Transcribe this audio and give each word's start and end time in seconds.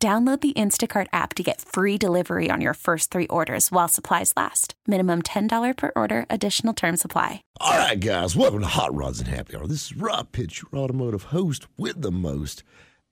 Download 0.00 0.40
the 0.40 0.52
Instacart 0.52 1.08
app 1.12 1.34
to 1.34 1.42
get 1.42 1.60
free 1.60 1.98
delivery 1.98 2.50
on 2.52 2.60
your 2.60 2.74
first 2.74 3.10
three 3.10 3.26
orders 3.26 3.72
while 3.72 3.88
supplies 3.88 4.32
last. 4.36 4.74
Minimum 4.86 5.22
$10 5.22 5.76
per 5.76 5.90
order, 5.96 6.24
additional 6.30 6.72
term 6.72 6.96
supply. 6.96 7.42
All 7.60 7.72
right, 7.76 7.98
guys, 7.98 8.36
welcome 8.36 8.60
to 8.60 8.66
Hot 8.68 8.94
Rods 8.94 9.18
and 9.18 9.26
Happy 9.26 9.56
Hour. 9.56 9.66
This 9.66 9.86
is 9.90 9.96
Rob 9.96 10.30
Pitts, 10.30 10.62
your 10.62 10.80
automotive 10.80 11.24
host 11.24 11.66
with 11.76 12.00
the 12.00 12.12
most. 12.12 12.62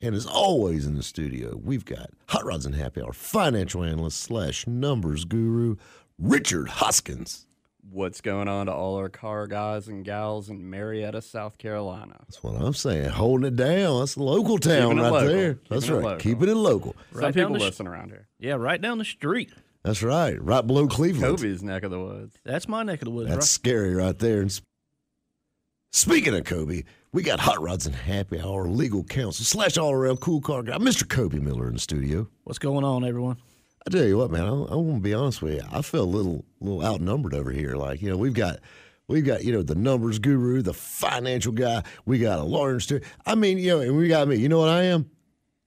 And 0.01 0.15
as 0.15 0.27
always 0.27 0.87
in 0.87 0.95
the 0.95 1.03
studio, 1.03 1.61
we've 1.61 1.85
got 1.85 2.11
Hot 2.29 2.45
Rods 2.45 2.67
and 2.67 2.77
Happy 2.77 3.03
Hour 3.03 3.13
financial 3.13 3.83
analyst 3.83 4.21
slash 4.21 4.65
numbers 4.69 5.25
guru, 5.25 5.75
Richard 6.21 6.69
Hoskins. 6.69 7.49
What's 7.91 8.21
going 8.21 8.49
on 8.49 8.67
to 8.67 8.73
all 8.73 8.97
our 8.97 9.09
car 9.09 9.47
guys 9.47 9.87
and 9.89 10.05
gals 10.05 10.51
in 10.51 10.69
Marietta, 10.69 11.23
South 11.23 11.57
Carolina? 11.57 12.17
That's 12.21 12.43
what 12.43 12.61
I'm 12.61 12.75
saying. 12.75 13.11
Holding 13.11 13.47
it 13.47 13.57
down. 13.57 14.01
That's 14.01 14.17
a 14.17 14.23
local 14.23 14.59
town 14.59 14.89
Keeping 14.97 14.99
right 14.99 15.13
local. 15.13 15.29
there. 15.29 15.55
Keeping 15.55 15.69
That's 15.71 15.89
it 15.89 15.93
right. 15.95 16.03
local. 16.03 16.19
Keeping 16.19 16.49
it 16.49 16.55
local. 16.57 16.97
Some 17.13 17.21
Right 17.23 17.35
people 17.35 17.53
the 17.55 17.59
sh- 17.61 17.63
listen 17.63 17.87
around 17.87 18.09
here. 18.11 18.29
Yeah, 18.41 18.55
right 18.55 18.81
down 18.81 18.99
the 18.99 19.05
street. 19.05 19.53
That's 19.85 20.03
right. 20.03 20.43
Right 20.43 20.67
below 20.67 20.89
Cleveland. 20.89 21.39
Kobe's 21.39 21.63
neck 21.63 21.85
of 21.85 21.93
the 21.93 22.01
woods. 22.01 22.37
That's 22.45 22.67
my 22.67 22.83
neck 22.83 23.03
of 23.03 23.07
the 23.07 23.13
woods. 23.13 23.29
That's 23.29 23.37
right? 23.39 23.45
scary 23.45 23.95
right 23.95 24.19
there. 24.19 24.41
And 24.41 24.61
speaking 25.93 26.35
of 26.35 26.45
Kobe, 26.45 26.83
we 27.13 27.23
got 27.23 27.39
Hot 27.41 27.63
Rods 27.63 27.87
and 27.87 27.95
Happy 27.95 28.41
Hour 28.41 28.67
legal 28.69 29.05
counsel 29.05 29.45
slash 29.45 29.79
all 29.79 29.93
around 29.93 30.17
cool 30.19 30.41
car 30.41 30.63
guy, 30.65 30.77
Mr. 30.79 31.09
Kobe 31.09 31.39
Miller 31.39 31.69
in 31.69 31.75
the 31.75 31.79
studio. 31.81 32.29
What's 32.45 32.59
going 32.59 32.85
on, 32.85 33.05
everyone? 33.05 33.37
I 33.87 33.91
tell 33.91 34.05
you 34.05 34.19
what, 34.19 34.31
man, 34.31 34.43
I, 34.43 34.49
I 34.49 34.75
want 34.75 34.97
to 34.97 35.01
be 35.01 35.15
honest 35.15 35.43
with 35.43 35.55
you. 35.55 35.63
I 35.71 35.81
feel 35.83 36.03
a 36.03 36.05
little, 36.05 36.45
little 36.61 36.85
outnumbered 36.85 37.35
over 37.35 37.51
here. 37.53 37.77
Like, 37.77 38.03
you 38.03 38.11
know, 38.11 38.17
we've 38.17 38.35
got, 38.35 38.59
we've 39.07 39.25
got, 39.25 39.45
you 39.45 39.53
know, 39.53 39.63
the 39.63 39.77
numbers 39.77 40.19
guru, 40.19 40.61
the 40.63 40.75
financial 40.75 41.53
guy. 41.53 41.85
We 42.05 42.19
got 42.19 42.41
a 42.41 42.43
lawyer. 42.43 42.81
Stu- 42.81 43.01
I 43.25 43.37
mean, 43.37 43.59
you 43.59 43.71
know, 43.71 43.81
and 43.81 43.97
we 43.97 44.09
got 44.09 44.27
me. 44.27 44.37
You 44.37 44.49
know 44.49 44.59
what 44.59 44.69
I 44.71 44.85
am? 44.85 45.09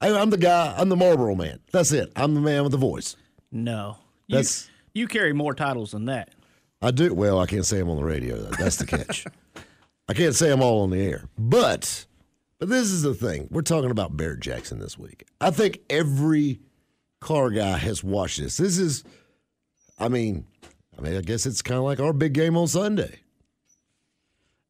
I, 0.02 0.14
I'm 0.14 0.30
the 0.31 0.38
guy. 0.38 0.73
I'm 0.78 0.89
the 0.89 0.95
Marlboro 0.98 1.36
man. 1.36 1.59
That's 1.72 1.92
it. 1.94 2.11
I'm 2.16 2.34
the 2.36 2.42
man 2.42 2.64
with 2.64 2.72
the 2.73 2.78
voice. 2.78 3.16
No. 3.52 3.98
You, 4.28 4.36
That's- 4.36 4.70
you 4.94 5.08
carry 5.08 5.31
more 5.33 5.54
titles 5.54 5.92
than 5.92 6.06
that. 6.06 6.30
I 6.81 6.92
do. 6.92 7.14
Well, 7.14 7.39
I 7.39 7.45
can't 7.45 7.66
say 7.66 7.80
I'm 7.80 7.89
on 7.89 7.98
the 7.98 8.04
radio. 8.04 8.36
Though. 8.38 8.52
That's 8.52 8.78
the 8.78 8.86
catch. 8.86 9.26
I 10.09 10.14
can't 10.14 10.33
say 10.36 10.52
I'm 10.52 10.61
all 10.61 10.81
on 10.81 10.89
the 10.89 11.00
air. 11.02 11.23
But, 11.38 12.06
but 12.58 12.67
this 12.70 12.88
is 12.92 13.02
the 13.04 13.14
thing. 13.14 13.48
We're 13.52 13.61
talking 13.61 13.92
about 13.92 14.17
Barrett 14.17 14.39
Jackson 14.39 14.80
this 14.80 14.98
week. 14.98 15.26
I 15.39 15.52
think 15.52 15.80
every 15.89 16.59
car 17.20 17.50
guy 17.50 17.78
has 17.78 18.03
watched 18.03 18.39
this. 18.39 18.58
This 18.58 18.78
is, 18.78 19.03
I 19.98 20.08
mean, 20.08 20.45
I 20.98 21.02
mean, 21.02 21.17
I 21.17 21.22
guess 21.22 21.45
it's 21.45 21.61
kind 21.61 21.78
of 21.78 21.84
like 21.84 22.00
our 22.00 22.14
big 22.14 22.34
game 22.34 22.58
on 22.58 22.67
Sunday. 22.67 23.20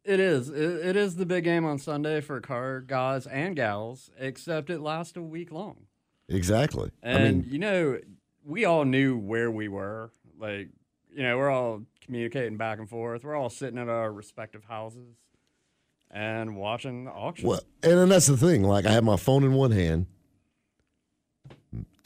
It 0.04 0.20
is. 0.20 0.50
It, 0.50 0.88
it 0.88 0.96
is 0.96 1.18
the 1.18 1.26
big 1.26 1.44
game 1.44 1.66
on 1.66 1.78
Sunday 1.78 2.22
for 2.22 2.40
car 2.42 2.82
guys 2.82 3.28
and 3.28 3.56
gals, 3.56 4.10
except 4.18 4.70
it 4.70 4.80
lasts 4.80 5.16
a 5.18 5.22
week 5.22 5.52
long. 5.52 5.86
Exactly. 6.28 6.92
And 7.04 7.18
I 7.18 7.32
mean, 7.32 7.46
you 7.50 7.60
know, 7.60 8.00
we 8.46 8.66
all 8.66 8.86
knew 8.86 9.18
where 9.18 9.52
we 9.52 9.68
were. 9.68 10.12
Like, 10.40 10.70
you 11.12 11.24
know, 11.24 11.38
we're 11.38 11.50
all 11.50 11.84
communicating 12.02 12.58
back 12.58 12.80
and 12.80 12.90
forth. 12.90 13.24
We're 13.24 13.36
all 13.36 13.50
sitting 13.50 13.78
at 13.78 13.90
our 13.90 14.12
respective 14.12 14.64
houses 14.64 15.18
and 16.10 16.56
watching 16.56 17.06
the 17.06 17.12
auction. 17.12 17.48
well, 17.48 17.62
and 17.84 17.92
then 17.92 18.10
that's 18.10 18.28
the 18.28 18.38
thing. 18.38 18.64
Like, 18.64 18.86
I 18.86 18.92
have 18.92 19.04
my 19.04 19.18
phone 19.18 19.44
in 19.44 19.54
one 19.54 19.72
hand, 19.72 20.08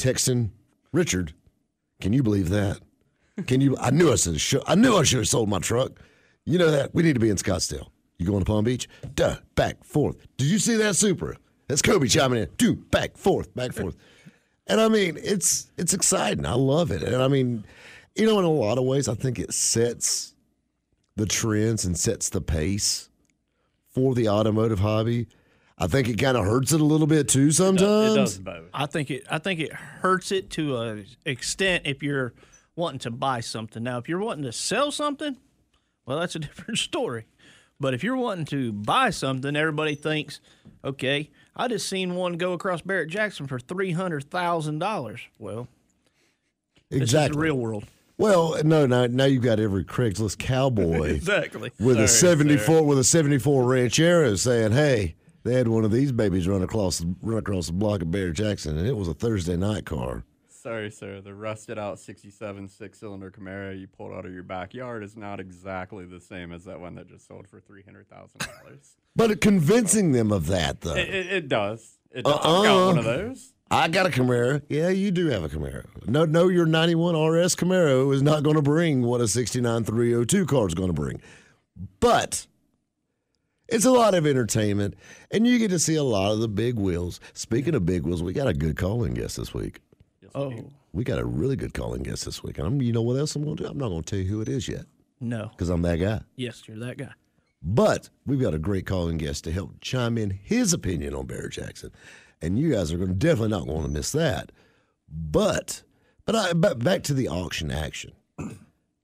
texting 0.03 0.50
Richard. 0.91 1.34
Can 2.02 2.14
you 2.14 2.22
believe 2.24 2.50
that? 2.50 2.80
Can 3.47 3.62
you? 3.62 3.78
I 3.80 3.90
knew 3.90 4.12
I 4.12 4.16
should. 4.16 4.40
Have, 4.41 4.64
I 4.68 4.75
knew 4.75 4.97
I 4.97 5.03
should 5.03 5.19
have 5.19 5.28
sold 5.28 5.50
my 5.50 5.59
truck. 5.59 6.00
You 6.46 6.58
know 6.58 6.69
that 6.72 6.94
we 6.94 7.03
need 7.03 7.14
to 7.14 7.19
be 7.19 7.30
in 7.30 7.38
Scottsdale. 7.38 7.88
You 8.19 8.25
going 8.25 8.40
to 8.40 8.46
Palm 8.46 8.66
Beach? 8.66 8.88
Duh, 9.16 9.38
back 9.56 9.84
forth. 9.84 10.18
Did 10.38 10.47
you 10.47 10.59
see 10.59 10.75
that 10.75 10.96
Supra? 10.96 11.38
That's 11.68 11.81
Kobe 11.81 12.08
chiming 12.08 12.44
in. 12.44 12.50
Two 12.58 12.75
back 12.75 13.18
forth, 13.18 13.53
back 13.56 13.72
forth. 13.72 13.96
And 14.68 14.80
I 14.80 14.88
mean, 14.90 15.18
it's 15.22 15.72
it's 15.78 15.94
exciting. 15.94 16.46
I 16.46 16.53
love 16.53 16.91
it. 16.91 17.02
And 17.02 17.22
I 17.22 17.28
mean, 17.28 17.64
you 18.16 18.25
know, 18.25 18.38
in 18.40 18.46
a 18.46 18.52
lot 18.52 18.78
of 18.78 18.84
ways, 18.84 19.08
I 19.08 19.16
think 19.16 19.40
it 19.40 19.53
sets 19.53 20.35
the 21.16 21.25
trends 21.25 21.85
and 21.85 21.97
sets 21.97 22.30
the 22.30 22.41
pace 22.41 23.09
for 23.90 24.14
the 24.14 24.30
automotive 24.30 24.80
hobby. 24.80 25.28
I 25.78 25.88
think 25.88 26.07
it 26.07 26.17
kind 26.19 26.38
of 26.38 26.45
hurts 26.45 26.72
it 26.72 26.81
a 26.81 26.85
little 26.85 27.07
bit 27.07 27.28
too 27.28 27.51
sometimes. 27.51 28.13
it 28.13 28.16
does 28.16 28.38
both. 28.38 28.69
I 28.73 28.85
think 28.85 29.09
it 29.11 29.23
I 29.29 29.39
think 29.39 29.59
it 29.59 29.73
hurts 29.73 30.31
it 30.31 30.50
to 30.51 30.78
a 30.78 31.03
extent 31.25 31.84
if 31.85 32.03
you're 32.03 32.34
wanting 32.75 33.00
to 33.00 33.11
buy 33.11 33.39
something. 33.39 33.84
Now, 33.84 33.97
if 33.97 34.07
you're 34.07 34.19
wanting 34.19 34.44
to 34.45 34.51
sell 34.51 34.91
something, 34.91 35.38
well, 36.06 36.19
that's 36.19 36.35
a 36.35 36.39
different 36.47 36.78
story. 36.78 37.25
But 37.79 37.94
if 37.94 38.03
you're 38.03 38.16
wanting 38.17 38.45
to 38.45 38.72
buy 38.72 39.09
something, 39.09 39.56
everybody 39.56 39.95
thinks, 39.95 40.39
okay, 40.85 41.29
I 41.56 41.67
just 41.67 41.90
seen 41.90 42.16
one 42.16 42.34
go 42.38 42.53
across 42.53 42.81
Barrett 42.81 43.09
Jackson 43.09 43.47
for 43.47 43.59
three 43.59 43.91
hundred 43.91 44.29
thousand 44.29 44.79
dollars. 44.79 45.22
Well, 45.40 45.67
this 46.90 47.01
Exactly. 47.01 47.31
is 47.31 47.35
the 47.35 47.41
real 47.41 47.57
world. 47.57 47.85
Well, 48.17 48.57
no, 48.63 48.85
now 48.85 49.07
now 49.07 49.25
you've 49.25 49.41
got 49.44 49.59
every 49.59 49.84
Craigslist 49.84 50.38
cowboy 50.38 51.09
Exactly. 51.16 51.72
with 51.79 51.97
a 52.00 52.07
Sorry, 52.07 52.35
seventy 52.35 52.57
sir. 52.57 52.63
four 52.63 52.84
with 52.84 53.00
a 53.00 53.03
seventy 53.03 53.40
four 53.40 53.63
Ranchero 53.66 54.35
saying, 54.35 54.72
"Hey, 54.72 55.16
they 55.43 55.53
had 55.53 55.67
one 55.67 55.85
of 55.85 55.91
these 55.91 56.11
babies 56.11 56.47
run 56.47 56.63
across 56.63 57.03
run 57.21 57.37
across 57.37 57.67
the 57.67 57.73
block 57.73 58.01
of 58.01 58.11
Barrett 58.11 58.35
Jackson, 58.35 58.77
and 58.77 58.87
it 58.87 58.95
was 58.95 59.07
a 59.07 59.13
Thursday 59.13 59.57
night 59.57 59.85
car." 59.85 60.23
Sorry, 60.63 60.91
sir. 60.91 61.19
The 61.19 61.33
rusted 61.33 61.77
out 61.77 61.99
67 61.99 62.69
six 62.69 62.97
cylinder 62.97 63.29
Camaro 63.29 63.77
you 63.77 63.85
pulled 63.85 64.13
out 64.13 64.25
of 64.25 64.33
your 64.33 64.43
backyard 64.43 65.03
is 65.03 65.17
not 65.17 65.41
exactly 65.41 66.05
the 66.05 66.21
same 66.21 66.53
as 66.53 66.63
that 66.63 66.79
one 66.79 66.95
that 66.95 67.09
just 67.09 67.27
sold 67.27 67.49
for 67.49 67.59
$300,000. 67.59 68.07
But 69.15 69.41
convincing 69.41 70.13
them 70.13 70.31
of 70.31 70.47
that, 70.47 70.79
though, 70.79 70.95
it, 70.95 71.09
it, 71.09 71.33
it 71.33 71.47
does. 71.49 71.99
It 72.11 72.23
does. 72.23 72.33
I've 72.33 72.41
got 72.41 72.65
uh-uh. 72.65 72.85
one 72.87 72.97
of 72.97 73.03
those. 73.03 73.53
I 73.69 73.89
got 73.89 74.05
a 74.05 74.09
Camaro. 74.09 74.61
Yeah, 74.69 74.89
you 74.89 75.11
do 75.11 75.27
have 75.27 75.43
a 75.43 75.49
Camaro. 75.49 75.85
No, 76.07 76.23
no, 76.25 76.47
your 76.47 76.65
91 76.65 77.15
RS 77.15 77.55
Camaro 77.57 78.13
is 78.13 78.21
not 78.21 78.43
going 78.43 78.55
to 78.55 78.61
bring 78.61 79.01
what 79.01 79.19
a 79.19 79.27
69 79.27 79.83
302 79.83 80.45
car 80.45 80.67
is 80.67 80.73
going 80.73 80.89
to 80.89 80.93
bring. 80.93 81.21
But 81.99 82.47
it's 83.68 83.85
a 83.85 83.91
lot 83.91 84.13
of 84.13 84.28
entertainment, 84.28 84.96
and 85.31 85.47
you 85.47 85.57
get 85.57 85.69
to 85.69 85.79
see 85.79 85.96
a 85.96 86.03
lot 86.03 86.31
of 86.31 86.40
the 86.40 86.47
big 86.47 86.75
wheels. 86.75 87.19
Speaking 87.34 87.75
of 87.75 87.85
big 87.85 88.03
wheels, 88.03 88.22
we 88.22 88.34
got 88.34 88.47
a 88.47 88.53
good 88.53 88.78
calling 88.78 89.13
guest 89.13 89.38
this 89.38 89.53
week. 89.53 89.81
Oh 90.35 90.53
We 90.91 91.03
got 91.03 91.19
a 91.19 91.25
really 91.25 91.56
good 91.56 91.73
calling 91.73 92.03
guest 92.03 92.25
this 92.25 92.44
week. 92.44 92.57
And 92.57 92.68
I'm, 92.68 92.81
you 92.81 92.91
know 92.91 93.02
what 93.02 93.18
else 93.18 93.35
I'm 93.35 93.44
going 93.44 93.57
to 93.57 93.63
do? 93.63 93.69
I'm 93.69 93.78
not 93.78 93.90
going 93.90 94.03
to 94.03 94.09
tell 94.09 94.19
you 94.19 94.29
who 94.29 94.41
it 94.41 94.50
is 94.50 94.68
yet 94.68 94.85
no. 95.19 95.50
because 95.50 95.69
I'm 95.69 95.81
that 95.84 95.97
guy. 95.97 96.22
Yes, 96.35 96.63
you're 96.68 96.78
that 96.79 96.97
guy. 96.97 97.12
But 97.62 98.09
we've 98.25 98.41
got 98.41 98.53
a 98.53 98.59
great 98.59 98.85
calling 98.85 99.18
guest 99.18 99.46
to 99.46 99.52
help 99.52 99.79
chime 99.79 100.18
in 100.18 100.31
his 100.31 100.73
opinion 100.73 101.16
on 101.16 101.25
Barrett 101.28 101.53
Jackson, 101.53 101.91
and 102.41 102.59
you 102.59 102.72
guys 102.72 102.91
are 102.91 102.97
going 102.97 103.09
to 103.09 103.16
definitely 103.16 103.50
not 103.50 103.68
want 103.68 103.84
to 103.84 103.91
miss 103.91 104.12
that. 104.12 104.52
But 105.07 105.84
but 106.25 106.35
I 106.35 106.53
but 106.53 106.84
back 106.84 107.03
to 107.03 107.13
the 107.13 107.29
auction 107.29 107.72
action. 107.72 108.12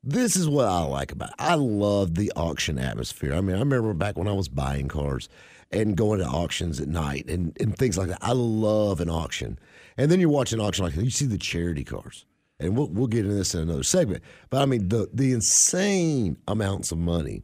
This 0.03 0.35
is 0.35 0.47
what 0.47 0.65
I 0.65 0.81
like 0.83 1.11
about. 1.11 1.29
It. 1.29 1.35
I 1.39 1.55
love 1.55 2.15
the 2.15 2.31
auction 2.35 2.79
atmosphere. 2.79 3.33
I 3.33 3.41
mean, 3.41 3.55
I 3.55 3.59
remember 3.59 3.93
back 3.93 4.17
when 4.17 4.27
I 4.27 4.33
was 4.33 4.47
buying 4.47 4.87
cars 4.87 5.27
and 5.71 5.97
going 5.97 6.19
to 6.19 6.25
auctions 6.25 6.79
at 6.79 6.87
night 6.87 7.29
and, 7.29 7.55
and 7.59 7.77
things 7.77 7.97
like 7.97 8.07
that. 8.07 8.19
I 8.21 8.31
love 8.31 9.01
an 9.01 9.09
auction. 9.09 9.59
And 9.97 10.09
then 10.09 10.19
you 10.19 10.29
watch 10.29 10.53
an 10.53 10.61
auction 10.61 10.85
like 10.85 10.95
you 10.95 11.09
see 11.09 11.25
the 11.25 11.37
charity 11.37 11.83
cars. 11.83 12.25
And 12.61 12.77
we'll, 12.77 12.87
we'll 12.87 13.07
get 13.07 13.25
into 13.25 13.35
this 13.35 13.53
in 13.53 13.61
another 13.61 13.83
segment. 13.83 14.23
But 14.49 14.61
I 14.61 14.65
mean, 14.65 14.89
the, 14.89 15.09
the 15.13 15.33
insane 15.33 16.37
amounts 16.47 16.91
of 16.91 16.97
money 16.97 17.43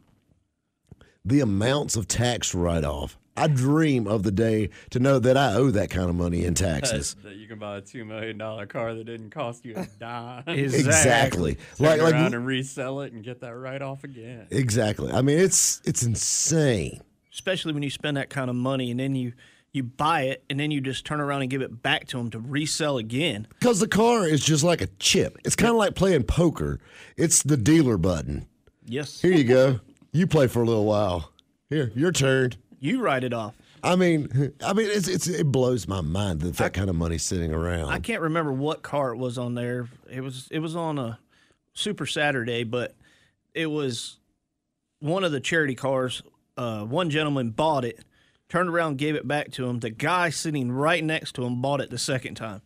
the 1.26 1.40
amounts 1.42 1.96
of 1.96 2.08
tax 2.08 2.54
write 2.54 2.84
off. 2.86 3.18
I 3.38 3.48
dream 3.48 4.08
of 4.08 4.24
the 4.24 4.32
day 4.32 4.70
to 4.92 5.00
know 5.00 5.20
that 5.20 5.36
I 5.36 5.54
owe 5.56 5.70
that 5.72 5.90
kind 5.90 6.10
of 6.10 6.16
money 6.16 6.46
in 6.46 6.54
taxes. 6.54 7.16
That 7.24 7.36
you 7.36 7.48
can 7.48 7.60
buy 7.60 7.78
a 7.78 7.82
$2 7.82 8.06
million 8.06 8.38
car 8.68 8.94
that 8.94 9.04
didn't 9.04 9.32
cost 9.32 9.66
you 9.66 9.76
a 9.76 9.86
dime. 10.00 10.44
Exactly. 10.48 11.56
Turn 11.56 11.64
Like 11.80 12.02
like 12.02 12.14
around 12.14 12.34
and 12.34 12.46
resell 12.46 13.02
it 13.02 13.14
and 13.14 13.24
get 13.24 13.42
that 13.42 13.56
right 13.56 13.82
off 13.82 14.04
again. 14.04 14.48
exactly. 14.52 15.12
I 15.12 15.22
mean 15.22 15.40
it's 15.40 15.82
it's 15.86 16.04
insane. 16.04 17.02
especially 17.34 17.74
when 17.74 17.84
you 17.84 17.90
spend 17.90 18.18
that 18.18 18.30
kind 18.30 18.50
of 18.50 18.56
money 18.56 18.92
and 18.92 19.00
then 19.00 19.16
you 19.16 19.34
you 19.74 19.84
buy 19.84 20.22
it 20.24 20.44
and 20.50 20.58
then 20.60 20.72
you 20.72 20.80
just 20.80 21.06
turn 21.06 21.20
around 21.20 21.42
and 21.42 21.52
give 21.52 21.62
it 21.62 21.82
back 21.84 22.08
to 22.08 22.18
them 22.18 22.30
to 22.32 22.40
resell 22.40 22.98
again. 22.98 23.48
Cuz 23.60 23.80
the 23.80 23.88
car 23.88 24.26
is 24.28 24.44
just 24.46 24.64
like 24.64 24.82
a 24.82 24.88
chip. 25.00 25.38
It's 25.44 25.56
kind 25.56 25.72
of 25.72 25.78
like 25.78 25.96
playing 25.96 26.24
poker. 26.24 26.80
It's 27.18 27.44
the 27.44 27.58
dealer 27.58 27.98
button. 27.98 28.48
Yes, 28.88 29.22
Here 29.22 29.34
you 29.34 29.44
go. 29.44 29.80
You 30.14 30.28
play 30.28 30.48
for 30.48 30.62
a 30.62 30.66
little 30.66 30.86
while. 30.86 31.32
Here, 31.70 31.92
your 31.96 32.12
turn. 32.12 32.54
You 32.86 33.02
write 33.02 33.24
it 33.24 33.34
off. 33.34 33.56
I 33.84 33.96
mean, 33.96 34.54
I 34.64 34.74
mean, 34.74 34.88
it's, 34.90 35.08
it's 35.08 35.28
it 35.28 35.52
blows 35.52 35.88
my 35.88 36.02
mind 36.02 36.42
that 36.42 36.56
that 36.58 36.74
kind 36.74 36.90
of 36.90 36.96
money's 36.96 37.24
sitting 37.24 37.54
around. 37.54 37.90
I 37.90 38.00
can't 38.00 38.22
remember 38.22 38.52
what 38.52 38.82
car 38.82 39.12
it 39.14 39.18
was 39.18 39.38
on 39.38 39.54
there. 39.54 39.88
It 40.10 40.22
was 40.22 40.48
it 40.50 40.60
was 40.60 40.76
on 40.76 40.98
a 40.98 41.20
Super 41.74 42.06
Saturday, 42.06 42.64
but 42.64 42.96
it 43.54 43.68
was 43.68 44.18
one 45.00 45.24
of 45.24 45.32
the 45.32 45.40
charity 45.40 45.76
cars. 45.76 46.24
Uh, 46.58 46.84
one 46.86 47.10
gentleman 47.10 47.52
bought 47.52 47.84
it, 47.86 48.00
turned 48.50 48.70
around, 48.70 48.98
gave 48.98 49.16
it 49.16 49.28
back 49.28 49.52
to 49.52 49.68
him. 49.68 49.80
The 49.82 49.90
guy 49.90 50.30
sitting 50.30 50.72
right 50.72 51.04
next 51.04 51.34
to 51.34 51.44
him 51.44 51.62
bought 51.62 51.82
it 51.82 51.90
the 51.90 51.98
second 51.98 52.36
time. 52.36 52.62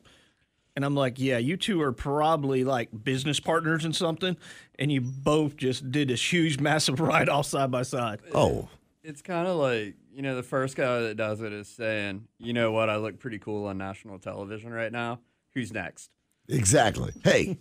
And 0.75 0.85
I'm 0.85 0.95
like, 0.95 1.19
yeah, 1.19 1.39
you 1.39 1.57
two 1.57 1.81
are 1.81 1.91
probably 1.91 2.63
like 2.63 2.89
business 3.03 3.39
partners 3.39 3.83
and 3.83 3.93
something, 3.95 4.37
and 4.77 4.91
you 4.91 5.01
both 5.01 5.57
just 5.57 5.91
did 5.91 6.07
this 6.07 6.31
huge, 6.31 6.59
massive 6.61 7.01
ride 7.01 7.27
off 7.27 7.47
side 7.47 7.71
by 7.71 7.81
side. 7.81 8.19
oh, 8.33 8.69
It's 9.03 9.21
kind 9.21 9.47
of 9.47 9.57
like, 9.57 9.95
you 10.19 10.23
know, 10.23 10.35
the 10.35 10.43
first 10.43 10.75
guy 10.75 10.99
that 10.99 11.15
does 11.15 11.39
it 11.39 11.53
is 11.53 11.69
saying, 11.69 12.27
you 12.39 12.51
know 12.51 12.73
what, 12.73 12.89
I 12.89 12.97
look 12.97 13.19
pretty 13.19 13.39
cool 13.39 13.67
on 13.67 13.77
national 13.77 14.19
television 14.19 14.73
right 14.73 14.91
now. 14.91 15.21
Who's 15.53 15.71
next? 15.71 16.09
exactly. 16.49 17.13
Hey, 17.23 17.57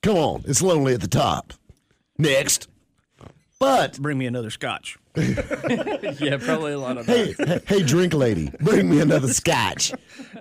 come 0.00 0.16
on, 0.16 0.42
it's 0.46 0.62
lonely 0.62 0.94
at 0.94 1.02
the 1.02 1.08
top. 1.08 1.52
Next, 2.16 2.66
but 3.60 3.98
Bring 3.98 4.16
me 4.16 4.24
another 4.24 4.48
scotch. 4.48 4.96
yeah, 5.16 6.38
probably 6.38 6.72
a 6.72 6.78
lot 6.78 6.96
of 6.96 7.04
hey, 7.04 7.34
that. 7.34 7.64
hey, 7.66 7.80
hey, 7.80 7.82
drink 7.82 8.14
lady, 8.14 8.50
bring 8.58 8.88
me 8.88 9.00
another 9.00 9.28
scotch. 9.28 9.92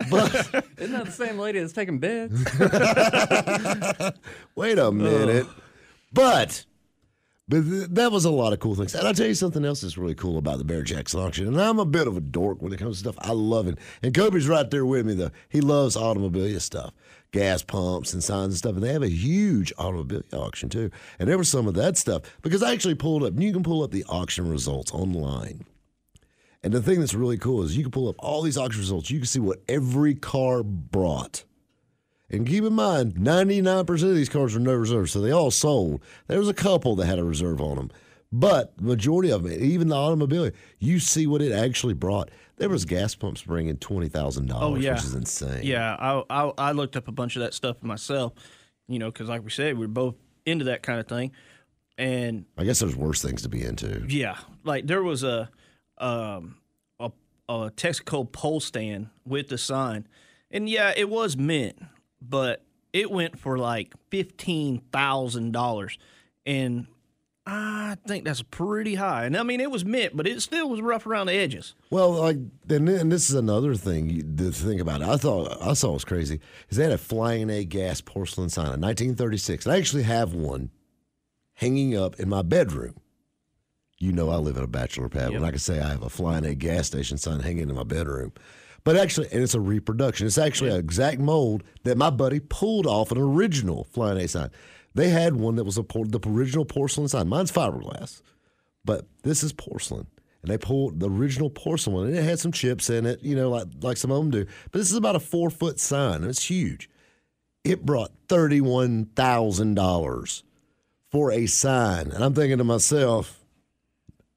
But 0.09 0.33
Isn't 0.77 0.93
that 0.93 1.07
the 1.07 1.11
same 1.11 1.37
lady 1.37 1.59
that's 1.59 1.73
taking 1.73 1.99
bids? 1.99 2.45
wait 4.55 4.79
a 4.79 4.89
minute, 4.89 5.47
but. 6.13 6.63
But 7.49 7.63
th- 7.63 7.87
that 7.91 8.11
was 8.11 8.25
a 8.25 8.31
lot 8.31 8.51
of 8.51 8.59
cool 8.59 8.75
things. 8.75 8.93
And 8.93 9.07
I'll 9.07 9.13
tell 9.13 9.27
you 9.27 9.33
something 9.33 9.63
else 9.63 9.81
that's 9.81 9.97
really 9.97 10.15
cool 10.15 10.37
about 10.37 10.57
the 10.57 10.65
Barrett 10.65 10.87
Jackson 10.87 11.21
auction. 11.21 11.47
And 11.47 11.61
I'm 11.61 11.79
a 11.79 11.85
bit 11.85 12.07
of 12.07 12.17
a 12.17 12.21
dork 12.21 12.61
when 12.61 12.73
it 12.73 12.79
comes 12.79 13.01
to 13.01 13.09
stuff. 13.09 13.15
I 13.19 13.31
love 13.31 13.67
it. 13.67 13.77
And 14.03 14.13
Kobe's 14.13 14.49
right 14.49 14.69
there 14.69 14.85
with 14.85 15.05
me, 15.05 15.13
though. 15.13 15.31
He 15.47 15.61
loves 15.61 15.95
automobilia 15.95 16.59
stuff, 16.59 16.93
gas 17.31 17.63
pumps 17.63 18.13
and 18.13 18.21
signs 18.21 18.47
and 18.47 18.57
stuff. 18.57 18.73
And 18.73 18.83
they 18.83 18.91
have 18.91 19.03
a 19.03 19.09
huge 19.09 19.73
automobilia 19.77 20.33
auction, 20.33 20.67
too. 20.67 20.91
And 21.19 21.29
there 21.29 21.37
was 21.37 21.49
some 21.49 21.67
of 21.67 21.73
that 21.75 21.95
stuff 21.95 22.23
because 22.41 22.61
I 22.61 22.73
actually 22.73 22.95
pulled 22.95 23.23
up, 23.23 23.29
and 23.29 23.43
you 23.43 23.53
can 23.53 23.63
pull 23.63 23.81
up 23.81 23.91
the 23.91 24.03
auction 24.09 24.49
results 24.49 24.91
online. 24.91 25.65
And 26.63 26.73
the 26.73 26.81
thing 26.81 26.99
that's 26.99 27.13
really 27.13 27.37
cool 27.37 27.63
is 27.63 27.77
you 27.77 27.83
can 27.83 27.91
pull 27.91 28.09
up 28.09 28.15
all 28.19 28.41
these 28.41 28.57
auction 28.57 28.81
results. 28.81 29.09
You 29.09 29.19
can 29.19 29.27
see 29.27 29.39
what 29.39 29.61
every 29.69 30.15
car 30.15 30.63
brought. 30.63 31.45
And 32.29 32.45
keep 32.45 32.63
in 32.63 32.73
mind, 32.73 33.15
99% 33.15 33.89
of 33.89 34.15
these 34.15 34.27
cars 34.29 34.53
were 34.53 34.59
no 34.59 34.73
reserve, 34.73 35.09
so 35.09 35.21
they 35.21 35.31
all 35.31 35.49
sold. 35.51 36.01
There 36.27 36.39
was 36.39 36.49
a 36.49 36.53
couple 36.53 36.95
that 36.97 37.05
had 37.05 37.19
a 37.19 37.23
reserve 37.23 37.61
on 37.61 37.77
them. 37.77 37.91
But 38.33 38.75
the 38.77 38.83
majority 38.83 39.31
of 39.31 39.43
them, 39.43 39.53
even 39.53 39.87
the 39.87 39.95
automobile, 39.95 40.51
you 40.79 40.99
see 40.99 41.25
what 41.27 41.41
it 41.41 41.53
actually 41.53 41.93
brought. 41.93 42.29
There 42.57 42.67
was 42.67 42.83
gas 42.83 43.15
pumps 43.15 43.41
bringing 43.43 43.77
$20,000, 43.77 44.51
Oh 44.55 44.75
yeah, 44.75 44.95
which 44.95 45.03
is 45.05 45.13
insane. 45.15 45.61
Yeah, 45.63 45.95
I, 45.97 46.23
I 46.29 46.51
I 46.57 46.71
looked 46.73 46.97
up 46.97 47.07
a 47.07 47.11
bunch 47.13 47.37
of 47.37 47.43
that 47.43 47.53
stuff 47.53 47.81
myself. 47.81 48.33
You 48.89 48.99
know, 48.99 49.09
because 49.11 49.29
like 49.29 49.43
we 49.45 49.49
said, 49.49 49.77
we're 49.77 49.87
both 49.87 50.15
into 50.45 50.65
that 50.65 50.81
kind 50.83 50.99
of 50.99 51.07
thing, 51.07 51.31
and 51.97 52.45
I 52.57 52.63
guess 52.65 52.79
there's 52.79 52.95
worse 52.95 53.21
things 53.21 53.43
to 53.43 53.49
be 53.49 53.63
into. 53.63 54.05
yeah, 54.09 54.37
like 54.65 54.87
there 54.87 55.03
was 55.03 55.23
a 55.23 55.49
um 55.99 56.57
a, 56.99 57.11
a 57.47 57.71
Texaco 57.71 58.29
pole 58.29 58.59
stand 58.59 59.07
with 59.25 59.47
the 59.49 59.57
sign, 59.57 60.07
and 60.51 60.67
yeah, 60.67 60.93
it 60.97 61.09
was 61.09 61.37
mint, 61.37 61.77
but 62.21 62.63
it 62.93 63.11
went 63.11 63.37
for 63.39 63.57
like 63.57 63.93
fifteen 64.09 64.81
thousand 64.91 65.51
dollars, 65.51 65.97
and 66.45 66.87
I 67.45 67.95
think 68.05 68.25
that's 68.25 68.41
pretty 68.41 68.95
high. 68.95 69.25
And 69.25 69.37
I 69.37 69.43
mean, 69.43 69.61
it 69.61 69.71
was 69.71 69.85
mint, 69.85 70.15
but 70.17 70.27
it 70.27 70.41
still 70.41 70.69
was 70.69 70.81
rough 70.81 71.05
around 71.05 71.27
the 71.27 71.33
edges. 71.33 71.75
Well, 71.89 72.11
like, 72.11 72.37
and, 72.69 72.89
and 72.89 73.11
this 73.11 73.29
is 73.29 73.35
another 73.35 73.75
thing 73.75 74.35
to 74.37 74.51
think 74.51 74.81
about. 74.81 75.01
I 75.01 75.15
thought 75.17 75.57
I 75.61 75.73
saw 75.73 75.91
it 75.91 75.93
was 75.93 76.05
crazy. 76.05 76.39
Is 76.69 76.77
they 76.77 76.83
had 76.83 76.91
a 76.91 76.97
flying 76.97 77.49
A 77.49 77.63
gas 77.63 78.01
porcelain 78.01 78.49
sign 78.49 78.65
in 78.73 78.81
1936. 78.81 79.65
and 79.65 79.73
I 79.73 79.77
actually 79.77 80.03
have 80.03 80.33
one 80.33 80.71
hanging 81.53 81.95
up 81.97 82.19
in 82.19 82.27
my 82.29 82.41
bedroom. 82.41 82.95
You 83.99 84.11
know, 84.11 84.29
I 84.29 84.35
live 84.35 84.57
in 84.57 84.63
a 84.63 84.67
bachelor 84.67 85.09
pad. 85.09 85.31
and 85.33 85.45
I 85.45 85.49
can 85.49 85.57
say 85.59 85.79
I 85.79 85.89
have 85.89 86.03
a 86.03 86.09
flying 86.09 86.45
A 86.45 86.53
gas 86.53 86.85
station 86.87 87.17
sign 87.17 87.39
hanging 87.39 87.69
in 87.69 87.75
my 87.75 87.83
bedroom, 87.83 88.31
but 88.87 88.95
actually, 88.95 89.27
and 89.31 89.43
it's 89.43 89.53
a 89.53 89.59
reproduction. 89.59 90.27
It's 90.27 90.37
actually 90.37 90.71
an 90.71 90.77
exact 90.77 91.19
mold 91.19 91.63
that 91.83 91.97
my 91.97 92.09
buddy 92.09 92.39
pulled 92.39 92.87
off 92.87 93.11
an 93.11 93.17
original 93.17 93.83
flying 93.83 94.17
A 94.17 94.27
sign. 94.27 94.49
They 94.95 95.09
had 95.09 95.35
one 95.35 95.55
that 95.57 95.65
was 95.65 95.77
a 95.77 95.83
por- 95.83 96.05
the 96.05 96.19
original 96.25 96.65
porcelain 96.65 97.07
sign. 97.07 97.27
Mine's 97.27 97.51
fiberglass 97.51 98.21
but 98.87 99.05
this 99.21 99.43
is 99.43 99.53
porcelain. 99.53 100.07
And 100.41 100.49
they 100.49 100.57
pulled 100.57 100.99
the 100.99 101.09
original 101.09 101.49
porcelain 101.49 102.07
and 102.07 102.17
it 102.17 102.23
had 102.23 102.39
some 102.39 102.51
chips 102.51 102.89
in 102.89 103.05
it, 103.05 103.21
you 103.21 103.35
know, 103.35 103.49
like 103.49 103.67
like 103.81 103.97
some 103.97 104.11
of 104.11 104.17
them 104.17 104.31
do. 104.31 104.45
But 104.71 104.79
this 104.79 104.89
is 104.89 104.97
about 104.97 105.15
a 105.15 105.19
four 105.19 105.49
foot 105.51 105.79
sign, 105.79 106.21
and 106.21 106.25
it's 106.25 106.49
huge. 106.49 106.89
It 107.63 107.85
brought 107.85 108.11
thirty 108.29 108.61
one 108.61 109.05
thousand 109.15 109.75
dollars 109.75 110.43
for 111.11 111.31
a 111.31 111.45
sign, 111.47 112.11
and 112.11 112.23
I'm 112.23 112.33
thinking 112.33 112.59
to 112.59 112.63
myself, 112.63 113.36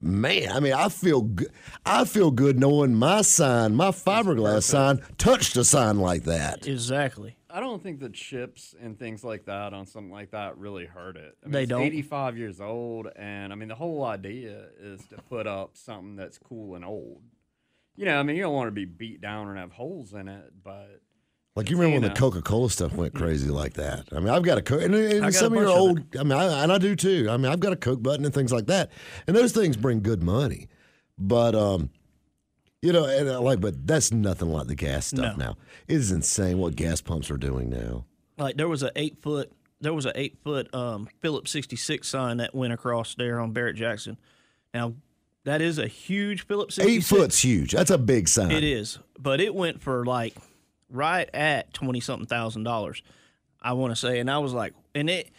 man, 0.01 0.51
I 0.51 0.61
mean, 0.61 0.73
I 0.73 0.89
feel 0.89 1.23
good. 1.23 1.51
I 1.85 2.05
feel 2.05 2.31
good 2.31 2.59
knowing 2.59 2.95
my 2.95 3.23
sign, 3.23 3.75
my 3.75 3.91
fiberglass 3.91 4.65
sign, 4.65 5.03
touched 5.19 5.57
a 5.57 5.65
sign 5.65 5.99
like 5.99 6.25
that. 6.25 6.67
Exactly. 6.67 7.37
I 7.53 7.59
don't 7.61 7.83
think 7.83 7.99
the 7.99 8.09
chips 8.09 8.75
and 8.81 8.99
things 8.99 9.25
like 9.25 9.47
that 9.47 9.73
on 9.73 9.87
something 9.87 10.13
like 10.13 10.31
that 10.31 10.57
really 10.57 10.87
hurt 10.87 11.17
it. 11.17 11.37
I 11.43 11.47
mean, 11.47 11.53
They 11.53 11.63
it's 11.63 11.71
don't? 11.71 11.83
85 11.83 12.39
years 12.39 12.61
old, 12.61 13.09
and 13.17 13.53
I 13.53 13.57
mean, 13.57 13.69
the 13.69 13.75
whole 13.75 14.05
idea 14.05 14.67
is 14.81 15.05
to 15.09 15.17
put 15.29 15.47
up 15.47 15.77
something 15.77 16.17
that's 16.17 16.39
cool 16.39 16.77
and 16.77 16.85
old. 16.85 17.23
You 17.97 18.07
know, 18.07 18.19
I 18.19 18.23
mean, 18.23 18.37
you 18.37 18.43
don't 18.43 18.55
want 18.55 18.69
to 18.69 18.73
be 18.73 18.85
beat 18.85 19.21
down 19.21 19.49
and 19.49 19.59
have 19.59 19.73
holes 19.73 20.15
in 20.15 20.29
it, 20.29 20.53
but 20.63 21.01
Like 21.57 21.69
you 21.69 21.77
remember 21.77 21.95
when 21.97 22.03
You 22.05 22.09
the. 22.11 22.15
Coca 22.15 22.43
Cola 22.43 22.71
stuff 22.71 22.93
went 22.95 23.15
crazy 23.15 23.51
like 23.51 23.75
that? 23.75 24.07
I 24.13 24.21
mean, 24.21 24.29
I've 24.29 24.43
got 24.45 24.57
a 24.59 24.63
Coke, 24.63 24.83
and, 24.83 24.95
and 24.95 25.35
some 25.35 25.53
of 25.53 25.59
your 25.59 25.65
bunch 25.65 25.75
of 25.75 25.81
old. 25.81 26.17
I 26.19 26.23
mean, 26.23 26.33
I, 26.39 26.63
and 26.63 26.73
I 26.73 26.79
do 26.79 26.95
too. 26.95 27.27
I 27.29 27.37
mean, 27.37 27.51
I've 27.51 27.61
got 27.61 27.73
a 27.73 27.77
Coke 27.77 28.03
button 28.03 28.25
and 28.25 28.33
things 28.33 28.53
like 28.53 28.67
that, 28.67 28.91
and 29.27 29.35
those 29.37 29.53
things 29.53 29.77
bring 29.77 30.01
good 30.01 30.23
money. 30.23 30.69
But 31.19 31.55
um, 31.57 31.91
you 32.83 32.93
know, 32.93 33.05
and 33.05 33.29
uh, 33.29 33.41
like, 33.41 33.61
but 33.61 33.87
that's 33.87 34.13
nothing 34.13 34.49
like 34.49 34.69
the 34.69 34.75
gas 34.77 35.07
stuff 35.09 35.37
No. 35.37 35.45
now. 35.47 35.57
It 35.89 35.97
is 35.97 36.13
insane 36.13 36.59
what 36.59 36.77
gas 36.77 37.01
pumps 37.01 37.31
are 37.31 37.37
doing 37.37 37.69
now. 37.69 38.07
like 38.39 38.57
there 38.57 38.69
was 38.69 38.83
an 38.85 38.91
eight 38.97 39.21
foot 39.21 39.53
there 39.83 39.93
was 39.93 40.07
an 40.07 40.13
eight 40.15 40.39
foot 40.45 40.73
um, 40.75 41.09
Phillips 41.21 41.51
66 41.51 42.07
sign 42.07 42.37
that 42.37 42.55
went 42.55 42.73
across 42.73 43.15
there 43.17 43.41
on 43.41 43.53
Barrett 43.53 43.77
Jackson. 43.77 44.19
Now 44.73 44.95
that 45.45 45.61
is 45.61 45.79
a 45.79 45.87
huge 45.89 46.47
Phillips 46.47 46.77
66. 46.77 46.97
Eight 46.97 47.05
foot's 47.19 47.43
huge. 47.43 47.73
That's 47.73 47.91
a 47.91 47.99
big 47.99 48.29
sign. 48.29 48.51
It 48.53 48.63
is, 48.65 48.99
but 49.19 49.41
it 49.41 49.55
went 49.55 49.83
for 49.83 50.05
like 50.05 50.35
right 50.91 51.29
at 51.35 51.73
twenty 51.73 52.01
something 52.01 52.27
thousand 52.27 52.65
dollars. 52.65 53.03
I 53.63 53.75
want 53.75 53.93
to 53.93 53.97
say, 53.97 54.21
and 54.21 54.31
I 54.31 54.39
was 54.39 54.53
like, 54.53 54.75
and 54.95 55.11
it 55.11 55.31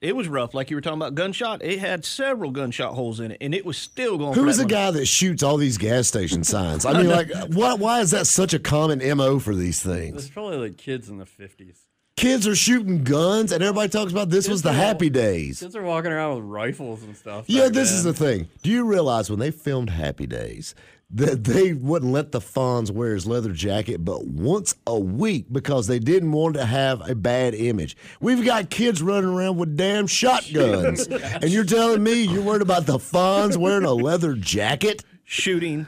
it 0.00 0.16
was 0.16 0.28
rough. 0.28 0.54
Like 0.54 0.70
you 0.70 0.76
were 0.76 0.80
talking 0.80 0.98
about 0.98 1.14
gunshot, 1.14 1.62
it 1.62 1.78
had 1.78 2.04
several 2.04 2.50
gunshot 2.50 2.94
holes 2.94 3.20
in 3.20 3.32
it, 3.32 3.38
and 3.40 3.54
it 3.54 3.64
was 3.64 3.76
still 3.76 4.16
going. 4.16 4.34
Who's 4.34 4.56
the 4.56 4.62
money. 4.62 4.72
guy 4.72 4.90
that 4.92 5.06
shoots 5.06 5.42
all 5.42 5.56
these 5.56 5.78
gas 5.78 6.08
station 6.08 6.42
signs? 6.42 6.86
I 6.86 6.94
mean, 6.94 7.08
like, 7.08 7.30
why, 7.48 7.74
why 7.74 8.00
is 8.00 8.10
that 8.12 8.26
such 8.26 8.54
a 8.54 8.58
common 8.58 9.00
MO 9.16 9.38
for 9.38 9.54
these 9.54 9.82
things? 9.82 10.24
It's 10.24 10.32
probably 10.32 10.56
like 10.56 10.78
kids 10.78 11.08
in 11.08 11.18
the 11.18 11.26
50s. 11.26 11.76
Kids 12.16 12.46
are 12.46 12.56
shooting 12.56 13.04
guns, 13.04 13.52
and 13.52 13.62
everybody 13.62 13.88
talks 13.88 14.12
about 14.12 14.28
this 14.28 14.48
was 14.48 14.62
the 14.62 14.72
happy 14.72 15.08
days. 15.08 15.60
Kids 15.60 15.76
are 15.76 15.82
walking 15.82 16.12
around 16.12 16.36
with 16.36 16.44
rifles 16.44 17.02
and 17.02 17.16
stuff. 17.16 17.46
Yeah, 17.48 17.64
back 17.64 17.72
this 17.72 17.92
is 17.92 18.04
the 18.04 18.12
thing. 18.12 18.48
Do 18.62 18.70
you 18.70 18.84
realize 18.84 19.30
when 19.30 19.38
they 19.38 19.50
filmed 19.50 19.88
Happy 19.88 20.26
Days 20.26 20.74
that 21.12 21.44
they 21.44 21.72
wouldn't 21.72 22.12
let 22.12 22.32
the 22.32 22.40
Fonz 22.40 22.90
wear 22.90 23.14
his 23.14 23.26
leather 23.26 23.52
jacket 23.52 24.04
but 24.04 24.26
once 24.26 24.74
a 24.86 24.98
week 24.98 25.46
because 25.50 25.86
they 25.86 25.98
didn't 25.98 26.32
want 26.32 26.54
to 26.54 26.64
have 26.64 27.08
a 27.08 27.14
bad 27.14 27.54
image? 27.54 27.96
We've 28.20 28.44
got 28.44 28.70
kids 28.70 29.02
running 29.02 29.30
around 29.30 29.56
with 29.56 29.76
damn 29.76 30.06
shotguns, 30.06 31.06
and 31.08 31.50
you're 31.50 31.64
telling 31.64 32.02
me 32.02 32.22
you're 32.22 32.42
worried 32.42 32.62
about 32.62 32.86
the 32.86 32.98
Fonz 32.98 33.56
wearing 33.56 33.84
a 33.84 33.92
leather 33.92 34.34
jacket 34.34 35.04
shooting 35.24 35.86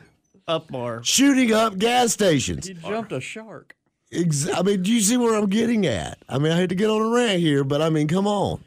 up 0.49 0.75
our 0.75 1.03
shooting 1.05 1.53
up 1.53 1.79
gas 1.79 2.13
stations? 2.13 2.67
He 2.67 2.75
jumped 2.75 3.13
a 3.13 3.21
shark. 3.21 3.77
Ex- 4.13 4.49
I 4.49 4.63
mean, 4.63 4.83
do 4.83 4.93
you 4.93 5.01
see 5.01 5.17
where 5.17 5.35
I'm 5.35 5.49
getting 5.49 5.87
at? 5.87 6.19
I 6.29 6.39
mean, 6.39 6.53
I 6.53 6.57
hate 6.57 6.69
to 6.69 6.75
get 6.75 6.91
on 6.91 7.01
a 7.01 7.09
rant 7.09 7.41
here, 7.41 7.65
but 7.65 7.81
I 7.81 7.89
mean, 7.89 8.09
come 8.09 8.27
on. 8.27 8.63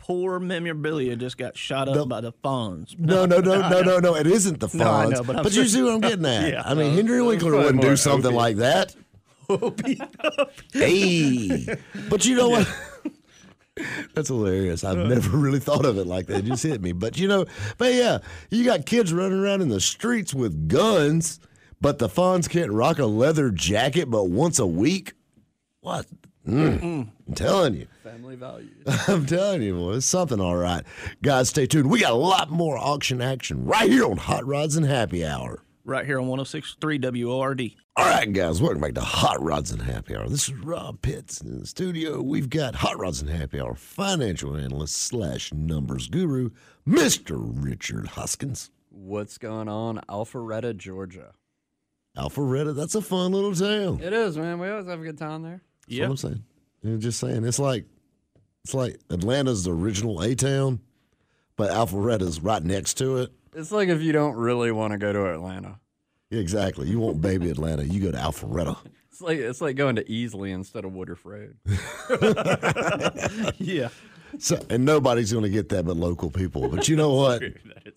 Poor 0.00 0.40
memorabilia 0.40 1.14
just 1.14 1.36
got 1.38 1.56
shot 1.56 1.88
up 1.88 1.94
The- 1.94 2.06
by 2.06 2.20
the 2.20 2.32
Fonz. 2.32 2.98
No, 2.98 3.26
no, 3.26 3.38
no, 3.38 3.68
no, 3.68 3.82
no, 3.82 3.98
no. 3.98 4.16
It 4.16 4.26
isn't 4.26 4.58
the 4.58 4.66
Fonz. 4.66 4.74
No, 4.80 4.90
I 4.90 5.06
know, 5.06 5.22
but 5.22 5.36
I'm 5.36 5.44
you 5.44 5.66
see 5.66 5.82
what 5.82 5.92
I'm 5.94 6.00
getting 6.00 6.26
at. 6.26 6.48
Yeah. 6.52 6.62
I 6.64 6.74
mean, 6.74 6.94
Henry 6.94 7.22
Winkler 7.22 7.52
wouldn't 7.56 7.82
do 7.82 7.94
something 7.96 8.34
like 8.34 8.56
that. 8.56 8.96
hey, 10.72 11.66
but 12.08 12.24
you 12.24 12.36
know 12.36 12.48
what? 12.48 12.68
That's 14.14 14.28
hilarious. 14.28 14.84
I've 14.84 14.98
never 14.98 15.36
really 15.36 15.58
thought 15.60 15.84
of 15.84 15.98
it 15.98 16.06
like 16.06 16.26
that. 16.26 16.38
It 16.38 16.44
just 16.44 16.62
hit 16.62 16.80
me. 16.80 16.92
But 16.92 17.18
you 17.18 17.28
know, 17.28 17.46
but 17.78 17.94
yeah, 17.94 18.18
you 18.50 18.64
got 18.64 18.86
kids 18.86 19.12
running 19.12 19.38
around 19.38 19.62
in 19.62 19.68
the 19.68 19.80
streets 19.80 20.34
with 20.34 20.68
guns, 20.68 21.40
but 21.80 21.98
the 21.98 22.08
Fonz 22.08 22.48
can't 22.48 22.70
rock 22.72 22.98
a 22.98 23.06
leather 23.06 23.50
jacket 23.50 24.10
but 24.10 24.24
once 24.30 24.58
a 24.58 24.66
week. 24.66 25.14
What? 25.80 26.06
Mm. 26.46 27.08
I'm 27.28 27.34
telling 27.34 27.74
you. 27.74 27.86
Family 28.02 28.34
values. 28.36 28.72
I'm 29.08 29.26
telling 29.26 29.62
you, 29.62 29.74
boy, 29.74 29.92
it's 29.94 30.06
something 30.06 30.40
all 30.40 30.56
right. 30.56 30.84
Guys, 31.22 31.50
stay 31.50 31.66
tuned. 31.66 31.90
We 31.90 32.00
got 32.00 32.12
a 32.12 32.16
lot 32.16 32.50
more 32.50 32.78
auction 32.78 33.20
action 33.20 33.64
right 33.64 33.90
here 33.90 34.06
on 34.06 34.16
Hot 34.16 34.46
Rods 34.46 34.76
and 34.76 34.86
Happy 34.86 35.24
Hour. 35.24 35.62
right 35.84 36.06
here 36.06 36.18
on 36.18 36.26
106.3 36.28 37.24
WORD. 37.26 37.72
All 37.96 38.06
right, 38.06 38.32
guys, 38.32 38.62
welcome 38.62 38.80
back 38.80 38.94
to 38.94 39.00
Hot 39.02 39.42
Rods 39.42 39.70
and 39.70 39.82
Happy 39.82 40.16
Hour. 40.16 40.28
This 40.28 40.48
is 40.48 40.54
Rob 40.54 41.02
Pitts 41.02 41.40
in 41.42 41.60
the 41.60 41.66
studio. 41.66 42.22
We've 42.22 42.48
got 42.48 42.76
Hot 42.76 42.98
Rods 42.98 43.20
and 43.20 43.30
Happy 43.30 43.60
Hour 43.60 43.74
financial 43.74 44.56
analyst 44.56 44.96
slash 44.96 45.52
numbers 45.52 46.08
guru, 46.08 46.50
Mr. 46.88 47.36
Richard 47.38 48.06
Hoskins. 48.08 48.70
What's 48.88 49.36
going 49.38 49.68
on, 49.68 50.00
Alpharetta, 50.08 50.76
Georgia? 50.76 51.32
Alpharetta, 52.16 52.74
that's 52.74 52.94
a 52.94 53.02
fun 53.02 53.32
little 53.32 53.54
town. 53.54 54.00
It 54.02 54.12
is, 54.12 54.36
man. 54.38 54.58
We 54.58 54.68
always 54.68 54.86
have 54.86 55.00
a 55.00 55.04
good 55.04 55.18
time 55.18 55.42
there. 55.42 55.60
That's 55.88 56.00
what 56.00 56.10
I'm 56.10 56.16
saying. 56.16 56.44
You 56.82 56.90
know, 56.90 56.98
just 56.98 57.20
saying. 57.20 57.44
It's 57.44 57.58
like 57.58 57.84
it's 58.64 58.74
like 58.74 58.98
Atlanta's 59.10 59.64
the 59.64 59.72
original 59.72 60.20
A 60.22 60.34
town, 60.34 60.80
but 61.56 61.70
Alpharetta's 61.70 62.40
right 62.40 62.62
next 62.62 62.94
to 62.98 63.18
it. 63.18 63.32
It's 63.54 63.72
like 63.72 63.88
if 63.88 64.00
you 64.00 64.12
don't 64.12 64.36
really 64.36 64.70
want 64.72 64.92
to 64.92 64.98
go 64.98 65.12
to 65.12 65.32
Atlanta. 65.32 65.80
Exactly. 66.30 66.88
You 66.88 67.00
want 67.00 67.20
baby 67.20 67.50
Atlanta, 67.50 67.84
you 67.84 68.00
go 68.00 68.12
to 68.12 68.18
Alpharetta. 68.18 68.76
It's 69.10 69.20
like 69.20 69.38
it's 69.38 69.60
like 69.60 69.76
going 69.76 69.96
to 69.96 70.04
Easley 70.04 70.50
instead 70.50 70.84
of 70.84 70.92
Woodruff 70.94 71.24
Road. 71.26 71.56
Yeah. 73.58 73.88
So, 74.38 74.58
and 74.70 74.84
nobody's 74.84 75.32
going 75.32 75.44
to 75.44 75.50
get 75.50 75.68
that 75.70 75.84
but 75.84 75.96
local 75.96 76.30
people. 76.30 76.68
But 76.68 76.88
you 76.88 76.96
know 76.96 77.12
what? 77.14 77.42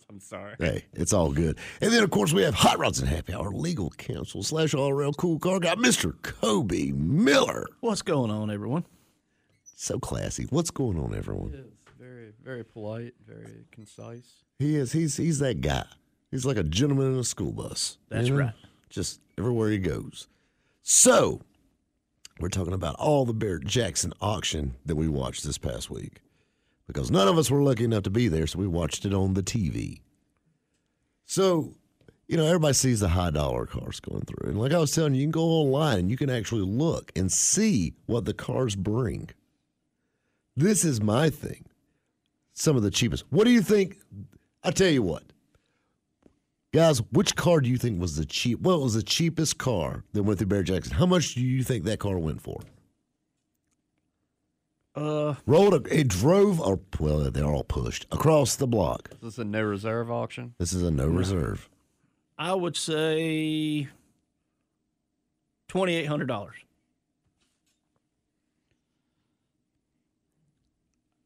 I'm 0.10 0.20
sorry. 0.20 0.56
Hey, 0.60 0.86
it's 0.94 1.14
all 1.14 1.32
good. 1.32 1.58
And 1.82 1.92
then, 1.92 2.04
of 2.04 2.10
course, 2.12 2.34
we 2.34 2.42
have 2.44 2.54
Hot 2.56 2.78
Rods 2.80 3.00
and 3.00 3.08
Happy 3.10 3.34
Hour 3.34 3.52
legal 3.52 3.90
counsel 3.92 4.44
slash 4.44 4.74
all 4.74 4.90
around 4.90 5.18
cool 5.18 5.40
car 5.40 5.60
guy, 5.60 5.76
Mr. 5.76 6.14
Kobe 6.22 6.92
Miller. 6.92 7.66
What's 7.82 8.02
going 8.02 8.32
on, 8.32 8.50
everyone? 8.52 8.86
So 9.76 10.00
classy. 10.00 10.46
What's 10.50 10.72
going 10.72 11.00
on, 11.00 11.14
It 11.14 11.18
everyone? 11.18 11.54
is 11.54 11.66
very, 12.00 12.32
very 12.44 12.64
polite, 12.64 13.14
very 13.28 13.66
concise. 13.72 14.44
He 14.60 14.76
is. 14.76 14.92
He's 14.92 15.18
he's 15.18 15.40
that 15.40 15.62
guy. 15.62 15.86
He's 16.32 16.46
like 16.46 16.58
a 16.58 16.64
gentleman 16.64 17.14
in 17.14 17.20
a 17.20 17.24
school 17.24 17.52
bus. 17.52 17.98
That's 18.10 18.30
right. 18.30 18.54
Just 18.90 19.20
everywhere 19.38 19.70
he 19.70 19.78
goes. 19.78 20.28
So, 20.82 21.42
we're 22.40 22.50
talking 22.50 22.74
about 22.74 22.96
all 22.96 23.26
the 23.26 23.34
Barrett 23.34 23.66
Jackson 23.66 24.14
auction 24.22 24.76
that 24.86 24.96
we 24.96 25.08
watched 25.08 25.44
this 25.44 25.58
past 25.58 25.90
week. 25.90 26.22
Because 26.88 27.10
none 27.10 27.28
of 27.28 27.38
us 27.38 27.50
were 27.50 27.62
lucky 27.62 27.86
enough 27.86 28.04
to 28.04 28.10
be 28.10 28.28
there, 28.28 28.46
so 28.48 28.60
we 28.60 28.68
watched 28.68 29.06
it 29.06 29.14
on 29.14 29.34
the 29.34 29.44
TV. 29.44 30.02
So, 31.26 31.76
you 32.28 32.36
know, 32.36 32.46
everybody 32.46 32.74
sees 32.74 33.00
the 33.00 33.10
high 33.10 33.32
dollar 33.32 33.66
cars 33.66 34.00
going 34.00 34.24
through. 34.24 34.50
And 34.50 34.60
like 34.60 34.74
I 34.74 34.80
was 34.80 34.92
telling 34.92 35.14
you, 35.14 35.22
you 35.22 35.26
can 35.28 35.32
go 35.32 35.46
online 35.46 36.00
and 36.00 36.12
you 36.12 36.18
can 36.18 36.30
actually 36.30 36.66
look 36.66 37.12
and 37.16 37.32
see 37.32 37.94
what 38.06 38.26
the 38.26 38.34
cars 38.34 38.76
bring. 38.76 39.30
This 40.56 40.84
is 40.84 41.02
my 41.02 41.30
thing. 41.30 41.66
Some 42.54 42.76
of 42.76 42.84
the 42.84 42.92
cheapest. 42.92 43.24
What 43.30 43.46
do 43.46 43.52
you 43.52 43.62
think? 43.62 43.98
I 44.64 44.72
tell 44.72 44.90
you 44.90 45.02
what. 45.02 45.24
Guys, 46.74 47.04
which 47.12 47.36
car 47.36 47.62
do 47.62 47.70
you 47.70 47.78
think 47.78 48.02
was 48.02 48.16
the 48.16 48.26
cheap? 48.26 48.60
What 48.60 48.82
was 48.82 48.96
the 48.96 49.04
cheapest 49.04 49.60
car 49.60 50.04
that 50.14 50.24
went 50.24 50.40
through 50.40 50.48
Barrett 50.48 50.66
Jackson? 50.66 50.96
How 50.96 51.06
much 51.06 51.36
do 51.36 51.42
you 51.42 51.64
think 51.64 51.84
that 51.86 52.00
car 52.00 52.18
went 52.18 52.42
for? 52.42 52.62
Uh, 54.96 55.36
Rolled, 55.46 55.74
a, 55.76 56.00
it 56.00 56.08
drove, 56.08 56.60
or 56.60 56.80
well, 57.00 57.30
they're 57.30 57.46
all 57.46 57.64
pushed 57.64 58.08
across 58.12 58.56
the 58.56 58.66
block. 58.66 59.10
Is 59.14 59.20
this 59.22 59.38
a 59.38 59.44
no 59.44 59.62
reserve 59.62 60.10
auction? 60.10 60.56
This 60.58 60.74
is 60.74 60.82
a 60.82 60.90
no 60.90 61.08
reserve. 61.08 61.70
I 62.40 62.56
would 62.56 62.76
say 62.76 63.88
twenty 65.68 65.96
eight 65.96 66.06
hundred 66.06 66.28
dollars. 66.28 66.56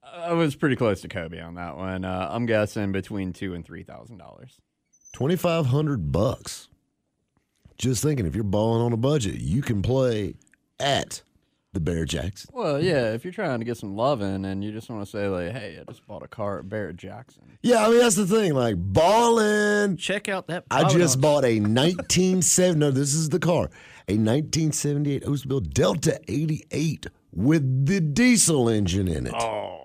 I 0.04 0.34
was 0.34 0.56
pretty 0.56 0.76
close 0.76 1.02
to 1.02 1.08
Kobe 1.08 1.40
on 1.40 1.56
that 1.56 1.78
one. 1.78 2.04
Uh, 2.04 2.30
I'm 2.32 2.46
guessing 2.46 2.92
between 2.92 3.32
two 3.34 3.54
and 3.54 3.66
three 3.66 3.84
thousand 3.84 4.18
dollars. 4.18 4.58
Twenty 5.14 5.36
five 5.36 5.68
hundred 5.68 6.12
bucks. 6.12 6.70
Just 7.78 8.02
thinking, 8.04 8.26
if 8.26 8.34
you're 8.36 8.44
balling 8.44 8.82
on 8.82 8.94
a 8.94 8.98
budget, 8.98 9.36
you 9.36 9.62
can 9.62 9.82
play 9.82 10.36
at 10.80 11.22
the 11.74 11.80
Barrett 11.80 12.10
Jackson. 12.10 12.50
Well, 12.54 12.82
yeah, 12.82 13.14
if 13.14 13.24
you're 13.24 13.34
trying 13.34 13.60
to 13.60 13.66
get 13.66 13.78
some 13.78 13.96
loving 13.96 14.46
and 14.46 14.64
you 14.64 14.72
just 14.72 14.90
want 14.90 15.04
to 15.06 15.10
say 15.10 15.28
like, 15.28 15.52
"Hey, 15.52 15.80
I 15.80 15.84
just 15.92 16.06
bought 16.08 16.24
a 16.24 16.28
car 16.28 16.60
at 16.60 16.70
Barrett 16.70 16.98
Jackson," 16.98 17.58
Yeah, 17.62 17.86
I 17.86 17.90
mean 17.90 18.00
that's 18.00 18.16
the 18.16 18.26
thing. 18.26 18.54
Like 18.54 18.76
balling. 18.78 19.98
Check 19.98 20.28
out 20.30 20.48
that. 20.48 20.66
I 20.72 20.84
just 20.84 20.94
Providence. 20.94 21.16
bought 21.18 21.46
a 21.46 21.60
1970. 21.60 22.80
no, 22.80 22.92
this 22.92 23.14
is 23.14 23.30
the 23.30 23.40
car. 23.40 23.70
A 24.10 24.14
1978 24.14 25.24
Oldsmobile 25.24 25.70
Delta 25.74 26.20
88 26.28 27.08
with 27.34 27.86
the 27.86 28.00
diesel 28.02 28.70
engine 28.70 29.08
in 29.08 29.28
it. 29.28 29.34
oh, 29.34 29.82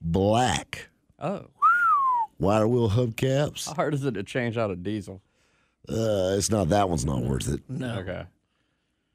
Black. 0.00 0.90
oh, 1.18 1.46
Wire 2.38 2.66
wheel 2.68 2.90
hubcaps. 2.90 3.66
how 3.68 3.74
hard 3.74 3.94
is 3.94 4.04
it 4.04 4.12
to 4.14 4.22
change 4.22 4.56
out 4.56 4.70
a 4.70 4.76
diesel? 4.76 5.20
Uh, 5.88 6.34
it's 6.36 6.50
not 6.50 6.68
that 6.70 6.88
one's 6.88 7.04
not 7.04 7.22
worth 7.22 7.48
it. 7.52 7.60
No. 7.68 7.96
Okay, 7.98 8.24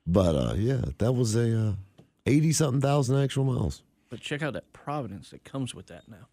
But 0.07 0.35
uh, 0.35 0.53
yeah, 0.55 0.81
that 0.99 1.13
was 1.13 1.35
a 1.35 1.69
uh, 1.69 1.73
80 2.25 2.51
something 2.53 2.81
thousand 2.81 3.17
actual 3.21 3.43
miles. 3.43 3.81
But 4.09 4.21
check 4.21 4.41
out 4.41 4.53
that 4.53 4.71
Providence 4.73 5.31
that 5.31 5.43
comes 5.43 5.73
with 5.75 5.87
that 5.87 6.03
now. 6.07 6.27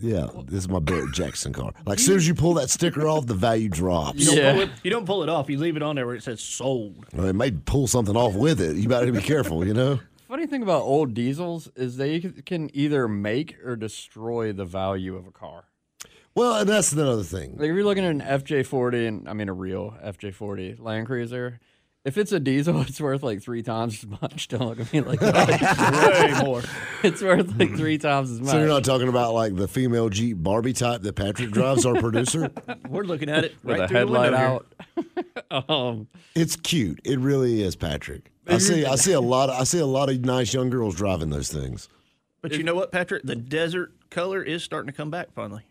Yeah, 0.00 0.28
this 0.46 0.60
is 0.60 0.68
my 0.70 0.78
Barrett 0.78 1.12
Jackson 1.12 1.52
car. 1.52 1.72
Like, 1.86 1.98
as 1.98 2.04
soon 2.06 2.16
as 2.16 2.26
you 2.26 2.34
pull 2.34 2.54
that 2.54 2.70
sticker 2.70 3.06
off, 3.06 3.26
the 3.26 3.34
value 3.34 3.68
drops. 3.68 4.18
You 4.18 4.26
don't, 4.26 4.36
Yeah. 4.38 4.52
pull 4.54 4.62
it, 4.62 4.70
you 4.82 4.90
don't 4.90 5.06
pull 5.06 5.22
it 5.22 5.28
off. 5.28 5.50
You 5.50 5.58
leave 5.58 5.76
it 5.76 5.82
on 5.82 5.96
there 5.96 6.06
where 6.06 6.14
it 6.14 6.22
says 6.22 6.40
sold. 6.40 7.04
Well, 7.12 7.26
It 7.26 7.34
may 7.34 7.50
pull 7.50 7.86
something 7.86 8.16
off 8.16 8.34
with 8.34 8.60
it. 8.60 8.76
You 8.76 8.88
better 8.88 9.12
be 9.12 9.20
careful, 9.20 9.66
you 9.66 9.74
know? 9.74 10.00
funny 10.28 10.46
thing 10.46 10.62
about 10.62 10.82
old 10.82 11.12
diesels 11.12 11.68
is 11.76 11.98
they 11.98 12.20
can 12.20 12.74
either 12.74 13.06
make 13.06 13.56
or 13.64 13.76
destroy 13.76 14.52
the 14.52 14.64
value 14.64 15.14
of 15.16 15.26
a 15.26 15.30
car. 15.30 15.64
Well, 16.34 16.56
and 16.56 16.68
that's 16.68 16.92
another 16.92 17.22
thing. 17.22 17.52
Like 17.52 17.68
if 17.70 17.74
you're 17.76 17.84
looking 17.84 18.04
at 18.04 18.10
an 18.10 18.20
FJ40 18.20 19.06
and 19.08 19.28
I 19.28 19.32
mean 19.34 19.48
a 19.48 19.52
real 19.52 19.96
FJ40 20.04 20.80
Land 20.80 21.06
Cruiser, 21.06 21.60
if 22.04 22.18
it's 22.18 22.32
a 22.32 22.40
diesel, 22.40 22.80
it's 22.88 23.00
worth 23.00 23.22
like 23.22 23.40
three 23.42 23.62
times 23.62 24.02
as 24.04 24.20
much. 24.20 24.48
Don't 24.48 24.62
look 24.66 24.80
at 24.80 24.92
me 24.92 25.00
like 25.00 25.20
that. 25.20 26.34
Way 26.38 26.44
more. 26.44 26.62
it's 27.02 27.22
worth 27.22 27.56
like 27.58 27.76
three 27.76 27.98
times 27.98 28.30
as 28.32 28.40
much. 28.40 28.50
So 28.50 28.58
you're 28.58 28.66
not 28.68 28.84
talking 28.84 29.08
about 29.08 29.32
like 29.32 29.54
the 29.54 29.68
female 29.68 30.08
Jeep 30.08 30.36
Barbie 30.42 30.72
type 30.72 31.02
that 31.02 31.14
Patrick 31.14 31.50
drives, 31.52 31.86
our 31.86 31.94
producer? 32.00 32.50
We're 32.88 33.04
looking 33.04 33.28
at 33.30 33.44
it 33.44 33.54
with 33.62 33.78
right 33.78 33.84
a 33.84 33.88
through 33.88 33.94
the 34.10 34.20
headlight 34.20 34.34
here. 34.34 34.60
out. 35.52 35.70
um, 35.70 36.08
It's 36.34 36.56
cute. 36.56 37.00
It 37.04 37.18
really 37.20 37.62
is, 37.62 37.76
Patrick. 37.76 38.30
I 38.46 38.58
see. 38.58 38.84
I 38.84 38.96
see 38.96 39.12
a 39.12 39.20
lot. 39.20 39.48
Of, 39.50 39.60
I 39.60 39.64
see 39.64 39.78
a 39.78 39.86
lot 39.86 40.10
of 40.10 40.20
nice 40.24 40.52
young 40.52 40.68
girls 40.68 40.96
driving 40.96 41.30
those 41.30 41.50
things. 41.50 41.88
But 42.42 42.52
you 42.52 42.62
know 42.64 42.74
what, 42.74 42.92
Patrick? 42.92 43.22
The 43.22 43.36
desert 43.36 43.92
color 44.10 44.42
is 44.42 44.62
starting 44.62 44.88
to 44.88 44.92
come 44.92 45.10
back 45.10 45.32
finally. 45.32 45.62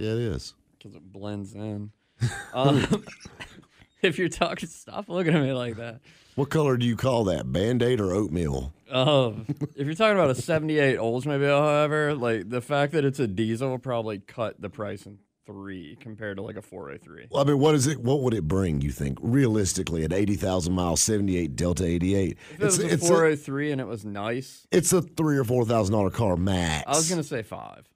Yeah, 0.00 0.12
it 0.12 0.18
is. 0.18 0.54
because 0.78 0.94
it 0.94 1.12
blends 1.12 1.54
in. 1.54 1.92
Um, 2.52 3.04
if 4.02 4.18
you're 4.18 4.28
talking, 4.28 4.68
stop 4.68 5.08
looking 5.08 5.34
at 5.34 5.42
me 5.42 5.52
like 5.52 5.76
that. 5.76 6.00
What 6.34 6.50
color 6.50 6.76
do 6.76 6.84
you 6.84 6.96
call 6.96 7.24
that? 7.24 7.50
Band 7.50 7.82
Aid 7.82 8.00
or 8.00 8.12
oatmeal? 8.12 8.72
Um, 8.90 9.46
if 9.76 9.86
you're 9.86 9.94
talking 9.94 10.16
about 10.18 10.30
a 10.30 10.34
78 10.34 10.98
Oldsmobile, 10.98 11.60
however, 11.60 12.14
like 12.14 12.48
the 12.50 12.60
fact 12.60 12.92
that 12.92 13.04
it's 13.04 13.20
a 13.20 13.26
diesel 13.26 13.78
probably 13.78 14.18
cut 14.18 14.60
the 14.60 14.68
price 14.68 15.06
in 15.06 15.18
three 15.46 15.96
compared 16.00 16.36
to 16.36 16.42
like 16.42 16.56
a 16.56 16.62
403. 16.62 17.26
Well, 17.30 17.42
I 17.42 17.46
mean, 17.46 17.58
what 17.58 17.74
is 17.74 17.86
it? 17.86 18.00
What 18.00 18.20
would 18.22 18.34
it 18.34 18.46
bring? 18.46 18.80
You 18.80 18.90
think 18.90 19.18
realistically 19.20 20.04
at 20.04 20.12
eighty 20.12 20.36
thousand 20.36 20.74
miles, 20.74 21.00
seventy 21.00 21.36
eight 21.36 21.56
Delta 21.56 21.84
eighty 21.84 22.14
eight? 22.14 22.36
If 22.52 22.60
it 22.60 22.64
was 22.64 22.78
a 22.78 22.86
it's 22.88 23.04
a, 23.04 23.08
403 23.08 23.72
and 23.72 23.80
it 23.80 23.86
was 23.86 24.04
nice, 24.04 24.66
it's 24.70 24.92
a 24.92 25.02
three 25.02 25.38
or 25.38 25.44
four 25.44 25.64
thousand 25.64 25.94
dollar 25.94 26.10
car 26.10 26.36
max. 26.36 26.84
I 26.86 26.90
was 26.90 27.08
gonna 27.08 27.22
say 27.24 27.42
five. 27.42 27.86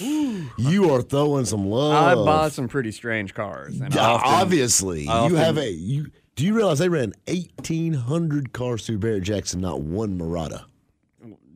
You 0.00 0.90
are 0.92 1.02
throwing 1.02 1.44
some 1.44 1.66
love. 1.66 1.92
I 1.94 2.14
bought 2.14 2.52
some 2.52 2.68
pretty 2.68 2.92
strange 2.92 3.34
cars, 3.34 3.80
and. 3.80 3.94
Yeah, 3.94 4.02
often- 4.06 4.28
obviously, 4.32 5.08
I 5.08 5.26
you 5.28 5.36
often- 5.36 5.36
have 5.36 5.58
a 5.58 5.70
you. 5.70 6.10
Do 6.34 6.44
you 6.44 6.54
realize 6.54 6.78
they 6.80 6.88
ran 6.90 7.14
eighteen 7.26 7.94
hundred 7.94 8.52
cars 8.52 8.86
through 8.86 8.98
Barrett 8.98 9.22
Jackson, 9.22 9.60
not 9.60 9.80
one 9.80 10.18
Murano? 10.18 10.66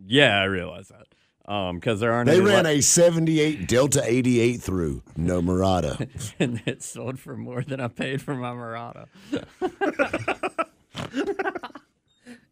yeah, 0.06 0.38
I 0.40 0.44
realize 0.44 0.88
that. 0.88 1.06
Um, 1.52 1.76
because 1.76 1.98
there 2.00 2.12
aren't 2.12 2.28
They 2.30 2.36
any 2.36 2.44
ran 2.46 2.64
le- 2.64 2.70
a 2.70 2.80
seventy 2.80 3.40
eight 3.40 3.66
Delta 3.68 4.02
eighty 4.06 4.38
eight 4.40 4.62
through, 4.62 5.02
no 5.16 5.42
Murano. 5.42 5.96
and 6.38 6.62
it 6.64 6.82
sold 6.82 7.18
for 7.18 7.36
more 7.36 7.62
than 7.62 7.80
I 7.80 7.88
paid 7.88 8.22
for 8.22 8.34
my 8.34 8.52
Murano. 8.54 9.06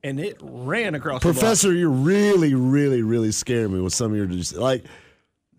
And 0.04 0.20
it 0.20 0.36
ran 0.40 0.94
across 0.94 1.22
the 1.22 1.26
block. 1.32 1.40
Professor, 1.40 1.72
you're 1.74 1.90
really, 1.90 2.54
really, 2.54 3.02
really 3.02 3.32
scaring 3.32 3.72
me 3.74 3.80
with 3.80 3.92
some 3.92 4.12
of 4.12 4.16
your 4.16 4.26
just 4.26 4.54
like. 4.54 4.84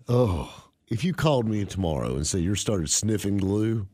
Oh, 0.10 0.51
if 0.88 1.04
you 1.04 1.13
called 1.13 1.48
me 1.48 1.66
tomorrow 1.66 2.16
and 2.16 2.25
said 2.25 2.42
you 2.42 2.56
started 2.56 2.89
sniffing 2.89 3.38
glue, 3.38 3.88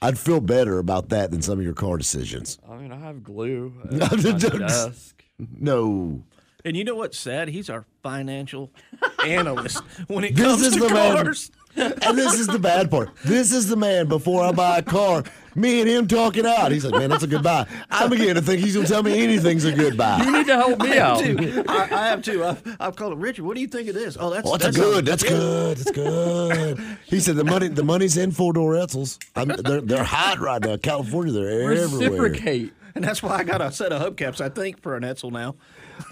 I'd 0.00 0.18
feel 0.18 0.40
better 0.40 0.78
about 0.78 1.10
that 1.10 1.30
than 1.30 1.42
some 1.42 1.58
of 1.58 1.64
your 1.64 1.74
car 1.74 1.98
decisions. 1.98 2.58
I 2.68 2.76
mean, 2.76 2.90
I 2.92 2.96
have 2.98 3.22
glue 3.22 3.72
at 3.84 3.92
No, 3.92 4.08
my 4.32 4.38
desk. 4.38 5.22
No, 5.38 6.22
And 6.64 6.76
you 6.76 6.84
know 6.84 6.94
what's 6.94 7.18
sad? 7.18 7.48
He's 7.48 7.68
our 7.68 7.84
financial 8.02 8.72
analyst 9.24 9.82
when 10.08 10.24
it 10.24 10.34
This 10.34 10.44
comes 10.46 10.62
is 10.62 10.74
to 10.74 10.80
the 10.80 10.88
man- 10.94 11.24
cars. 11.26 11.50
And 11.76 12.16
this 12.18 12.38
is 12.38 12.46
the 12.46 12.58
bad 12.58 12.90
part. 12.90 13.10
This 13.24 13.52
is 13.52 13.68
the 13.68 13.76
man 13.76 14.06
before 14.06 14.42
I 14.44 14.52
buy 14.52 14.78
a 14.78 14.82
car. 14.82 15.24
Me 15.54 15.80
and 15.80 15.88
him 15.88 16.06
talking 16.06 16.44
out. 16.44 16.70
He's 16.70 16.84
like, 16.84 16.98
man, 17.00 17.08
that's 17.08 17.22
a 17.22 17.26
good 17.26 17.42
buy. 17.42 17.66
I'm 17.90 18.10
beginning 18.10 18.34
to 18.34 18.42
think 18.42 18.60
he's 18.62 18.74
gonna 18.74 18.86
tell 18.86 19.02
me 19.02 19.22
anything's 19.22 19.64
a 19.64 19.72
good 19.72 19.96
buy. 19.96 20.22
You 20.22 20.30
need 20.30 20.46
to 20.46 20.56
help 20.56 20.80
me 20.80 20.98
out. 20.98 21.20
Too. 21.20 21.64
I, 21.66 21.82
I 21.84 22.08
have 22.08 22.22
too. 22.22 22.44
I've, 22.44 22.76
I've 22.78 22.96
called 22.96 23.14
him 23.14 23.20
Richard. 23.20 23.44
What 23.46 23.54
do 23.54 23.62
you 23.62 23.66
think 23.66 23.88
of 23.88 23.94
this? 23.94 24.18
Oh, 24.20 24.28
that's 24.30 24.46
Oh, 24.48 24.56
that's, 24.58 24.76
a 24.76 24.80
good. 24.80 25.06
That's 25.06 25.22
good. 25.22 25.78
That's 25.78 25.90
good. 25.92 26.98
He 27.06 27.20
said 27.20 27.36
the 27.36 27.44
money, 27.44 27.68
the 27.68 27.84
money's 27.84 28.18
in 28.18 28.32
four 28.32 28.52
door 28.52 28.72
Edsels. 28.74 29.18
I'm, 29.34 29.48
they're 29.48 29.80
they're 29.80 30.04
hot 30.04 30.40
right 30.40 30.60
now. 30.62 30.76
California, 30.76 31.32
they're 31.32 31.62
everywhere. 31.72 32.10
Reciprocate. 32.10 32.72
And 32.94 33.04
that's 33.04 33.22
why 33.22 33.36
I 33.36 33.44
got 33.44 33.60
a 33.62 33.70
set 33.72 33.92
of 33.92 34.00
hubcaps. 34.00 34.40
I 34.42 34.48
think 34.50 34.80
for 34.82 34.94
an 34.96 35.02
Edsel 35.04 35.30
now. 35.32 35.54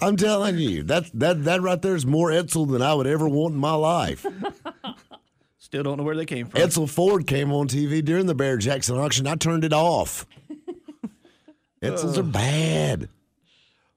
I'm 0.00 0.16
telling 0.16 0.56
you, 0.56 0.82
that 0.84 1.10
that 1.12 1.44
that 1.44 1.60
right 1.60 1.80
there 1.82 1.94
is 1.94 2.06
more 2.06 2.30
Edsel 2.30 2.70
than 2.70 2.80
I 2.80 2.94
would 2.94 3.06
ever 3.06 3.28
want 3.28 3.52
in 3.54 3.60
my 3.60 3.74
life. 3.74 4.24
Still 5.64 5.82
don't 5.82 5.96
know 5.96 6.04
where 6.04 6.14
they 6.14 6.26
came 6.26 6.46
from. 6.46 6.60
Edsel 6.60 6.86
Ford 6.86 7.26
came 7.26 7.50
on 7.50 7.68
TV 7.68 8.04
during 8.04 8.26
the 8.26 8.34
Barrett 8.34 8.60
Jackson 8.60 8.98
auction. 8.98 9.26
I 9.26 9.34
turned 9.34 9.64
it 9.64 9.72
off. 9.72 10.26
Edsels 11.82 12.18
are 12.18 12.22
bad, 12.22 13.08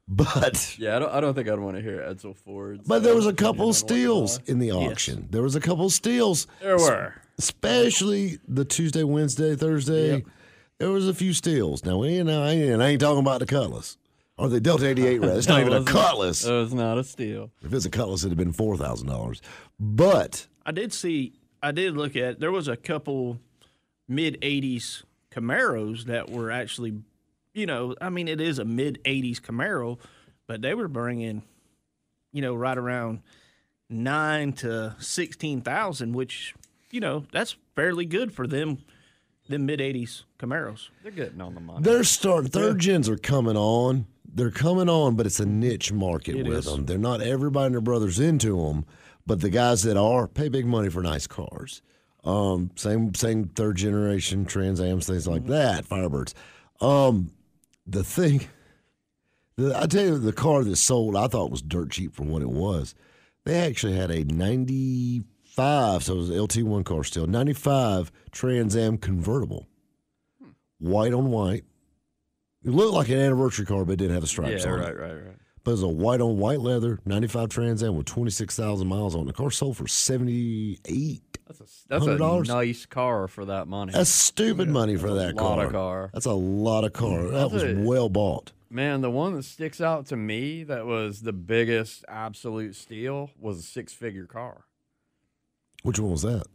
but 0.07 0.77
Yeah, 0.79 0.95
I 0.95 0.99
don't, 0.99 1.11
I 1.13 1.19
don't 1.19 1.33
think 1.33 1.49
I'd 1.49 1.59
want 1.59 1.75
to 1.75 1.83
hear 1.83 1.99
Edsel 1.99 2.37
Ford's. 2.37 2.87
but 2.87 3.03
there 3.03 3.13
was 3.13 3.25
uh, 3.25 3.31
a 3.31 3.33
couple 3.33 3.69
opinion 3.69 3.73
steals 3.73 4.39
in 4.45 4.59
the 4.59 4.71
auction. 4.71 5.27
There 5.29 5.41
was 5.41 5.55
a 5.55 5.59
couple 5.59 5.89
steals. 5.89 6.47
There 6.61 6.77
were. 6.77 7.15
especially 7.37 8.39
the 8.47 8.63
Tuesday, 8.63 9.03
Wednesday, 9.03 9.57
Thursday. 9.57 10.23
There 10.79 10.89
was 10.91 11.09
a 11.09 11.13
few 11.13 11.33
steals. 11.33 11.83
Now, 11.83 12.01
you 12.03 12.23
know, 12.23 12.43
I 12.43 12.51
ain't, 12.51 12.81
I 12.81 12.87
ain't 12.87 13.01
talking 13.01 13.19
about 13.19 13.41
the 13.41 13.45
Cutlass 13.45 13.97
or 14.37 14.47
the 14.47 14.61
Delta 14.61 14.87
88 14.87 15.19
Red. 15.19 15.35
It's 15.37 15.49
not 15.49 15.59
even 15.59 15.73
a 15.73 15.83
Cutlass. 15.83 16.45
It 16.45 16.51
was 16.53 16.73
not 16.73 16.97
a 16.97 17.03
steal. 17.03 17.51
if 17.61 17.73
it's 17.73 17.85
a 17.85 17.89
Cutlass, 17.89 18.21
it'd 18.23 18.31
have 18.31 18.37
been 18.37 18.53
four 18.53 18.77
thousand 18.77 19.07
dollars. 19.07 19.41
But 19.79 20.47
I 20.65 20.71
did 20.71 20.93
see. 20.93 21.33
I 21.61 21.71
did 21.71 21.95
look 21.97 22.15
at. 22.15 22.39
There 22.39 22.51
was 22.51 22.67
a 22.67 22.77
couple 22.77 23.39
mid 24.07 24.39
'80s 24.41 25.03
Camaros 25.31 26.05
that 26.05 26.29
were 26.29 26.51
actually, 26.51 27.01
you 27.53 27.65
know, 27.65 27.95
I 28.01 28.09
mean, 28.09 28.27
it 28.27 28.41
is 28.41 28.59
a 28.59 28.65
mid 28.65 28.99
'80s 29.03 29.39
Camaro, 29.39 29.97
but 30.47 30.61
they 30.61 30.73
were 30.73 30.87
bringing, 30.87 31.43
you 32.31 32.41
know, 32.41 32.53
right 32.55 32.77
around 32.77 33.21
nine 33.89 34.53
to 34.53 34.95
sixteen 34.99 35.61
thousand, 35.61 36.13
which, 36.13 36.53
you 36.91 36.99
know, 36.99 37.25
that's 37.31 37.55
fairly 37.75 38.05
good 38.05 38.31
for 38.33 38.47
them. 38.47 38.79
Them 39.49 39.65
mid 39.65 39.79
'80s 39.79 40.23
Camaros. 40.39 40.89
They're 41.03 41.11
getting 41.11 41.39
on 41.41 41.55
the 41.55 41.61
money. 41.61 41.81
they're 41.83 42.03
starting. 42.03 42.49
Third 42.51 42.79
gens 42.79 43.07
are 43.07 43.17
coming 43.17 43.55
on. 43.55 44.05
They're 44.33 44.51
coming 44.51 44.89
on, 44.89 45.15
but 45.15 45.25
it's 45.25 45.39
a 45.39 45.45
niche 45.45 45.91
market 45.93 46.35
It 46.35 46.45
with 46.45 46.59
is. 46.59 46.65
them. 46.65 46.85
They're 46.85 46.97
not 46.97 47.21
everybody 47.21 47.67
and 47.67 47.73
their 47.75 47.81
brothers 47.81 48.19
into 48.19 48.57
them, 48.67 48.85
but 49.27 49.41
the 49.41 49.49
guys 49.49 49.83
that 49.83 49.97
are 49.97 50.27
pay 50.27 50.47
big 50.47 50.65
money 50.65 50.89
for 50.89 51.03
nice 51.03 51.27
cars. 51.27 51.83
Um, 52.23 52.71
same 52.75 53.13
same 53.13 53.49
third 53.49 53.75
generation 53.75 54.45
Trans 54.45 54.81
Ams, 54.81 55.05
things 55.05 55.27
like 55.27 55.45
that, 55.47 55.85
Firebirds. 55.85 56.33
Um, 56.81 57.31
the 57.85 58.03
thing, 58.03 58.47
the, 59.55 59.77
I 59.77 59.85
tell 59.85 60.03
you, 60.03 60.17
the 60.17 60.33
car 60.33 60.63
that 60.63 60.75
sold, 60.77 61.15
I 61.15 61.27
thought 61.27 61.51
was 61.51 61.61
dirt 61.61 61.91
cheap 61.91 62.15
for 62.15 62.23
what 62.23 62.41
it 62.41 62.49
was. 62.49 62.95
They 63.45 63.59
actually 63.59 63.95
had 63.95 64.11
a 64.11 64.23
'95, 64.23 66.03
so 66.03 66.13
it 66.13 66.17
was 66.17 66.29
an 66.29 66.37
LT1 66.37 66.85
car 66.85 67.03
still, 67.03 67.27
'95 67.27 68.11
Trans 68.31 68.75
Am 68.75 68.97
convertible, 68.97 69.67
white 70.79 71.13
on 71.13 71.31
white. 71.31 71.63
It 72.65 72.71
looked 72.71 72.93
like 72.93 73.09
an 73.09 73.19
anniversary 73.19 73.65
car, 73.65 73.85
but 73.85 73.93
it 73.93 73.97
didn't 73.97 74.13
have 74.13 74.21
the 74.21 74.27
stripes 74.27 74.65
yeah, 74.65 74.71
on 74.71 74.79
right, 74.79 74.89
it. 74.89 74.97
right, 74.97 75.13
right. 75.13 75.37
But 75.67 75.71
it 75.71 75.73
was 75.73 75.83
a 75.83 75.87
white 75.89 76.21
on 76.21 76.37
white 76.37 76.61
leather, 76.61 77.01
95 77.03 77.49
Trans 77.49 77.83
Am 77.83 77.97
with 77.97 78.05
26,000 78.05 78.87
miles 78.87 79.15
on 79.15 79.23
it. 79.23 79.25
The 79.25 79.33
car 79.33 79.51
sold 79.51 79.75
for 79.75 79.85
78. 79.85 81.21
That's 81.45 81.59
a 81.59 81.65
that's 81.89 82.05
a 82.05 82.17
$100? 82.17 82.47
nice 82.47 82.85
car 82.85 83.27
for 83.27 83.43
that 83.43 83.67
money. 83.67 83.91
That's 83.91 84.09
stupid 84.09 84.69
money 84.69 84.95
for 84.95 85.13
that 85.15 85.33
a 85.33 85.35
lot 85.35 85.57
car. 85.57 85.65
of 85.65 85.71
car. 85.73 86.09
That's 86.13 86.25
a 86.25 86.31
lot 86.31 86.85
of 86.85 86.93
car. 86.93 87.19
Mm. 87.19 87.31
That 87.33 87.51
was 87.51 87.63
you. 87.63 87.81
well 87.81 88.07
bought. 88.07 88.53
Man, 88.69 89.01
the 89.01 89.11
one 89.11 89.33
that 89.33 89.43
sticks 89.43 89.81
out 89.81 90.05
to 90.05 90.15
me 90.15 90.63
that 90.63 90.85
was 90.85 91.23
the 91.23 91.33
biggest 91.33 92.05
absolute 92.07 92.73
steal 92.73 93.31
was 93.37 93.59
a 93.59 93.63
six-figure 93.63 94.27
car. 94.27 94.67
Which 95.83 95.99
one 95.99 96.11
was 96.11 96.21
that? 96.21 96.45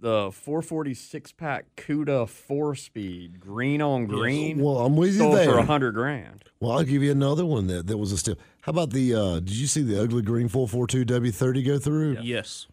The 0.00 0.30
446 0.32 1.32
pack 1.32 1.64
CUDA 1.76 2.28
four 2.28 2.74
speed, 2.74 3.40
green 3.40 3.80
on 3.80 4.06
green. 4.06 4.58
Well, 4.58 4.78
I'm 4.84 4.96
with 4.96 5.12
you 5.12 5.18
sold 5.20 5.36
there. 5.36 5.50
for 5.50 5.58
a 5.58 5.64
hundred 5.64 5.92
grand. 5.92 6.44
Well, 6.60 6.72
I'll 6.72 6.84
give 6.84 7.02
you 7.02 7.10
another 7.10 7.46
one 7.46 7.68
that, 7.68 7.86
that 7.86 7.96
was 7.96 8.12
a 8.12 8.18
steal. 8.18 8.36
How 8.62 8.70
about 8.70 8.90
the, 8.90 9.14
uh, 9.14 9.34
did 9.40 9.52
you 9.52 9.66
see 9.66 9.82
the 9.82 10.02
ugly 10.02 10.20
green 10.22 10.48
442 10.48 11.04
W30 11.06 11.66
go 11.66 11.78
through? 11.78 12.18
Yes. 12.20 12.66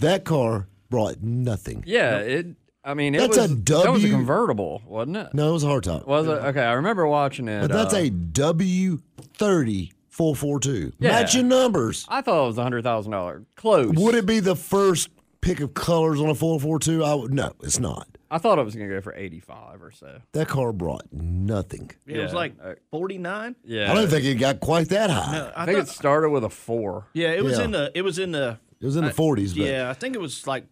That 0.00 0.24
car 0.24 0.68
brought 0.90 1.22
nothing. 1.22 1.84
Yeah, 1.86 2.18
it. 2.18 2.46
I 2.84 2.92
mean, 2.92 3.14
it 3.14 3.18
That's 3.18 3.36
a 3.38 3.40
was 3.42 3.50
that 3.64 3.90
was 3.92 4.04
a 4.04 4.08
W- 4.08 4.10
convertible, 4.12 4.82
wasn't 4.86 5.16
it? 5.16 5.28
No, 5.32 5.48
it 5.48 5.52
was 5.52 5.64
a 5.64 5.68
hardtop. 5.68 6.06
Was 6.06 6.26
it? 6.26 6.30
Okay, 6.32 6.62
I 6.62 6.72
remember 6.74 7.06
watching 7.06 7.48
it. 7.48 7.62
but 7.62 7.70
that's 7.70 7.94
uh, 7.94 7.98
a 7.98 8.10
W30 8.10 9.92
442. 10.10 10.92
Yeah. 10.98 11.10
Matching 11.10 11.48
numbers. 11.48 12.06
I 12.08 12.20
thought 12.20 12.44
it 12.44 12.46
was 12.46 12.58
a 12.58 12.62
hundred 12.62 12.82
thousand 12.84 13.12
dollar. 13.12 13.42
Close. 13.56 13.94
Would 13.94 14.14
it 14.14 14.26
be 14.26 14.40
the 14.40 14.54
first 14.54 15.08
pick 15.44 15.60
of 15.60 15.74
colors 15.74 16.20
on 16.20 16.28
a 16.30 16.34
442? 16.34 17.04
I 17.04 17.14
would, 17.14 17.32
no, 17.34 17.52
it's 17.62 17.78
not. 17.78 18.08
I 18.30 18.38
thought 18.38 18.58
it 18.58 18.64
was 18.64 18.74
gonna 18.74 18.88
go 18.88 19.00
for 19.00 19.14
eighty 19.14 19.38
five 19.38 19.80
or 19.80 19.92
so. 19.92 20.20
That 20.32 20.48
car 20.48 20.72
brought 20.72 21.02
nothing. 21.12 21.90
It 22.04 22.18
was 22.18 22.32
like 22.32 22.54
uh, 22.60 22.74
49. 22.90 23.54
Yeah, 23.64 23.92
I 23.92 23.94
don't 23.94 24.08
think 24.08 24.24
it 24.24 24.34
got 24.36 24.58
quite 24.58 24.88
that 24.88 25.08
high. 25.10 25.32
No, 25.38 25.52
I 25.54 25.62
I, 25.62 25.66
think 25.66 25.78
thought, 25.78 25.86
it 25.88 25.90
started 25.92 26.30
with 26.30 26.42
a 26.42 26.50
four. 26.50 27.06
yeah, 27.12 27.28
it 27.28 27.44
was 27.44 27.58
Yeah. 27.58 27.64
in 27.66 27.70
the 27.70 27.92
it 27.94 28.02
was 28.02 28.18
in 28.18 28.32
the 28.32 28.58
It 28.80 28.86
was 28.86 28.96
in 28.96 29.04
the 29.04 29.12
40s, 29.12 29.56
but, 29.56 29.66
yeah, 29.66 29.88
I 29.88 29.92
think 29.92 30.16
it 30.16 30.20
was 30.20 30.48
like 30.48 30.64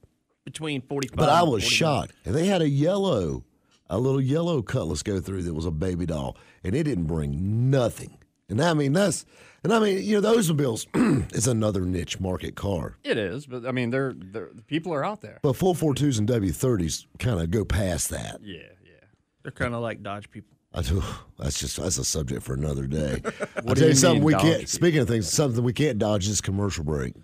between 0.45 0.81
45 0.83 1.17
but 1.17 1.29
I 1.29 1.41
and 1.43 1.53
was 1.53 1.63
49. 1.63 1.71
shocked. 1.71 2.13
And 2.25 2.35
they 2.35 2.47
had 2.47 2.63
a 2.63 2.69
yellow, 2.69 3.45
a 3.89 3.99
little 3.99 4.21
yellow 4.21 4.61
Cutlass 4.63 5.05
go 5.05 5.21
through 5.21 5.43
that 5.45 5.55
was 5.55 5.67
a 5.67 5.71
baby 5.71 6.05
doll, 6.07 6.37
and 6.65 6.75
it 6.75 6.83
didn't 6.83 7.05
bring 7.05 7.71
nothing. 7.71 8.19
And 8.53 8.63
I 8.63 8.75
mean, 8.75 8.93
that's, 8.93 9.25
and 9.65 9.73
I 9.73 9.81
mean, 9.81 10.03
you 10.03 10.15
know, 10.15 10.21
those 10.21 10.53
bills 10.53 10.87
is 10.95 11.49
another 11.49 11.81
niche 11.81 12.21
market 12.21 12.55
car. 12.55 12.97
It 13.03 13.19
is, 13.19 13.47
but 13.47 13.67
I 13.67 13.73
mean, 13.73 13.91
they're, 13.91 14.13
they're 14.15 14.51
the 14.55 14.63
people 14.63 14.95
are 14.95 15.05
out 15.05 15.21
there. 15.23 15.41
But 15.43 15.57
442s 15.57 16.19
and 16.19 16.29
W30s 16.29 17.07
kind 17.19 17.41
of 17.41 17.51
go 17.51 17.65
past 17.65 18.11
that. 18.11 18.41
Yeah, 18.43 18.61
yeah. 18.85 19.07
They're 19.43 19.53
kind 19.53 19.75
of 19.75 19.81
like 19.81 20.03
Dodge 20.03 20.31
people. 20.31 20.57
I 20.75 20.83
do, 20.83 21.03
that's 21.39 21.59
just 21.59 21.77
that's 21.77 21.99
a 21.99 22.05
subject 22.05 22.43
for 22.43 22.55
another 22.55 22.87
day. 22.87 23.23
I'll 23.57 23.75
tell 23.75 23.79
you 23.79 23.89
you 23.89 23.95
something 23.95 24.23
we 24.23 24.33
can't. 24.33 24.45
people? 24.45 24.67
Speaking 24.67 25.01
of 25.01 25.09
things, 25.09 25.31
something 25.31 25.63
we 25.63 25.75
can't 25.75 25.99
dodge 25.99 26.29
is 26.29 26.41
commercial 26.41 26.85
break. 26.85 27.15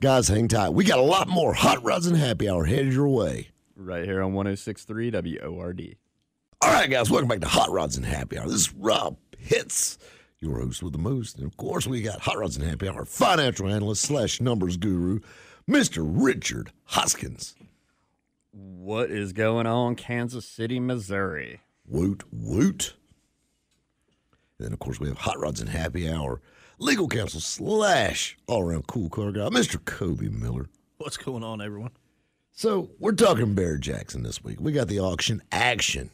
Guys, 0.00 0.28
hang 0.28 0.46
tight. 0.46 0.70
We 0.70 0.84
got 0.84 0.98
a 0.98 1.02
lot 1.02 1.28
more 1.28 1.52
hot 1.52 1.82
rods 1.82 2.06
and 2.06 2.16
happy 2.16 2.48
hour 2.48 2.64
headed 2.64 2.92
your 2.92 3.08
way. 3.08 3.48
Right 3.74 4.04
here 4.04 4.22
on 4.22 4.34
106.3 4.34 5.46
WORD. 5.50 5.96
All 6.62 6.72
right, 6.72 6.90
guys, 6.90 7.10
welcome 7.10 7.28
back 7.28 7.40
to 7.40 7.48
Hot 7.48 7.70
Rods 7.70 7.96
and 7.96 8.04
Happy 8.04 8.38
Hour. 8.38 8.46
This 8.46 8.60
is 8.60 8.74
Rob 8.74 9.16
Pitts, 9.32 9.98
your 10.40 10.58
host 10.58 10.82
with 10.82 10.92
the 10.94 10.98
most, 10.98 11.36
and 11.36 11.46
of 11.46 11.56
course, 11.58 11.86
we 11.86 12.00
got 12.00 12.20
Hot 12.20 12.38
Rods 12.38 12.56
and 12.56 12.66
Happy 12.66 12.88
Hour 12.88 13.04
financial 13.04 13.68
analyst 13.68 14.02
slash 14.02 14.40
numbers 14.40 14.78
guru, 14.78 15.20
Mister 15.66 16.02
Richard 16.02 16.72
Hoskins. 16.84 17.54
What 18.50 19.10
is 19.10 19.34
going 19.34 19.66
on, 19.66 19.96
Kansas 19.96 20.46
City, 20.46 20.80
Missouri? 20.80 21.60
Woot 21.86 22.24
woot. 22.32 22.94
And 24.58 24.66
then, 24.66 24.72
of 24.72 24.78
course, 24.78 24.98
we 24.98 25.08
have 25.08 25.18
Hot 25.18 25.38
Rods 25.38 25.60
and 25.60 25.68
Happy 25.68 26.08
Hour 26.08 26.40
legal 26.78 27.06
counsel 27.06 27.40
slash 27.40 28.38
all 28.46 28.62
around 28.62 28.86
cool 28.86 29.10
car 29.10 29.32
guy, 29.32 29.50
Mr. 29.50 29.84
Kobe 29.84 30.28
Miller. 30.28 30.70
What's 30.96 31.18
going 31.18 31.44
on, 31.44 31.60
everyone? 31.60 31.90
So 32.52 32.90
we're 32.98 33.12
talking 33.12 33.54
Barrett 33.54 33.82
Jackson 33.82 34.22
this 34.22 34.42
week. 34.42 34.58
We 34.58 34.72
got 34.72 34.88
the 34.88 35.00
auction 35.00 35.42
action, 35.52 36.10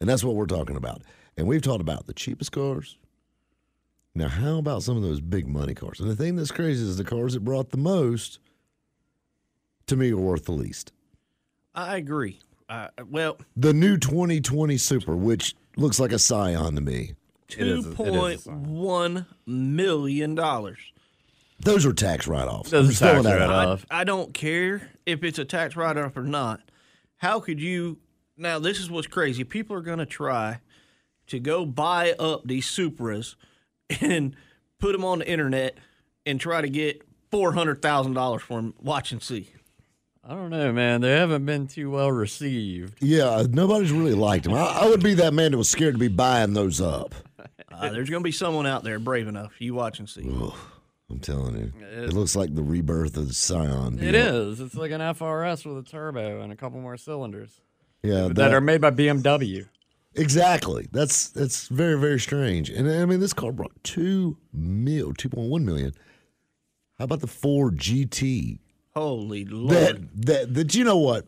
and 0.00 0.08
that's 0.08 0.22
what 0.22 0.36
we're 0.36 0.46
talking 0.46 0.76
about. 0.76 1.02
And 1.36 1.48
we've 1.48 1.62
talked 1.62 1.80
about 1.80 2.06
the 2.06 2.14
cheapest 2.14 2.52
cars. 2.52 2.96
Now, 4.14 4.28
how 4.28 4.58
about 4.58 4.82
some 4.84 4.96
of 4.96 5.02
those 5.02 5.20
big 5.20 5.48
money 5.48 5.74
cars? 5.74 5.98
And 6.00 6.08
the 6.08 6.14
thing 6.14 6.36
that's 6.36 6.52
crazy 6.52 6.82
is 6.84 6.96
the 6.96 7.04
cars 7.04 7.34
that 7.34 7.40
brought 7.44 7.70
the 7.70 7.76
most, 7.78 8.38
to 9.86 9.96
me, 9.96 10.12
are 10.12 10.16
worth 10.16 10.44
the 10.44 10.52
least. 10.52 10.92
I 11.74 11.96
agree. 11.96 12.38
Uh, 12.68 12.88
well, 13.10 13.38
The 13.56 13.72
new 13.72 13.96
2020 13.98 14.76
Supra, 14.78 15.16
which 15.16 15.54
looks 15.76 15.98
like 15.98 16.12
a 16.12 16.18
Scion 16.18 16.76
to 16.76 16.80
me. 16.80 17.14
It 17.48 17.48
two 17.48 17.64
is 17.64 17.70
a- 17.70 17.72
it 17.74 17.78
is 17.78 17.86
a 17.86 17.90
point 17.96 18.40
sign. 18.40 18.64
one 18.64 19.26
million 19.46 20.34
dollars. 20.34 20.78
Those 21.60 21.84
are 21.86 21.92
tax 21.92 22.26
write-offs. 22.26 22.70
Those 22.70 23.00
I'm 23.02 23.20
are 23.20 23.22
tax 23.22 23.40
write-offs. 23.40 23.84
I, 23.90 24.00
I 24.00 24.04
don't 24.04 24.32
care 24.32 24.90
if 25.06 25.22
it's 25.24 25.38
a 25.38 25.44
tax 25.44 25.76
write-off 25.76 26.16
or 26.16 26.22
not. 26.24 26.60
How 27.16 27.40
could 27.40 27.60
you? 27.60 27.98
Now, 28.36 28.58
this 28.58 28.78
is 28.80 28.90
what's 28.90 29.06
crazy. 29.06 29.44
People 29.44 29.76
are 29.76 29.80
going 29.82 29.98
to 29.98 30.06
try 30.06 30.60
to 31.28 31.38
go 31.38 31.64
buy 31.66 32.12
up 32.12 32.42
these 32.46 32.66
Supras 32.66 33.34
and 34.00 34.34
put 34.78 34.92
them 34.92 35.04
on 35.04 35.20
the 35.20 35.28
internet 35.30 35.78
and 36.26 36.40
try 36.40 36.60
to 36.60 36.68
get 36.68 37.02
four 37.30 37.52
hundred 37.52 37.82
thousand 37.82 38.14
dollars 38.14 38.42
for 38.42 38.60
them. 38.60 38.74
Watch 38.80 39.12
and 39.12 39.22
see. 39.22 39.50
I 40.26 40.30
don't 40.30 40.48
know, 40.50 40.72
man. 40.72 41.02
They 41.02 41.10
haven't 41.12 41.44
been 41.44 41.66
too 41.66 41.90
well 41.90 42.10
received. 42.10 43.02
Yeah, 43.02 43.44
nobody's 43.48 43.92
really 43.92 44.14
liked 44.14 44.44
them. 44.44 44.54
I, 44.54 44.64
I 44.64 44.88
would 44.88 45.02
be 45.02 45.12
that 45.14 45.34
man 45.34 45.50
that 45.50 45.58
was 45.58 45.68
scared 45.68 45.94
to 45.94 45.98
be 45.98 46.08
buying 46.08 46.54
those 46.54 46.80
up. 46.80 47.14
Uh, 47.76 47.90
there's 47.90 48.08
going 48.08 48.22
to 48.22 48.24
be 48.24 48.30
someone 48.30 48.68
out 48.68 48.84
there 48.84 49.00
brave 49.00 49.26
enough. 49.26 49.60
You 49.60 49.74
watch 49.74 49.98
and 49.98 50.08
see. 50.08 50.22
I'm 51.10 51.18
telling 51.18 51.56
you, 51.56 51.72
it, 51.80 52.12
looks 52.12 52.36
like 52.36 52.54
the 52.54 52.62
rebirth 52.62 53.16
of 53.16 53.26
the 53.26 53.34
Scion. 53.34 53.98
It 53.98 54.12
deal. 54.12 54.50
is. 54.52 54.60
It's 54.60 54.76
like 54.76 54.92
an 54.92 55.00
FRS 55.00 55.66
with 55.66 55.84
a 55.84 55.90
turbo 55.90 56.40
and 56.40 56.52
a 56.52 56.56
couple 56.56 56.80
more 56.80 56.96
cylinders 56.96 57.60
Yeah, 58.04 58.28
that, 58.28 58.54
are 58.54 58.60
made 58.60 58.80
by 58.80 58.92
BMW. 58.92 59.66
Exactly. 60.14 60.88
That's 60.92 61.28
that's 61.28 61.68
very 61.68 61.98
very 61.98 62.20
strange. 62.20 62.70
And 62.70 62.90
I 62.90 63.04
mean, 63.04 63.20
this 63.20 63.32
car 63.32 63.52
brought 63.52 63.72
two 63.84 64.36
mil, 64.52 65.12
two 65.12 65.28
point 65.28 65.50
one 65.50 65.64
million. 65.64 65.92
How 66.98 67.04
about 67.04 67.20
the 67.20 67.26
Ford 67.26 67.78
GT? 67.78 68.58
Holy 68.94 69.44
Lord. 69.44 69.70
That 69.70 70.26
that 70.26 70.54
that 70.54 70.74
you 70.74 70.84
know 70.84 70.98
what? 70.98 71.26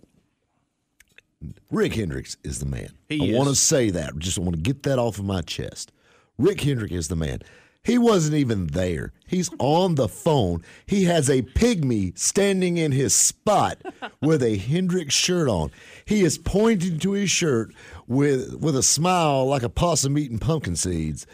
Rick 1.70 1.94
Hendricks 1.94 2.36
is 2.44 2.60
the 2.60 2.66
man. 2.66 2.90
He 3.08 3.34
I 3.34 3.38
want 3.38 3.48
to 3.48 3.54
say 3.54 3.90
that. 3.90 4.18
Just 4.18 4.38
want 4.38 4.56
to 4.56 4.62
get 4.62 4.84
that 4.84 4.98
off 4.98 5.18
of 5.18 5.24
my 5.24 5.42
chest. 5.42 5.92
Rick 6.38 6.62
Hendrick 6.62 6.92
is 6.92 7.08
the 7.08 7.16
man. 7.16 7.40
He 7.86 7.98
wasn't 7.98 8.34
even 8.34 8.66
there. 8.66 9.12
He's 9.28 9.48
on 9.60 9.94
the 9.94 10.08
phone. 10.08 10.64
He 10.86 11.04
has 11.04 11.30
a 11.30 11.42
pygmy 11.42 12.18
standing 12.18 12.78
in 12.78 12.90
his 12.90 13.14
spot 13.14 13.80
with 14.20 14.42
a 14.42 14.56
Hendrix 14.56 15.14
shirt 15.14 15.48
on. 15.48 15.70
He 16.04 16.22
is 16.22 16.36
pointing 16.36 16.98
to 16.98 17.12
his 17.12 17.30
shirt 17.30 17.72
with 18.06 18.54
with 18.56 18.76
a 18.76 18.82
smile 18.82 19.46
like 19.46 19.62
a 19.62 19.68
possum 19.68 20.18
eating 20.18 20.38
pumpkin 20.38 20.76
seeds 20.76 21.26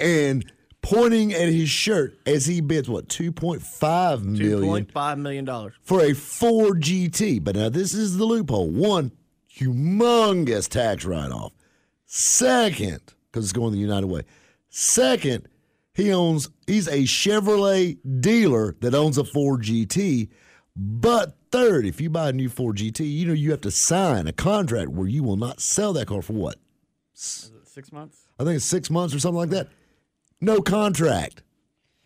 and 0.00 0.50
pointing 0.82 1.32
at 1.32 1.48
his 1.48 1.68
shirt 1.68 2.16
as 2.26 2.46
he 2.46 2.60
bids 2.60 2.88
what 2.88 3.08
2.5 3.08 4.22
million 4.24 4.86
$2.5 4.86 5.18
million. 5.18 5.72
for 5.82 6.00
a 6.00 6.12
Ford 6.14 6.80
GT. 6.80 7.42
But 7.42 7.56
now 7.56 7.68
this 7.68 7.92
is 7.94 8.16
the 8.16 8.24
loophole. 8.24 8.70
One, 8.70 9.12
humongous 9.52 10.68
tax 10.68 11.04
write 11.04 11.32
off. 11.32 11.52
Second, 12.04 13.00
because 13.30 13.46
it's 13.46 13.52
going 13.52 13.72
the 13.72 13.78
United 13.78 14.06
Way. 14.06 14.22
Second, 14.68 15.48
he 15.92 16.12
owns 16.12 16.50
he's 16.66 16.86
a 16.86 17.02
Chevrolet 17.02 17.98
dealer 18.20 18.76
that 18.80 18.94
owns 18.94 19.18
a 19.18 19.24
Ford 19.24 19.62
GT. 19.62 20.28
But 20.76 21.36
third, 21.56 21.86
if 21.86 22.00
you 22.00 22.10
buy 22.10 22.28
a 22.28 22.32
new 22.32 22.48
Ford 22.48 22.76
GT, 22.76 23.00
you 23.10 23.26
know 23.26 23.32
you 23.32 23.50
have 23.50 23.60
to 23.62 23.70
sign 23.70 24.26
a 24.26 24.32
contract 24.32 24.90
where 24.90 25.08
you 25.08 25.22
will 25.22 25.36
not 25.36 25.60
sell 25.60 25.92
that 25.94 26.06
car 26.06 26.22
for 26.22 26.34
what? 26.34 26.56
six 27.14 27.92
months? 27.92 28.18
I 28.38 28.44
think 28.44 28.56
it's 28.56 28.64
six 28.64 28.90
months 28.90 29.14
or 29.14 29.20
something 29.20 29.38
like 29.38 29.50
that. 29.50 29.68
No 30.40 30.60
contract. 30.60 31.42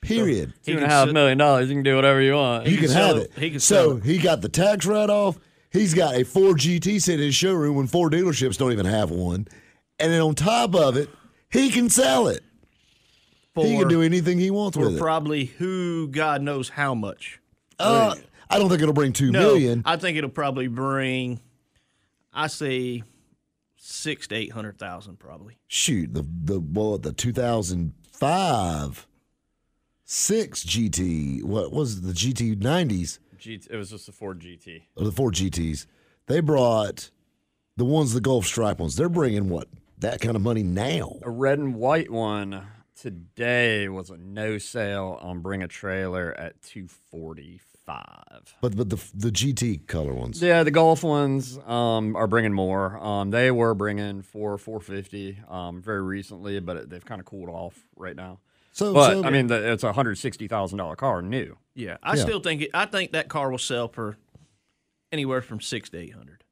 Period. 0.00 0.54
Two 0.64 0.72
He 0.72 0.72
and 0.72 0.80
can 0.82 0.90
half 0.90 1.08
sit- 1.08 1.14
million 1.14 1.36
dollars. 1.38 1.68
You 1.68 1.74
can 1.76 1.82
do 1.82 1.96
whatever 1.96 2.20
you 2.20 2.34
want. 2.34 2.66
you 2.66 2.76
can 2.76 2.86
can 2.86 2.96
have 2.96 3.16
it. 3.16 3.32
it. 3.36 3.38
He 3.40 3.50
can 3.50 3.60
so 3.60 3.96
it. 3.96 4.04
he 4.04 4.18
got 4.18 4.40
the 4.40 4.48
tax 4.48 4.86
write 4.86 5.10
off. 5.10 5.38
He's 5.70 5.94
got 5.94 6.14
a 6.14 6.24
Ford 6.24 6.58
GT 6.58 7.00
sitting 7.00 7.20
in 7.20 7.26
his 7.26 7.34
showroom 7.34 7.76
when 7.76 7.86
Ford 7.86 8.12
dealerships 8.12 8.56
don't 8.56 8.72
even 8.72 8.86
have 8.86 9.10
one. 9.10 9.46
And 9.98 10.12
then 10.12 10.20
on 10.20 10.34
top 10.34 10.74
of 10.74 10.96
it, 10.96 11.10
he 11.50 11.70
can 11.70 11.90
sell 11.90 12.28
it. 12.28 12.42
For, 13.54 13.64
he 13.66 13.76
can 13.76 13.88
do 13.88 14.02
anything 14.02 14.38
he 14.38 14.50
wants 14.50 14.76
for 14.76 14.84
with 14.86 14.96
it. 14.96 15.00
probably 15.00 15.46
who 15.46 16.08
God 16.08 16.40
knows 16.42 16.68
how 16.70 16.94
much. 16.94 17.40
Uh, 17.78 18.14
I 18.50 18.58
don't 18.58 18.68
think 18.68 18.82
it'll 18.82 18.92
bring 18.94 19.12
two 19.12 19.30
No, 19.30 19.40
million. 19.40 19.82
I 19.84 19.96
think 19.96 20.18
it'll 20.18 20.28
probably 20.30 20.66
bring, 20.66 21.40
I 22.32 22.48
say, 22.48 23.02
six 23.76 24.26
to 24.28 24.34
800,000 24.34 25.18
probably. 25.18 25.56
Shoot, 25.68 26.12
the 26.14 26.26
the 26.44 26.60
well, 26.60 26.98
the 26.98 27.12
2005 27.12 29.06
six 30.04 30.64
GT. 30.64 31.44
What 31.44 31.72
was 31.72 32.02
the 32.02 32.12
GT 32.12 32.56
90s? 32.56 33.20
G- 33.38 33.60
it 33.70 33.76
was 33.76 33.90
just 33.90 34.06
the 34.06 34.12
Ford 34.12 34.40
GT. 34.40 34.80
Or 34.96 35.02
oh, 35.02 35.04
the 35.04 35.12
Ford 35.12 35.34
GTs. 35.34 35.86
They 36.26 36.40
brought 36.40 37.10
the 37.76 37.84
ones, 37.84 38.12
the 38.12 38.20
Gulf 38.20 38.44
Stripe 38.44 38.80
ones. 38.80 38.96
They're 38.96 39.08
bringing 39.08 39.48
what 39.48 39.68
that 39.98 40.20
kind 40.20 40.36
of 40.36 40.42
money 40.42 40.62
now. 40.62 41.18
A 41.22 41.30
red 41.30 41.58
and 41.58 41.74
white 41.76 42.10
one 42.10 42.66
today 43.00 43.88
was 43.88 44.10
a 44.10 44.16
no 44.18 44.58
sale 44.58 45.18
on 45.22 45.40
Bring 45.40 45.62
a 45.62 45.68
Trailer 45.68 46.34
at 46.38 46.60
two 46.60 46.88
forty 46.88 47.60
five. 47.94 48.54
But 48.60 48.76
but 48.76 48.90
the 48.90 48.96
the 49.14 49.30
GT 49.30 49.86
color 49.86 50.12
ones. 50.14 50.42
Yeah, 50.42 50.62
the 50.62 50.70
Gulf 50.70 51.02
ones 51.02 51.58
um, 51.66 52.16
are 52.16 52.26
bringing 52.26 52.52
more. 52.52 52.98
Um, 52.98 53.30
they 53.30 53.50
were 53.50 53.74
bringing 53.74 54.22
for 54.22 54.56
450 54.58 55.38
um, 55.48 55.82
very 55.82 56.02
recently, 56.02 56.60
but 56.60 56.76
it, 56.76 56.90
they've 56.90 57.04
kind 57.04 57.20
of 57.20 57.26
cooled 57.26 57.48
off 57.48 57.78
right 57.96 58.16
now. 58.16 58.38
So, 58.72 58.94
But 58.94 59.12
so 59.12 59.24
I 59.24 59.30
mean, 59.30 59.48
the, 59.48 59.72
it's 59.72 59.82
a 59.82 59.92
hundred 59.92 60.16
sixty 60.18 60.46
thousand 60.48 60.78
dollar 60.78 60.96
car, 60.96 61.22
new. 61.22 61.56
Yeah, 61.74 61.96
I 62.02 62.14
Yeah. 62.16 62.22
still 62.22 62.40
think 62.40 62.62
it, 62.62 62.70
I 62.72 62.86
think 62.86 63.12
that 63.12 63.28
car 63.28 63.50
will 63.50 63.58
sell 63.58 63.88
for 63.88 64.16
anywhere 65.10 65.42
from 65.42 65.60
six 65.60 65.90
to 65.90 65.98
eight 65.98 66.14
hundred. 66.14 66.44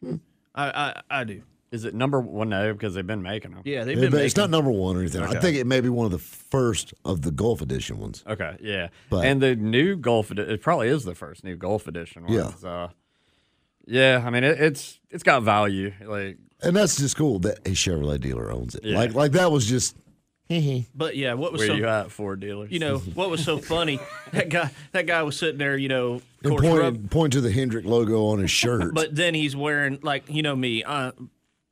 Hmm. 0.00 0.16
I, 0.54 0.92
I 1.10 1.20
I 1.20 1.24
do. 1.24 1.42
Is 1.74 1.84
it 1.84 1.94
number 1.94 2.20
one? 2.20 2.48
No, 2.48 2.72
because 2.72 2.94
they've 2.94 3.06
been 3.06 3.22
making 3.22 3.50
them. 3.52 3.62
Yeah, 3.64 3.84
they've 3.84 3.98
been. 4.00 4.10
but 4.10 4.20
it's 4.22 4.36
making- 4.36 4.50
not 4.50 4.56
number 4.56 4.70
one 4.70 4.96
or 4.96 5.00
anything. 5.00 5.22
I 5.22 5.38
think 5.40 5.56
it 5.56 5.66
may 5.66 5.80
be 5.80 5.88
one 5.88 6.06
of 6.06 6.12
the 6.12 6.18
first 6.18 6.94
of 7.04 7.22
the 7.22 7.30
Gulf 7.30 7.60
Edition 7.60 7.98
ones. 7.98 8.22
Okay, 8.26 8.56
yeah. 8.60 8.88
But- 9.10 9.24
and 9.26 9.42
the 9.42 9.56
new 9.56 9.96
Gulf, 9.96 10.30
edi- 10.30 10.42
it 10.42 10.62
probably 10.62 10.88
is 10.88 11.04
the 11.04 11.14
first 11.14 11.42
new 11.44 11.56
Gulf 11.56 11.86
edition. 11.88 12.24
Yeah. 12.28 12.42
ones. 12.44 12.64
Uh, 12.64 12.88
yeah. 13.86 14.22
I 14.24 14.30
mean, 14.30 14.44
it, 14.44 14.60
it's 14.60 15.00
it's 15.10 15.22
got 15.22 15.42
value. 15.42 15.92
Like, 16.04 16.38
And 16.62 16.74
that's 16.76 16.96
just 16.96 17.16
cool 17.16 17.38
that 17.40 17.58
a 17.66 17.70
Chevrolet 17.72 18.20
dealer 18.20 18.50
owns 18.52 18.74
it. 18.74 18.84
Yeah. 18.84 18.96
Like 18.96 19.14
like 19.14 19.32
that 19.32 19.50
was 19.50 19.66
just 19.66 19.96
But 20.94 21.16
yeah, 21.16 21.34
what 21.34 21.52
was 21.52 21.60
where 21.60 21.68
so 21.68 21.74
you 21.74 21.86
at, 21.86 22.10
Ford 22.10 22.40
dealers? 22.40 22.70
you 22.70 22.78
know 22.78 22.98
what 22.98 23.30
was 23.30 23.44
so 23.44 23.58
funny? 23.74 23.98
that 24.32 24.48
guy 24.48 24.70
that 24.92 25.06
guy 25.06 25.22
was 25.22 25.36
sitting 25.38 25.58
there, 25.58 25.76
you 25.76 25.88
know, 25.88 26.14
of 26.14 26.22
and 26.44 26.50
course, 26.52 26.62
point, 26.62 26.78
rub- 26.82 27.10
point 27.10 27.32
to 27.32 27.40
the 27.40 27.50
Hendrick 27.50 27.84
logo 27.84 28.26
on 28.26 28.38
his 28.38 28.50
shirt. 28.50 28.94
but 28.94 29.14
then 29.14 29.34
he's 29.34 29.56
wearing 29.56 29.98
like 30.02 30.24
you 30.28 30.42
know 30.42 30.54
me. 30.54 30.84
I, 30.84 31.12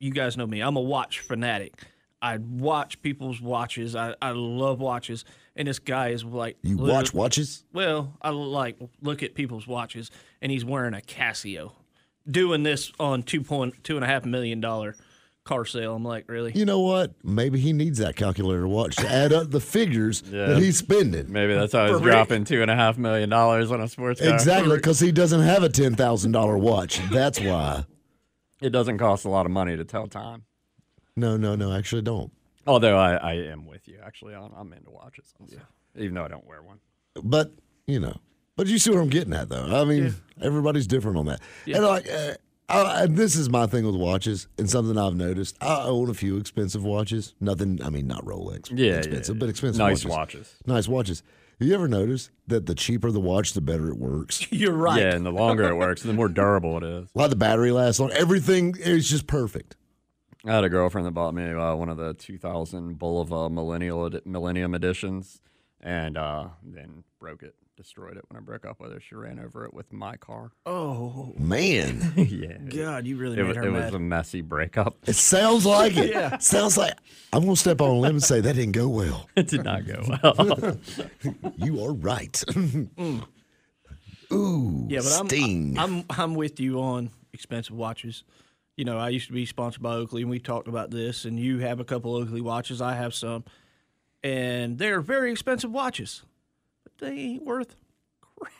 you 0.03 0.11
guys 0.11 0.35
know 0.37 0.45
me. 0.47 0.59
I'm 0.61 0.75
a 0.75 0.81
watch 0.81 1.19
fanatic. 1.19 1.73
I 2.21 2.37
watch 2.37 3.01
people's 3.01 3.41
watches. 3.41 3.95
I, 3.95 4.15
I 4.21 4.31
love 4.31 4.79
watches. 4.79 5.25
And 5.55 5.67
this 5.67 5.79
guy 5.79 6.09
is 6.09 6.23
like 6.23 6.57
you 6.63 6.71
literally- 6.77 6.91
watch 6.93 7.13
watches? 7.13 7.63
Well, 7.73 8.13
I 8.21 8.29
like 8.29 8.77
look 9.01 9.23
at 9.23 9.35
people's 9.35 9.67
watches, 9.67 10.09
and 10.41 10.51
he's 10.51 10.65
wearing 10.65 10.93
a 10.93 11.01
Casio, 11.01 11.71
doing 12.29 12.63
this 12.63 12.91
on 12.99 13.23
two 13.23 13.41
point 13.41 13.83
two 13.83 13.95
and 13.95 14.03
a 14.03 14.07
half 14.07 14.25
million 14.25 14.61
dollar 14.61 14.95
car 15.43 15.65
sale. 15.65 15.93
I'm 15.95 16.03
like, 16.05 16.25
really? 16.29 16.53
You 16.55 16.65
know 16.65 16.79
what? 16.79 17.11
Maybe 17.23 17.59
he 17.59 17.73
needs 17.73 17.99
that 17.99 18.15
calculator 18.15 18.67
watch 18.67 18.95
to 18.95 19.07
add 19.11 19.33
up 19.33 19.51
the 19.51 19.59
figures 19.59 20.23
Yeah. 20.31 20.45
that 20.47 20.57
he's 20.57 20.77
spending. 20.77 21.31
maybe 21.31 21.53
that's 21.53 21.73
how 21.73 21.83
he's 21.87 21.97
For 21.97 22.03
Rick. 22.03 22.13
dropping 22.13 22.45
two 22.45 22.61
and 22.61 22.71
a 22.71 22.75
half 22.75 22.97
million 22.97 23.29
dollars 23.29 23.69
on 23.71 23.81
a 23.81 23.87
sports 23.89 24.21
car. 24.21 24.33
Exactly, 24.33 24.75
because 24.77 24.99
he 25.01 25.11
doesn't 25.11 25.41
have 25.41 25.63
a 25.63 25.69
ten 25.69 25.95
thousand 25.95 26.31
dollar 26.31 26.57
watch. 26.57 26.99
That's 27.11 27.39
why. 27.41 27.83
It 28.63 28.71
doesn't 28.71 28.97
cost 28.97 29.25
a 29.25 29.29
lot 29.29 29.45
of 29.45 29.51
money 29.51 29.75
to 29.75 29.83
tell 29.83 30.07
time. 30.07 30.45
No, 31.17 31.35
no, 31.35 31.53
no. 31.53 31.73
Actually, 31.73 32.01
don't. 32.01 32.31
Although 32.65 32.97
I, 32.97 33.15
I 33.15 33.33
am 33.33 33.65
with 33.65 33.89
you. 33.89 33.99
Actually, 34.01 34.35
I'm, 34.35 34.51
I'm 34.55 34.71
into 34.71 34.89
watches. 34.89 35.33
Also, 35.41 35.57
even 35.97 36.13
though 36.13 36.23
I 36.23 36.29
don't 36.29 36.47
wear 36.47 36.61
one. 36.61 36.79
But 37.21 37.51
you 37.87 37.99
know, 37.99 38.15
but 38.55 38.67
you 38.67 38.79
see 38.79 38.89
what 38.89 39.01
I'm 39.01 39.09
getting 39.09 39.33
at, 39.33 39.49
though. 39.49 39.81
I 39.81 39.83
mean, 39.83 40.15
everybody's 40.41 40.87
different 40.87 41.17
on 41.17 41.25
that. 41.25 41.41
Yeah. 41.65 41.77
And 41.77 41.85
like, 41.85 42.09
uh, 42.09 42.35
I, 42.69 43.03
and 43.03 43.17
this 43.17 43.35
is 43.35 43.49
my 43.49 43.67
thing 43.67 43.85
with 43.85 43.97
watches, 43.97 44.47
and 44.57 44.69
something 44.69 44.97
I've 44.97 45.15
noticed. 45.15 45.57
I 45.59 45.81
own 45.81 46.09
a 46.09 46.13
few 46.13 46.37
expensive 46.37 46.85
watches. 46.85 47.35
Nothing. 47.41 47.83
I 47.83 47.89
mean, 47.89 48.07
not 48.07 48.23
Rolex. 48.23 48.71
Yeah, 48.73 48.93
expensive, 48.93 49.35
yeah, 49.35 49.39
but 49.41 49.49
expensive. 49.49 49.79
Nice 49.79 50.05
watches. 50.05 50.37
watches. 50.45 50.55
Nice 50.65 50.87
watches. 50.87 51.23
Have 51.63 51.69
you 51.69 51.75
ever 51.75 51.87
noticed 51.87 52.29
that 52.47 52.65
the 52.65 52.75
cheaper 52.75 53.09
the 53.09 53.21
watch, 53.21 53.53
the 53.53 53.61
better 53.61 53.87
it 53.87 53.95
works? 53.97 54.45
You're 54.51 54.73
right. 54.73 54.99
Yeah, 54.99 55.15
and 55.15 55.25
the 55.25 55.31
longer 55.31 55.63
it 55.63 55.77
works, 55.77 56.03
the 56.03 56.11
more 56.11 56.27
durable 56.27 56.75
it 56.75 56.83
is. 56.83 57.07
Like 57.15 57.29
the 57.29 57.37
battery 57.37 57.71
lasts 57.71 58.01
on. 58.01 58.11
Everything 58.11 58.75
is 58.77 59.09
just 59.09 59.27
perfect. 59.27 59.77
I 60.45 60.55
had 60.55 60.65
a 60.65 60.69
girlfriend 60.69 61.07
that 61.07 61.11
bought 61.11 61.33
me 61.33 61.49
uh, 61.53 61.73
one 61.75 61.87
of 61.87 61.95
the 61.95 62.15
2000 62.15 62.99
Bulova 62.99 63.49
Millennial 63.49 64.11
Millennium 64.25 64.75
editions, 64.75 65.39
and 65.79 66.17
uh, 66.17 66.47
then 66.61 67.05
broke 67.17 67.43
it, 67.43 67.55
destroyed 67.75 68.17
it 68.17 68.23
when 68.29 68.37
I 68.37 68.41
broke 68.41 68.65
up 68.65 68.79
with 68.79 68.91
her. 68.93 68.99
She 68.99 69.15
ran 69.15 69.39
over 69.39 69.65
it 69.65 69.73
with 69.73 69.91
my 69.91 70.15
car. 70.17 70.51
Oh 70.65 71.33
Man, 71.37 72.13
yeah, 72.17 72.57
God, 72.57 73.05
you 73.05 73.17
really 73.17 73.37
it, 73.39 73.41
made 73.41 73.47
was, 73.47 73.57
her 73.57 73.63
it 73.63 73.71
mad. 73.71 73.85
was 73.85 73.93
a 73.95 73.99
messy 73.99 74.41
breakup. 74.41 74.97
it 75.07 75.15
sounds 75.15 75.65
like 75.65 75.97
it. 75.97 76.03
Yeah. 76.13 76.37
Sounds 76.37 76.77
like 76.77 76.93
I'm 77.31 77.43
gonna 77.43 77.55
step 77.55 77.81
on 77.81 77.89
a 77.89 77.93
limb 77.95 78.15
and 78.15 78.23
say 78.23 78.39
that 78.41 78.53
didn't 78.53 78.73
go 78.73 78.87
well. 78.87 79.27
it 79.35 79.47
did 79.47 79.63
not 79.63 79.85
go 79.87 80.03
well. 80.07 80.77
You 81.57 81.83
are 81.83 81.93
right. 81.93 82.33
Mm. 82.33 83.25
Ooh, 84.31 84.85
yeah, 84.89 84.99
but 84.99 85.19
I'm, 85.19 85.27
sting. 85.27 85.75
I'm 85.77 86.03
I'm 86.09 86.35
with 86.35 86.59
you 86.59 86.79
on 86.81 87.09
expensive 87.33 87.75
watches. 87.75 88.23
You 88.75 88.85
know, 88.85 88.97
I 88.97 89.09
used 89.09 89.27
to 89.27 89.33
be 89.33 89.45
sponsored 89.45 89.83
by 89.83 89.93
Oakley, 89.93 90.21
and 90.21 90.31
we 90.31 90.39
talked 90.39 90.67
about 90.67 90.89
this. 90.91 91.25
And 91.25 91.39
you 91.39 91.59
have 91.59 91.79
a 91.79 91.85
couple 91.85 92.15
Oakley 92.15 92.41
watches. 92.41 92.81
I 92.81 92.95
have 92.95 93.13
some, 93.13 93.43
and 94.23 94.77
they're 94.77 95.01
very 95.01 95.31
expensive 95.31 95.71
watches, 95.71 96.23
but 96.23 96.32
they 97.03 97.11
ain't 97.19 97.43
worth 97.45 97.75
crap. 98.21 98.51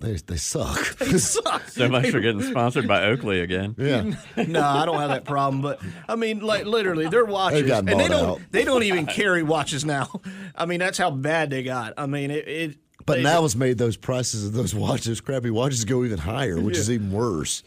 they 0.00 0.12
they 0.26 0.36
suck. 0.36 0.96
They 0.98 1.18
suck. 1.18 1.68
so 1.68 1.88
much 1.88 2.10
for 2.10 2.20
getting 2.20 2.42
sponsored 2.42 2.86
by 2.88 3.04
Oakley 3.04 3.40
again. 3.40 3.74
yeah. 3.78 4.02
no, 4.46 4.60
I 4.62 4.84
don't 4.84 4.98
have 4.98 5.10
that 5.10 5.24
problem. 5.24 5.62
But 5.62 5.80
I 6.08 6.16
mean, 6.16 6.40
like 6.40 6.66
literally, 6.66 7.08
they're 7.08 7.24
watches, 7.24 7.62
gotten 7.66 7.88
and 7.88 8.00
they 8.00 8.08
bought 8.08 8.14
don't 8.20 8.30
out. 8.30 8.40
they 8.50 8.64
don't 8.64 8.82
even 8.82 9.06
carry 9.06 9.42
watches 9.42 9.84
now. 9.84 10.08
I 10.54 10.66
mean, 10.66 10.80
that's 10.80 10.98
how 10.98 11.10
bad 11.10 11.50
they 11.50 11.62
got. 11.62 11.94
I 11.96 12.06
mean, 12.06 12.30
it. 12.30 12.48
it 12.48 12.76
But 13.06 13.16
they- 13.16 13.22
now 13.22 13.44
it's 13.44 13.54
made 13.56 13.78
those 13.78 13.96
prices 13.96 14.44
of 14.46 14.52
those 14.52 14.74
watches, 14.74 15.06
those 15.06 15.20
crappy 15.20 15.50
watches, 15.50 15.84
go 15.84 16.04
even 16.04 16.18
higher, 16.18 16.60
which 16.60 16.76
is 16.76 16.90
even 16.90 17.12
worse. 17.12 17.62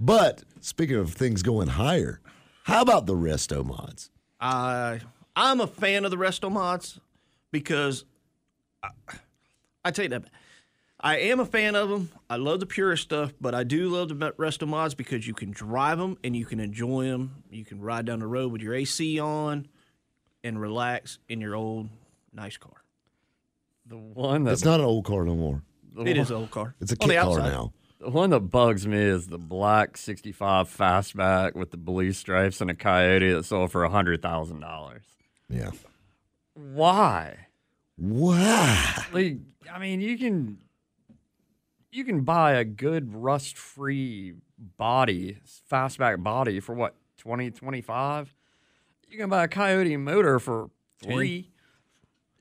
But 0.00 0.42
speaking 0.60 0.96
of 0.96 1.12
things 1.12 1.42
going 1.42 1.68
higher, 1.68 2.20
how 2.64 2.82
about 2.82 3.06
the 3.06 3.14
resto 3.14 3.64
mods? 3.64 4.10
I 4.40 5.00
I'm 5.36 5.60
a 5.60 5.66
fan 5.66 6.04
of 6.04 6.10
the 6.10 6.16
resto 6.16 6.50
mods 6.50 7.00
because 7.50 8.04
I, 8.82 8.88
I 9.84 9.90
take 9.90 10.10
that. 10.10 10.22
back. 10.22 10.32
I 11.00 11.18
am 11.18 11.40
a 11.40 11.44
fan 11.44 11.74
of 11.74 11.88
them. 11.90 12.10
I 12.30 12.36
love 12.36 12.60
the 12.60 12.66
purist 12.66 13.02
stuff, 13.02 13.34
but 13.40 13.54
I 13.54 13.62
do 13.64 13.88
love 13.90 14.08
the 14.08 14.32
rest 14.38 14.60
resto 14.60 14.66
mods 14.68 14.94
because 14.94 15.26
you 15.26 15.34
can 15.34 15.50
drive 15.50 15.98
them 15.98 16.16
and 16.24 16.34
you 16.34 16.46
can 16.46 16.60
enjoy 16.60 17.04
them. 17.06 17.42
You 17.50 17.64
can 17.64 17.80
ride 17.80 18.06
down 18.06 18.20
the 18.20 18.26
road 18.26 18.52
with 18.52 18.62
your 18.62 18.74
AC 18.74 19.20
on 19.20 19.68
and 20.42 20.58
relax 20.58 21.18
in 21.28 21.40
your 21.40 21.54
old 21.56 21.88
nice 22.32 22.56
car. 22.56 22.82
The 23.86 23.98
one 23.98 24.44
that 24.44 24.52
It's 24.52 24.64
not 24.64 24.80
an 24.80 24.86
old 24.86 25.04
car 25.04 25.24
no 25.24 25.34
more. 25.34 25.62
the 25.92 26.02
It 26.02 26.06
one- 26.08 26.16
is 26.16 26.30
an 26.30 26.36
old 26.36 26.50
car. 26.50 26.74
It's 26.80 26.92
a 26.92 26.96
kit 26.96 27.20
car 27.20 27.38
now. 27.40 27.72
The 28.00 28.10
one 28.10 28.30
that 28.30 28.40
bugs 28.40 28.86
me 28.86 28.98
is 28.98 29.26
the 29.28 29.38
black 29.38 29.96
65 29.96 30.68
fastback 30.74 31.54
with 31.54 31.70
the 31.70 31.76
blue 31.76 32.12
stripes 32.12 32.60
and 32.60 32.70
a 32.70 32.74
coyote 32.74 33.32
that 33.32 33.44
sold 33.44 33.72
for 33.72 33.82
$100,000. 33.84 35.00
Yeah. 35.50 35.70
Why? 36.54 37.43
Why? 37.96 39.04
Like, 39.12 39.38
I 39.72 39.78
mean, 39.78 40.00
you 40.00 40.18
can 40.18 40.58
you 41.92 42.04
can 42.04 42.22
buy 42.22 42.52
a 42.54 42.64
good 42.64 43.14
rust-free 43.14 44.34
body, 44.76 45.38
fastback 45.70 46.22
body 46.22 46.58
for 46.58 46.74
what, 46.74 46.96
20, 47.18 47.52
25? 47.52 48.34
You 49.08 49.18
can 49.18 49.30
buy 49.30 49.44
a 49.44 49.48
coyote 49.48 49.96
motor 49.96 50.40
for 50.40 50.70
3. 51.02 51.50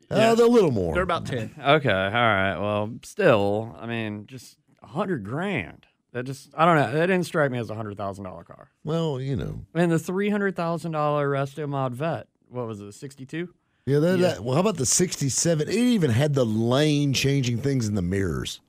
Uh, 0.09 0.35
they're 0.35 0.45
a 0.45 0.49
little 0.49 0.71
more. 0.71 0.93
They're 0.95 1.03
about 1.03 1.25
10. 1.27 1.53
Okay, 1.59 1.89
all 1.91 2.11
right. 2.11 2.57
Well, 2.57 2.95
still, 3.03 3.75
I 3.79 3.85
mean, 3.85 4.25
just 4.25 4.57
a 4.81 4.87
100 4.87 5.23
grand. 5.23 5.85
That 6.13 6.25
just 6.25 6.49
I 6.55 6.65
don't 6.65 6.75
know. 6.75 6.91
That 6.91 7.07
didn't 7.07 7.25
strike 7.25 7.49
me 7.51 7.57
as 7.57 7.69
a 7.71 7.75
$100,000 7.75 8.45
car. 8.45 8.69
well, 8.83 9.19
you 9.19 9.35
know. 9.35 9.61
And 9.73 9.91
the 9.91 9.97
three 9.97 10.29
hundred 10.29 10.55
thousand 10.55 10.91
dollar 10.91 11.27
Resto 11.29 11.67
Mod 11.67 11.95
Vet. 11.95 12.27
What 12.49 12.67
was 12.67 12.81
it? 12.81 12.91
Sixty 12.93 13.25
two. 13.25 13.51
Yeah, 13.85 13.99
that, 13.99 14.19
that- 14.19 14.39
well, 14.43 14.53
how 14.55 14.61
about 14.61 14.77
the 14.77 14.85
67? 14.85 15.67
It 15.67 15.73
even 15.73 16.09
had 16.09 16.33
the 16.33 16.45
lane 16.45 17.13
changing 17.13 17.57
things 17.57 17.87
in 17.87 17.95
the 17.95 18.01
mirrors. 18.01 18.61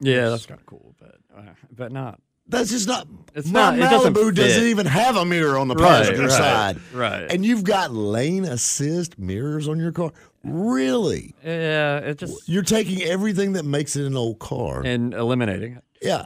Yeah, 0.00 0.28
that's 0.30 0.46
kind 0.46 0.60
of 0.60 0.66
cool, 0.66 0.94
but 1.00 1.16
uh, 1.36 1.42
but 1.74 1.92
not. 1.92 2.20
That's 2.48 2.70
just 2.70 2.88
not. 2.88 3.06
It's 3.34 3.48
my 3.48 3.76
not- 3.76 3.78
it 3.78 3.90
doesn't 3.90 4.14
Malibu 4.14 4.34
doesn't 4.34 4.64
even 4.64 4.86
have 4.86 5.16
a 5.16 5.24
mirror 5.24 5.56
on 5.58 5.68
the 5.68 5.74
Right, 5.74 6.02
passenger 6.02 6.22
right, 6.22 6.30
side. 6.30 6.78
right. 6.92 7.30
And 7.32 7.44
you've 7.46 7.64
got 7.64 7.92
lane 7.92 8.44
assist 8.44 9.18
mirrors 9.18 9.68
on 9.68 9.78
your 9.78 9.92
car. 9.92 10.12
Really? 10.44 11.34
Yeah, 11.44 11.98
it 11.98 12.18
just 12.18 12.48
You're 12.48 12.64
taking 12.64 13.02
everything 13.02 13.52
that 13.52 13.64
makes 13.64 13.94
it 13.96 14.04
an 14.06 14.16
old 14.16 14.38
car. 14.40 14.82
and 14.84 15.14
eliminating 15.14 15.74
it. 15.76 15.84
yeah. 16.02 16.24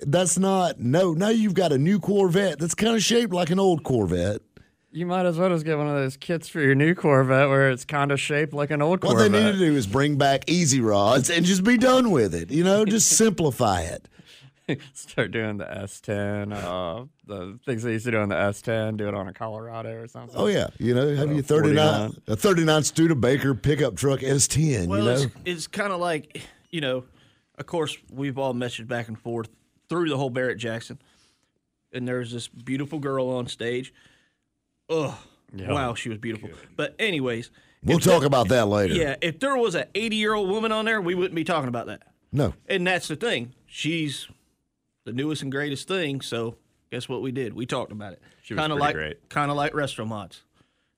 That's 0.00 0.38
not. 0.38 0.78
No, 0.78 1.14
now 1.14 1.30
you've 1.30 1.54
got 1.54 1.72
a 1.72 1.78
new 1.78 1.98
Corvette 1.98 2.58
that's 2.58 2.74
kind 2.74 2.94
of 2.94 3.02
shaped 3.02 3.32
like 3.32 3.48
an 3.50 3.58
old 3.58 3.82
Corvette. 3.82 4.42
You 4.96 5.04
might 5.04 5.26
as 5.26 5.36
well 5.36 5.50
just 5.50 5.66
get 5.66 5.76
one 5.76 5.88
of 5.88 5.94
those 5.94 6.16
kits 6.16 6.48
for 6.48 6.58
your 6.60 6.74
new 6.74 6.94
Corvette 6.94 7.50
where 7.50 7.70
it's 7.70 7.84
kind 7.84 8.10
of 8.10 8.18
shaped 8.18 8.54
like 8.54 8.70
an 8.70 8.80
old 8.80 9.00
Corvette. 9.02 9.16
What 9.16 9.22
Corvette. 9.30 9.32
they 9.44 9.52
need 9.52 9.58
to 9.58 9.72
do 9.72 9.76
is 9.76 9.86
bring 9.86 10.16
back 10.16 10.44
easy 10.48 10.80
rods 10.80 11.28
and 11.28 11.44
just 11.44 11.62
be 11.64 11.76
done 11.76 12.10
with 12.12 12.34
it. 12.34 12.50
You 12.50 12.64
know, 12.64 12.86
just 12.86 13.08
simplify 13.16 13.82
it. 13.82 14.08
Start 14.94 15.32
doing 15.32 15.58
the 15.58 15.66
S10, 15.66 16.50
uh, 16.52 17.04
the 17.26 17.58
things 17.66 17.82
they 17.82 17.92
used 17.92 18.06
to 18.06 18.10
do 18.10 18.16
on 18.18 18.30
the 18.30 18.34
S10, 18.36 18.96
do 18.96 19.06
it 19.06 19.14
on 19.14 19.28
a 19.28 19.34
Colorado 19.34 19.90
or 20.00 20.08
something. 20.08 20.34
Oh 20.34 20.46
yeah, 20.46 20.68
you 20.78 20.94
know, 20.94 21.14
have 21.14 21.28
Uh, 21.28 21.34
you 21.34 21.42
39 21.42 21.76
49. 21.76 22.22
a 22.28 22.36
39 22.36 22.82
Studebaker 22.82 23.54
pickup 23.54 23.96
truck 23.96 24.20
S10, 24.20 24.86
Well, 24.88 24.98
you 25.00 25.04
know. 25.04 25.10
it's, 25.12 25.26
it's 25.44 25.66
kind 25.66 25.92
of 25.92 26.00
like, 26.00 26.40
you 26.70 26.80
know, 26.80 27.04
of 27.58 27.66
course, 27.66 27.96
we've 28.10 28.38
all 28.38 28.54
messaged 28.54 28.88
back 28.88 29.08
and 29.08 29.18
forth 29.18 29.50
through 29.90 30.08
the 30.08 30.16
whole 30.16 30.30
Barrett 30.30 30.58
Jackson. 30.58 30.98
And 31.92 32.08
there's 32.08 32.32
this 32.32 32.48
beautiful 32.48 32.98
girl 32.98 33.28
on 33.28 33.46
stage. 33.46 33.92
Ugh. 34.90 35.14
Yeah. 35.54 35.72
Wow, 35.72 35.94
she 35.94 36.08
was 36.08 36.18
beautiful. 36.18 36.50
But, 36.76 36.94
anyways, 36.98 37.50
We'll 37.82 37.98
talk 38.00 38.20
there- 38.20 38.26
about 38.26 38.48
that 38.48 38.66
later. 38.66 38.94
Yeah, 38.94 39.16
if 39.20 39.38
there 39.38 39.56
was 39.56 39.74
an 39.74 39.84
80 39.94 40.16
year 40.16 40.34
old 40.34 40.48
woman 40.50 40.72
on 40.72 40.84
there, 40.84 41.00
we 41.00 41.14
wouldn't 41.14 41.34
be 41.34 41.44
talking 41.44 41.68
about 41.68 41.86
that. 41.86 42.02
No. 42.32 42.54
And 42.68 42.86
that's 42.86 43.08
the 43.08 43.16
thing. 43.16 43.54
She's 43.66 44.28
the 45.04 45.12
newest 45.12 45.42
and 45.42 45.52
greatest 45.52 45.86
thing. 45.88 46.20
So 46.20 46.56
guess 46.90 47.08
what 47.08 47.22
we 47.22 47.30
did? 47.32 47.54
We 47.54 47.64
talked 47.64 47.92
about 47.92 48.12
it. 48.12 48.22
She 48.42 48.54
was 48.54 48.60
kinda 48.60 48.74
pretty 48.76 48.80
like, 48.86 48.94
great. 48.94 49.28
Kind 49.28 49.50
of 49.50 49.56
like 49.56 49.72
restaurant 49.74 50.08
mods. 50.10 50.42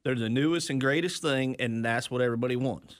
They're 0.02 0.14
the 0.14 0.30
newest 0.30 0.70
and 0.70 0.80
greatest 0.80 1.20
thing, 1.22 1.56
and 1.58 1.84
that's 1.84 2.10
what 2.10 2.22
everybody 2.22 2.56
wants. 2.56 2.96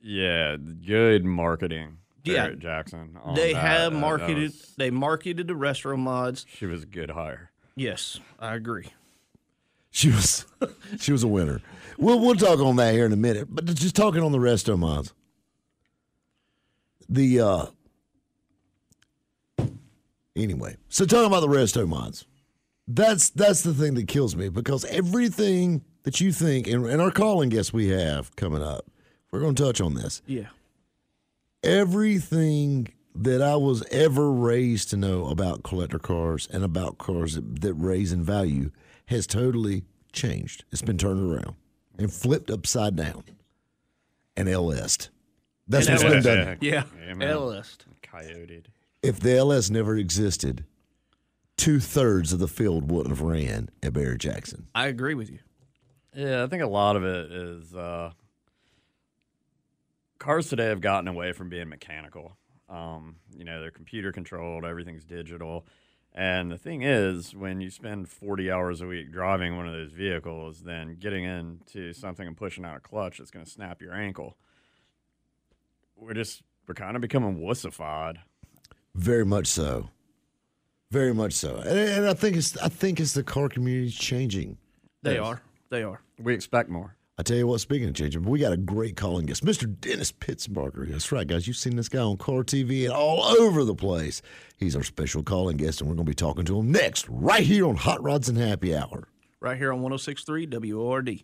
Yeah, 0.00 0.56
good 0.56 1.24
marketing. 1.24 1.98
Yeah. 2.24 2.44
Barrett 2.46 2.58
Jackson. 2.58 3.18
they 3.34 3.52
that. 3.52 3.60
have 3.60 3.94
Uh, 3.94 3.98
marketed. 3.98 4.38
was- 4.50 4.74
they 4.76 4.90
marketed 4.90 5.46
the 5.46 5.54
restaurant 5.54 6.00
mods. 6.00 6.44
she 6.48 6.66
was 6.66 6.82
a 6.82 6.86
good 6.86 7.10
hire. 7.10 7.50
Yes, 7.76 8.18
I 8.40 8.54
agree. 8.56 8.86
She 9.96 10.10
was 10.10 10.44
she 11.00 11.10
was 11.10 11.22
a 11.22 11.26
winner. 11.28 11.62
We'll 11.96 12.20
we'll 12.20 12.34
talk 12.34 12.60
on 12.60 12.76
that 12.76 12.92
here 12.92 13.06
in 13.06 13.14
a 13.14 13.16
minute. 13.16 13.48
But 13.48 13.64
just 13.74 13.96
talking 13.96 14.22
on 14.22 14.30
the 14.30 14.38
rest 14.38 14.68
of 14.68 14.78
resto 14.78 14.80
mods. 14.80 15.14
The 17.08 17.40
uh 17.40 17.66
anyway, 20.36 20.76
so 20.90 21.06
talking 21.06 21.28
about 21.28 21.40
the 21.40 21.48
resto 21.48 21.88
mods. 21.88 22.26
That's 22.86 23.30
that's 23.30 23.62
the 23.62 23.72
thing 23.72 23.94
that 23.94 24.06
kills 24.06 24.36
me 24.36 24.50
because 24.50 24.84
everything 24.84 25.82
that 26.02 26.20
you 26.20 26.30
think 26.30 26.66
and, 26.66 26.84
and 26.84 27.00
our 27.00 27.10
calling 27.10 27.48
guests 27.48 27.72
we 27.72 27.88
have 27.88 28.36
coming 28.36 28.62
up, 28.62 28.84
we're 29.30 29.40
gonna 29.40 29.54
touch 29.54 29.80
on 29.80 29.94
this. 29.94 30.20
Yeah. 30.26 30.48
everything 31.64 32.88
that 33.14 33.40
I 33.40 33.56
was 33.56 33.82
ever 33.90 34.30
raised 34.30 34.90
to 34.90 34.98
know 34.98 35.26
about 35.28 35.62
collector 35.62 35.98
cars 35.98 36.46
and 36.52 36.62
about 36.62 36.98
cars 36.98 37.34
that, 37.36 37.62
that 37.62 37.72
raise 37.72 38.12
in 38.12 38.22
value 38.22 38.70
has 39.06 39.26
totally 39.26 39.84
changed. 40.12 40.64
It's 40.72 40.82
been 40.82 40.98
turned 40.98 41.32
around 41.32 41.54
and 41.98 42.12
flipped 42.12 42.50
upside 42.50 42.96
down 42.96 43.24
and 44.36 44.48
LS'd. 44.48 45.08
That's 45.68 45.88
And 45.88 46.02
what's 46.02 46.24
been 46.24 46.44
done. 46.44 46.58
Yeah. 46.60 46.84
Amen. 47.08 47.28
L-list. 47.28 47.86
Coyoted. 48.02 48.68
If 49.02 49.20
the 49.20 49.36
LS 49.36 49.70
never 49.70 49.96
existed, 49.96 50.64
two 51.56 51.80
thirds 51.80 52.32
of 52.32 52.38
the 52.38 52.48
field 52.48 52.90
wouldn't 52.90 53.16
have 53.16 53.20
ran 53.26 53.70
at 53.82 53.92
Barrett 53.92 54.20
Jackson. 54.20 54.68
I 54.74 54.86
agree 54.86 55.14
with 55.14 55.30
you. 55.30 55.38
Yeah, 56.14 56.44
I 56.44 56.46
think 56.46 56.62
a 56.62 56.66
lot 56.68 56.96
of 56.96 57.04
it 57.04 57.30
is 57.30 57.74
uh, 57.74 58.12
cars 60.18 60.48
today 60.48 60.66
have 60.66 60.80
gotten 60.80 61.08
away 61.08 61.32
from 61.32 61.48
being 61.48 61.68
mechanical. 61.68 62.36
Um, 62.68 63.16
you 63.36 63.44
know, 63.44 63.60
they're 63.60 63.70
computer 63.70 64.12
controlled, 64.12 64.64
everything's 64.64 65.04
digital. 65.04 65.66
And 66.18 66.50
the 66.50 66.56
thing 66.56 66.80
is, 66.82 67.34
when 67.36 67.60
you 67.60 67.68
spend 67.68 68.08
40 68.08 68.50
hours 68.50 68.80
a 68.80 68.86
week 68.86 69.12
driving 69.12 69.56
one 69.58 69.66
of 69.66 69.74
those 69.74 69.92
vehicles, 69.92 70.62
then 70.62 70.96
getting 70.98 71.24
into 71.24 71.92
something 71.92 72.26
and 72.26 72.34
pushing 72.34 72.64
out 72.64 72.78
a 72.78 72.80
clutch 72.80 73.18
that's 73.18 73.30
going 73.30 73.44
to 73.44 73.50
snap 73.50 73.82
your 73.82 73.92
ankle, 73.92 74.38
we're 75.94 76.14
just, 76.14 76.42
we're 76.66 76.74
kind 76.74 76.96
of 76.96 77.02
becoming 77.02 77.38
wussified. 77.38 78.16
Very 78.94 79.26
much 79.26 79.46
so. 79.46 79.90
Very 80.90 81.12
much 81.12 81.34
so. 81.34 81.56
And, 81.56 81.78
and 81.78 82.06
I 82.08 82.14
think 82.14 82.36
it's 82.36 82.56
I 82.58 82.68
think 82.68 82.98
it's 83.00 83.12
the 83.12 83.22
car 83.24 83.48
community 83.50 83.90
changing. 83.90 84.56
They 85.02 85.14
Yes. 85.16 85.22
are. 85.26 85.42
They 85.68 85.82
are. 85.82 86.00
We 86.18 86.32
expect 86.32 86.70
more. 86.70 86.96
I 87.18 87.22
tell 87.22 87.38
you 87.38 87.46
what, 87.46 87.62
speaking 87.62 87.88
of 87.88 87.94
changing, 87.94 88.24
we 88.24 88.38
got 88.38 88.52
a 88.52 88.58
great 88.58 88.94
calling 88.94 89.24
guest, 89.24 89.42
Mr. 89.42 89.74
Dennis 89.80 90.12
Pitzenbarger. 90.12 90.90
That's 90.90 91.10
right, 91.10 91.26
guys. 91.26 91.46
You've 91.46 91.56
seen 91.56 91.76
this 91.76 91.88
guy 91.88 92.00
on 92.00 92.18
Car 92.18 92.42
TV 92.42 92.84
and 92.84 92.92
all 92.92 93.22
over 93.22 93.64
the 93.64 93.74
place. 93.74 94.20
He's 94.58 94.76
our 94.76 94.82
special 94.82 95.22
calling 95.22 95.56
guest, 95.56 95.80
and 95.80 95.88
we're 95.88 95.96
going 95.96 96.04
to 96.04 96.10
be 96.10 96.14
talking 96.14 96.44
to 96.44 96.58
him 96.58 96.70
next, 96.70 97.08
right 97.08 97.42
here 97.42 97.66
on 97.66 97.76
Hot 97.76 98.02
Rods 98.02 98.28
and 98.28 98.36
Happy 98.36 98.76
Hour. 98.76 99.08
Right 99.40 99.56
here 99.56 99.72
on 99.72 99.80
1063 99.80 100.74
WORD. 100.74 101.22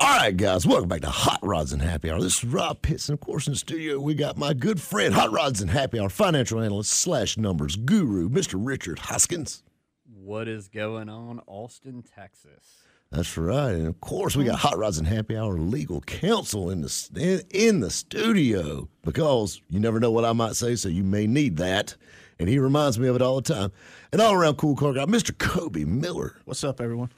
All 0.00 0.16
right, 0.16 0.34
guys, 0.34 0.66
welcome 0.66 0.88
back 0.88 1.02
to 1.02 1.10
Hot 1.10 1.40
Rods 1.42 1.74
and 1.74 1.82
Happy 1.82 2.10
Hour. 2.10 2.22
This 2.22 2.38
is 2.38 2.44
Rob 2.46 2.80
Pitts, 2.80 3.10
and 3.10 3.18
of 3.18 3.20
course, 3.20 3.46
in 3.46 3.52
the 3.52 3.58
studio, 3.58 4.00
we 4.00 4.14
got 4.14 4.38
my 4.38 4.54
good 4.54 4.80
friend, 4.80 5.12
Hot 5.12 5.30
Rods 5.30 5.60
and 5.60 5.70
Happy 5.70 6.00
Hour 6.00 6.08
financial 6.08 6.62
analyst 6.62 6.92
slash 6.92 7.36
numbers 7.36 7.76
guru, 7.76 8.30
Mr. 8.30 8.54
Richard 8.56 9.00
Hoskins. 9.00 9.64
What 10.10 10.48
is 10.48 10.68
going 10.68 11.10
on, 11.10 11.42
Austin, 11.46 12.02
Texas? 12.02 12.84
That's 13.12 13.36
right, 13.36 13.72
and 13.72 13.88
of 13.88 14.00
course, 14.00 14.36
we 14.36 14.44
got 14.44 14.60
Hot 14.60 14.78
Rods 14.78 14.98
and 14.98 15.06
Happy 15.06 15.36
Hour 15.36 15.54
legal 15.58 16.00
counsel 16.02 16.70
in 16.70 16.82
the 16.82 17.08
in, 17.16 17.42
in 17.50 17.80
the 17.80 17.90
studio 17.90 18.88
because 19.02 19.60
you 19.68 19.80
never 19.80 19.98
know 19.98 20.12
what 20.12 20.24
I 20.24 20.32
might 20.32 20.54
say, 20.54 20.76
so 20.76 20.88
you 20.88 21.02
may 21.02 21.26
need 21.26 21.56
that. 21.56 21.96
And 22.38 22.48
he 22.48 22.60
reminds 22.60 23.00
me 23.00 23.08
of 23.08 23.16
it 23.16 23.22
all 23.22 23.40
the 23.40 23.52
time. 23.52 23.72
And 24.12 24.22
all 24.22 24.32
around 24.32 24.56
cool 24.56 24.76
car 24.76 24.92
guy, 24.92 25.04
Mr. 25.06 25.36
Kobe 25.36 25.84
Miller. 25.84 26.36
What's 26.44 26.62
up, 26.62 26.80
everyone? 26.80 27.10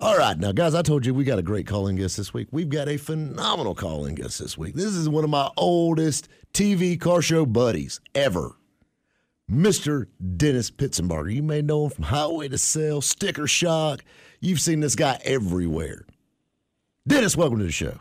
All 0.00 0.16
right, 0.16 0.38
now, 0.38 0.52
guys, 0.52 0.74
I 0.74 0.82
told 0.82 1.04
you 1.04 1.12
we 1.12 1.24
got 1.24 1.38
a 1.38 1.42
great 1.42 1.66
calling 1.66 1.96
guest 1.96 2.16
this 2.16 2.32
week. 2.32 2.48
We've 2.52 2.70
got 2.70 2.88
a 2.88 2.96
phenomenal 2.96 3.74
calling 3.74 4.14
guest 4.14 4.38
this 4.38 4.56
week. 4.56 4.74
This 4.74 4.94
is 4.94 5.08
one 5.08 5.24
of 5.24 5.30
my 5.30 5.50
oldest 5.58 6.28
TV 6.54 6.98
car 6.98 7.20
show 7.20 7.44
buddies 7.44 8.00
ever, 8.14 8.52
Mr. 9.50 10.06
Dennis 10.36 10.70
Pitzenbarger. 10.70 11.34
You 11.34 11.42
may 11.42 11.60
know 11.60 11.84
him 11.84 11.90
from 11.90 12.04
Highway 12.04 12.48
to 12.48 12.58
Sell, 12.58 13.00
Sticker 13.00 13.46
Shock. 13.46 14.04
You've 14.40 14.60
seen 14.60 14.80
this 14.80 14.94
guy 14.94 15.18
everywhere. 15.24 16.04
Dennis, 17.06 17.36
welcome 17.36 17.58
to 17.58 17.64
the 17.64 17.72
show. 17.72 17.98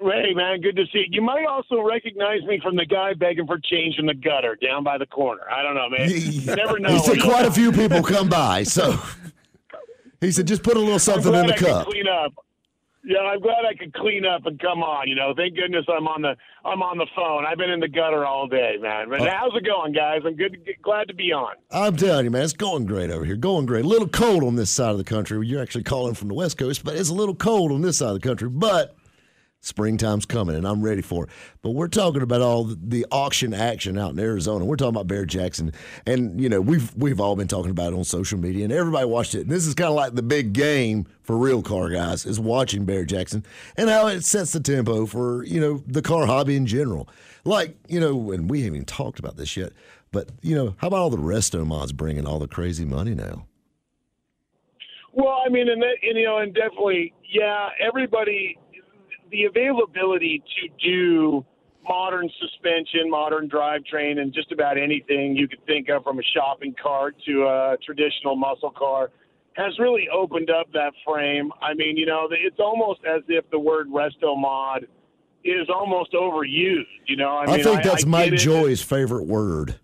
Hey, 0.00 0.32
man, 0.34 0.62
good 0.62 0.76
to 0.76 0.84
see 0.92 1.00
you. 1.00 1.06
You 1.10 1.22
might 1.22 1.44
also 1.44 1.82
recognize 1.82 2.42
me 2.44 2.58
from 2.62 2.74
the 2.74 2.86
guy 2.86 3.12
begging 3.12 3.46
for 3.46 3.58
change 3.58 3.96
in 3.98 4.06
the 4.06 4.14
gutter 4.14 4.56
down 4.56 4.82
by 4.82 4.96
the 4.96 5.04
corner. 5.04 5.42
I 5.50 5.62
don't 5.62 5.74
know, 5.74 5.90
man. 5.90 6.08
You 6.08 6.56
never 6.56 6.78
know. 6.78 6.88
He 6.88 6.98
said 7.00 7.20
quite 7.20 7.44
a 7.44 7.50
few 7.50 7.70
people 7.70 8.02
come 8.02 8.30
by, 8.30 8.62
so 8.62 8.98
he 10.20 10.32
said 10.32 10.46
just 10.46 10.62
put 10.62 10.76
a 10.76 10.80
little 10.80 10.98
something 10.98 11.34
in 11.34 11.48
the 11.48 11.54
I 11.54 11.58
cup. 11.58 11.86
Clean 11.86 12.08
up. 12.08 12.32
Yeah, 13.02 13.20
I'm 13.20 13.40
glad 13.40 13.64
I 13.68 13.74
could 13.74 13.94
clean 13.94 14.26
up 14.26 14.44
and 14.44 14.60
come 14.60 14.82
on. 14.82 15.08
You 15.08 15.14
know, 15.14 15.32
thank 15.34 15.56
goodness 15.56 15.86
I'm 15.88 16.06
on 16.06 16.20
the 16.22 16.36
I'm 16.64 16.82
on 16.82 16.98
the 16.98 17.06
phone. 17.16 17.46
I've 17.46 17.56
been 17.56 17.70
in 17.70 17.80
the 17.80 17.88
gutter 17.88 18.26
all 18.26 18.46
day, 18.46 18.76
man. 18.78 19.08
But 19.08 19.22
uh, 19.22 19.30
how's 19.30 19.56
it 19.56 19.64
going, 19.64 19.92
guys? 19.92 20.20
I'm 20.24 20.36
good. 20.36 20.58
Glad 20.82 21.08
to 21.08 21.14
be 21.14 21.32
on. 21.32 21.54
I'm 21.70 21.96
telling 21.96 22.26
you, 22.26 22.30
man, 22.30 22.42
it's 22.42 22.52
going 22.52 22.84
great 22.84 23.10
over 23.10 23.24
here. 23.24 23.36
Going 23.36 23.64
great. 23.64 23.86
A 23.86 23.88
little 23.88 24.08
cold 24.08 24.44
on 24.44 24.56
this 24.56 24.68
side 24.70 24.90
of 24.90 24.98
the 24.98 25.04
country. 25.04 25.46
You're 25.46 25.62
actually 25.62 25.84
calling 25.84 26.14
from 26.14 26.28
the 26.28 26.34
West 26.34 26.58
Coast, 26.58 26.84
but 26.84 26.94
it's 26.94 27.08
a 27.08 27.14
little 27.14 27.34
cold 27.34 27.72
on 27.72 27.80
this 27.80 27.98
side 27.98 28.08
of 28.08 28.20
the 28.20 28.28
country. 28.28 28.50
But 28.50 28.94
Springtime's 29.62 30.24
coming, 30.24 30.56
and 30.56 30.66
I'm 30.66 30.80
ready 30.80 31.02
for 31.02 31.24
it. 31.24 31.30
But 31.60 31.72
we're 31.72 31.88
talking 31.88 32.22
about 32.22 32.40
all 32.40 32.64
the 32.64 33.04
auction 33.10 33.52
action 33.52 33.98
out 33.98 34.12
in 34.12 34.18
Arizona. 34.18 34.64
We're 34.64 34.76
talking 34.76 34.94
about 34.94 35.06
Barrett 35.06 35.28
Jackson, 35.28 35.72
and 36.06 36.40
you 36.40 36.48
know 36.48 36.62
we've 36.62 36.94
we've 36.96 37.20
all 37.20 37.36
been 37.36 37.48
talking 37.48 37.70
about 37.70 37.92
it 37.92 37.96
on 37.96 38.04
social 38.04 38.38
media, 38.38 38.64
and 38.64 38.72
everybody 38.72 39.04
watched 39.06 39.34
it. 39.34 39.42
And 39.42 39.50
this 39.50 39.66
is 39.66 39.74
kind 39.74 39.90
of 39.90 39.96
like 39.96 40.14
the 40.14 40.22
big 40.22 40.54
game 40.54 41.06
for 41.22 41.36
real 41.36 41.60
car 41.60 41.90
guys 41.90 42.24
is 42.24 42.40
watching 42.40 42.86
Barrett 42.86 43.10
Jackson 43.10 43.44
and 43.76 43.90
how 43.90 44.06
it 44.06 44.24
sets 44.24 44.52
the 44.52 44.60
tempo 44.60 45.04
for 45.04 45.44
you 45.44 45.60
know 45.60 45.82
the 45.86 46.00
car 46.00 46.24
hobby 46.24 46.56
in 46.56 46.66
general. 46.66 47.06
Like 47.44 47.76
you 47.86 48.00
know, 48.00 48.32
and 48.32 48.48
we 48.48 48.62
haven't 48.62 48.76
even 48.76 48.86
talked 48.86 49.18
about 49.18 49.36
this 49.36 49.58
yet, 49.58 49.72
but 50.10 50.30
you 50.40 50.54
know, 50.54 50.74
how 50.78 50.86
about 50.88 51.00
all 51.00 51.10
the 51.10 51.18
resto 51.18 51.66
mods 51.66 51.92
bringing 51.92 52.26
all 52.26 52.38
the 52.38 52.48
crazy 52.48 52.86
money 52.86 53.14
now? 53.14 53.44
Well, 55.12 55.42
I 55.44 55.48
mean, 55.48 55.68
and, 55.68 55.82
that, 55.82 55.96
and 56.02 56.16
you 56.16 56.24
know, 56.24 56.38
and 56.38 56.54
definitely, 56.54 57.12
yeah, 57.28 57.70
everybody 57.80 58.56
the 59.30 59.44
availability 59.44 60.42
to 60.60 60.68
do 60.84 61.44
modern 61.88 62.28
suspension, 62.40 63.10
modern 63.10 63.48
drivetrain, 63.48 64.18
and 64.18 64.32
just 64.32 64.52
about 64.52 64.78
anything 64.78 65.34
you 65.34 65.48
could 65.48 65.64
think 65.66 65.88
of 65.88 66.04
from 66.04 66.18
a 66.18 66.22
shopping 66.34 66.74
cart 66.80 67.16
to 67.26 67.44
a 67.44 67.76
traditional 67.84 68.36
muscle 68.36 68.70
car 68.70 69.10
has 69.54 69.78
really 69.78 70.08
opened 70.12 70.50
up 70.50 70.70
that 70.72 70.92
frame. 71.04 71.50
I 71.60 71.74
mean, 71.74 71.96
you 71.96 72.06
know, 72.06 72.28
it's 72.30 72.60
almost 72.60 73.00
as 73.04 73.22
if 73.28 73.48
the 73.50 73.58
word 73.58 73.88
resto 73.88 74.38
mod 74.38 74.86
is 75.44 75.68
almost 75.68 76.12
overused. 76.12 76.84
You 77.06 77.16
know, 77.16 77.36
I, 77.36 77.44
I 77.44 77.56
mean, 77.56 77.64
think 77.64 77.82
that's 77.82 78.04
I, 78.04 78.06
I 78.06 78.10
Mike 78.10 78.34
Joy's 78.34 78.82
favorite 78.82 79.24
word. 79.24 79.78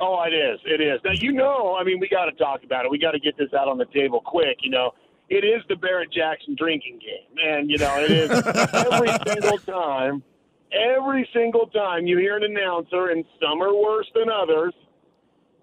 Oh, 0.00 0.22
it 0.22 0.34
is. 0.34 0.60
It 0.64 0.80
is. 0.80 1.00
Now, 1.04 1.12
you 1.12 1.32
know, 1.32 1.76
I 1.78 1.84
mean, 1.84 1.98
we 1.98 2.08
got 2.08 2.26
to 2.26 2.32
talk 2.32 2.62
about 2.62 2.84
it. 2.84 2.90
We 2.90 2.98
got 2.98 3.12
to 3.12 3.18
get 3.18 3.36
this 3.36 3.52
out 3.52 3.68
on 3.68 3.78
the 3.78 3.86
table 3.86 4.20
quick. 4.24 4.58
You 4.60 4.70
know, 4.70 4.92
it 5.30 5.44
is 5.44 5.62
the 5.68 5.76
Barrett 5.76 6.12
Jackson 6.12 6.54
drinking 6.56 7.00
game, 7.00 7.36
and 7.44 7.70
you 7.70 7.78
know 7.78 7.94
it 7.98 8.10
is 8.10 8.30
every 8.30 9.10
single 9.32 9.58
time. 9.58 10.22
Every 10.70 11.28
single 11.32 11.66
time 11.68 12.06
you 12.06 12.18
hear 12.18 12.36
an 12.36 12.44
announcer, 12.44 13.08
and 13.08 13.24
some 13.40 13.62
are 13.62 13.74
worse 13.74 14.06
than 14.14 14.28
others, 14.28 14.74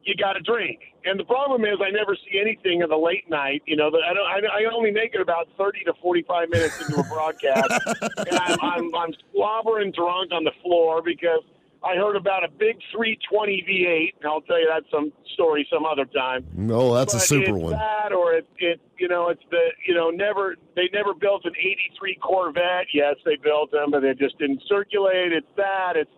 you 0.03 0.15
got 0.15 0.33
to 0.33 0.41
drink. 0.41 0.79
And 1.05 1.19
the 1.19 1.23
problem 1.23 1.63
is, 1.65 1.77
I 1.79 1.91
never 1.91 2.15
see 2.15 2.39
anything 2.39 2.81
in 2.81 2.89
the 2.89 2.97
late 2.97 3.29
night. 3.29 3.61
You 3.67 3.75
know, 3.75 3.87
I 3.87 4.13
don't. 4.13 4.51
I, 4.51 4.65
only 4.73 4.91
make 4.91 5.13
it 5.13 5.21
about 5.21 5.47
thirty 5.57 5.83
to 5.85 5.93
forty-five 6.01 6.49
minutes 6.49 6.81
into 6.81 6.99
a 6.99 7.03
broadcast, 7.03 7.69
and 8.17 8.39
I'm, 8.39 8.59
I'm 8.61 8.95
I'm 8.95 9.13
slobbering 9.31 9.91
drunk 9.91 10.31
on 10.31 10.43
the 10.43 10.53
floor 10.63 11.01
because 11.03 11.43
I 11.85 11.95
heard 11.95 12.15
about 12.15 12.43
a 12.43 12.47
big 12.49 12.77
320 12.91 13.63
V8, 13.69 14.21
and 14.21 14.31
I'll 14.31 14.41
tell 14.41 14.59
you 14.59 14.67
that 14.67 14.83
some 14.91 15.13
story 15.35 15.67
some 15.71 15.85
other 15.85 16.05
time. 16.05 16.45
No, 16.53 16.95
that's 16.95 17.13
but 17.13 17.21
a 17.21 17.25
super 17.25 17.55
it's 17.55 17.63
one. 17.63 17.71
That 17.73 18.11
or 18.11 18.33
it, 18.33 18.47
it, 18.57 18.81
you 18.97 19.07
know, 19.07 19.29
it's 19.29 19.43
the, 19.51 19.61
you 19.87 19.93
know, 19.93 20.09
never 20.09 20.55
they 20.75 20.89
never 20.91 21.13
built 21.13 21.45
an 21.45 21.53
'83 21.57 22.15
Corvette. 22.15 22.87
Yes, 22.93 23.15
they 23.23 23.35
built 23.35 23.71
them, 23.71 23.91
but 23.91 24.01
they 24.01 24.13
just 24.15 24.37
didn't 24.39 24.63
circulate. 24.67 25.31
It's 25.31 25.47
that. 25.57 25.93
It's 25.95 26.11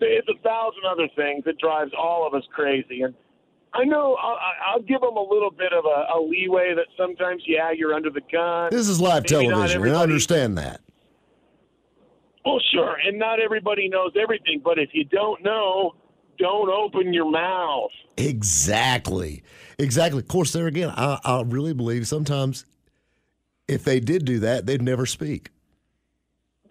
it's 0.00 0.28
a 0.28 0.38
thousand 0.42 0.82
other 0.88 1.08
things 1.16 1.44
that 1.44 1.58
drives 1.58 1.90
all 1.98 2.26
of 2.26 2.32
us 2.34 2.44
crazy. 2.54 3.02
And 3.02 3.14
I 3.74 3.84
know 3.84 4.16
I'll, 4.22 4.38
I'll 4.66 4.82
give 4.82 5.00
them 5.00 5.16
a 5.16 5.22
little 5.22 5.50
bit 5.50 5.72
of 5.72 5.84
a, 5.84 6.18
a 6.18 6.18
leeway 6.22 6.74
that 6.74 6.86
sometimes, 6.96 7.42
yeah, 7.46 7.70
you're 7.70 7.94
under 7.94 8.10
the 8.10 8.22
gun. 8.32 8.70
This 8.70 8.88
is 8.88 9.00
live 9.00 9.24
Maybe 9.24 9.46
television, 9.48 9.82
and 9.82 9.96
I 9.96 10.02
understand 10.02 10.58
that. 10.58 10.80
Well, 12.44 12.60
sure, 12.72 12.96
and 13.04 13.18
not 13.18 13.40
everybody 13.40 13.88
knows 13.88 14.12
everything, 14.20 14.62
but 14.64 14.78
if 14.78 14.90
you 14.92 15.04
don't 15.04 15.44
know, 15.44 15.94
don't 16.38 16.70
open 16.70 17.12
your 17.12 17.30
mouth. 17.30 17.90
Exactly, 18.16 19.42
exactly. 19.78 20.20
Of 20.20 20.28
course, 20.28 20.52
there 20.52 20.66
again, 20.66 20.90
I, 20.96 21.18
I 21.22 21.42
really 21.42 21.74
believe 21.74 22.08
sometimes 22.08 22.64
if 23.68 23.84
they 23.84 24.00
did 24.00 24.24
do 24.24 24.38
that, 24.40 24.66
they'd 24.66 24.80
never 24.80 25.04
speak. 25.04 25.50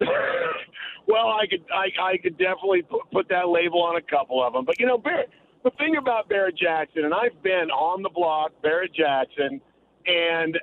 well, 0.00 1.28
I 1.28 1.46
could, 1.48 1.64
I, 1.72 2.02
I 2.02 2.16
could 2.18 2.36
definitely 2.36 2.82
put, 2.82 3.10
put 3.12 3.28
that 3.28 3.48
label 3.48 3.82
on 3.82 3.96
a 3.96 4.02
couple 4.02 4.44
of 4.44 4.52
them, 4.52 4.64
but 4.64 4.78
you 4.80 4.86
know, 4.86 4.98
Barrett, 4.98 5.30
the 5.62 5.70
thing 5.78 5.96
about 5.96 6.28
Barrett 6.28 6.56
Jackson, 6.56 7.04
and 7.04 7.14
I've 7.14 7.40
been 7.42 7.70
on 7.70 8.02
the 8.02 8.10
block, 8.10 8.50
Barrett 8.62 8.92
Jackson, 8.92 9.60
and 10.06 10.58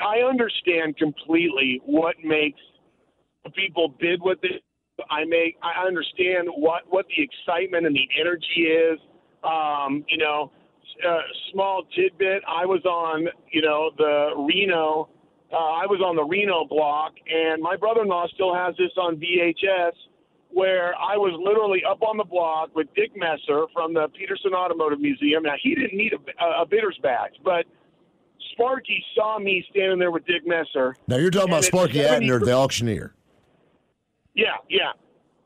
I 0.00 0.18
understand 0.18 0.96
completely 0.96 1.80
what 1.84 2.14
makes 2.22 2.60
people 3.50 3.94
bid 4.00 4.20
with 4.22 4.38
it. 4.42 4.62
I 5.10 5.24
make 5.24 5.56
I 5.62 5.86
understand 5.86 6.48
what 6.56 6.82
what 6.88 7.06
the 7.08 7.22
excitement 7.22 7.86
and 7.86 7.94
the 7.94 8.08
energy 8.20 8.62
is. 8.62 8.98
Um, 9.42 10.04
you 10.08 10.18
know, 10.18 10.50
uh, 11.06 11.18
small 11.52 11.84
tidbit. 11.94 12.42
I 12.48 12.64
was 12.64 12.84
on 12.84 13.26
you 13.50 13.62
know 13.62 13.90
the 13.96 14.30
Reno. 14.36 15.08
Uh, 15.52 15.56
I 15.56 15.86
was 15.86 16.00
on 16.00 16.16
the 16.16 16.24
Reno 16.24 16.64
block, 16.64 17.12
and 17.30 17.62
my 17.62 17.76
brother-in-law 17.76 18.26
still 18.34 18.54
has 18.54 18.74
this 18.76 18.90
on 18.96 19.16
VHS, 19.16 19.92
where 20.50 20.94
I 20.96 21.16
was 21.16 21.38
literally 21.38 21.82
up 21.88 22.02
on 22.02 22.16
the 22.16 22.24
block 22.24 22.74
with 22.74 22.88
Dick 22.96 23.12
Messer 23.14 23.66
from 23.72 23.94
the 23.94 24.08
Petersen 24.18 24.52
Automotive 24.54 25.00
Museum. 25.00 25.42
Now 25.42 25.54
he 25.62 25.74
didn't 25.74 25.96
need 25.96 26.12
a, 26.12 26.62
a 26.62 26.66
bidder's 26.66 26.98
badge, 27.02 27.34
but 27.44 27.66
Sparky 28.52 29.04
saw 29.14 29.38
me 29.38 29.64
standing 29.70 29.98
there 29.98 30.10
with 30.10 30.24
Dick 30.26 30.46
Messer. 30.46 30.96
Now 31.06 31.16
you're 31.16 31.30
talking 31.30 31.50
about 31.50 31.64
Sparky 31.64 31.98
Adner, 31.98 32.42
the 32.42 32.52
auctioneer. 32.52 33.14
Yeah, 34.34 34.56
yeah. 34.68 34.92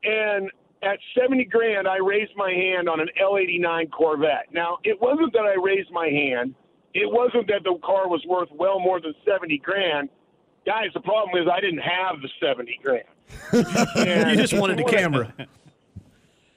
And 0.03 0.49
at 0.81 0.97
70 1.19 1.45
grand, 1.45 1.87
I 1.87 1.97
raised 1.97 2.31
my 2.35 2.51
hand 2.51 2.87
on 2.87 2.99
an 2.99 3.09
L89 3.21 3.91
Corvette. 3.91 4.47
Now, 4.51 4.77
it 4.83 4.99
wasn't 5.01 5.33
that 5.33 5.43
I 5.43 5.55
raised 5.61 5.91
my 5.91 6.07
hand. 6.07 6.55
It 6.93 7.09
wasn't 7.09 7.47
that 7.47 7.63
the 7.63 7.77
car 7.83 8.07
was 8.07 8.23
worth 8.27 8.49
well 8.51 8.79
more 8.79 8.99
than 8.99 9.13
70 9.25 9.57
grand. 9.59 10.09
Guys, 10.65 10.87
the 10.93 11.01
problem 11.01 11.41
is 11.41 11.47
I 11.51 11.59
didn't 11.59 11.79
have 11.79 12.21
the 12.21 12.29
70 12.41 12.79
grand. 12.83 13.03
you 14.29 14.35
just 14.35 14.53
wanted 14.53 14.77
the 14.77 14.83
camera. 14.89 15.33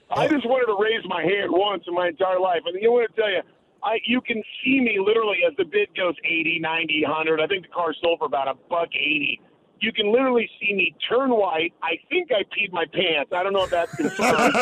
I 0.09 0.27
just 0.27 0.45
wanted 0.45 0.67
to 0.67 0.77
raise 0.81 1.03
my 1.05 1.21
hand 1.21 1.51
once 1.51 1.83
in 1.87 1.93
my 1.93 2.07
entire 2.07 2.39
life. 2.39 2.61
And 2.65 2.81
you 2.81 2.91
want 2.91 3.13
to 3.13 3.21
tell 3.21 3.29
you? 3.29 3.41
I, 3.83 3.99
you 4.05 4.21
can 4.21 4.41
see 4.63 4.79
me 4.79 4.97
literally 4.97 5.39
as 5.45 5.55
the 5.57 5.65
bid 5.65 5.89
goes 5.95 6.15
80, 6.23 6.59
90, 6.61 7.03
100. 7.03 7.41
I 7.41 7.47
think 7.47 7.63
the 7.63 7.73
car 7.73 7.93
sold 8.01 8.19
for 8.19 8.25
about 8.25 8.47
a 8.47 8.53
buck 8.69 8.89
80 8.95 9.41
you 9.83 9.91
can 9.91 10.09
literally 10.13 10.49
see 10.61 10.73
me 10.73 10.95
turn 11.09 11.29
white. 11.29 11.73
I 11.83 11.99
think 12.09 12.31
I 12.31 12.43
peed 12.43 12.71
my 12.71 12.85
pants. 12.85 13.33
I 13.35 13.43
don't 13.43 13.51
know 13.51 13.65
if 13.65 13.69
that's 13.69 13.93
confirmed. 13.95 14.53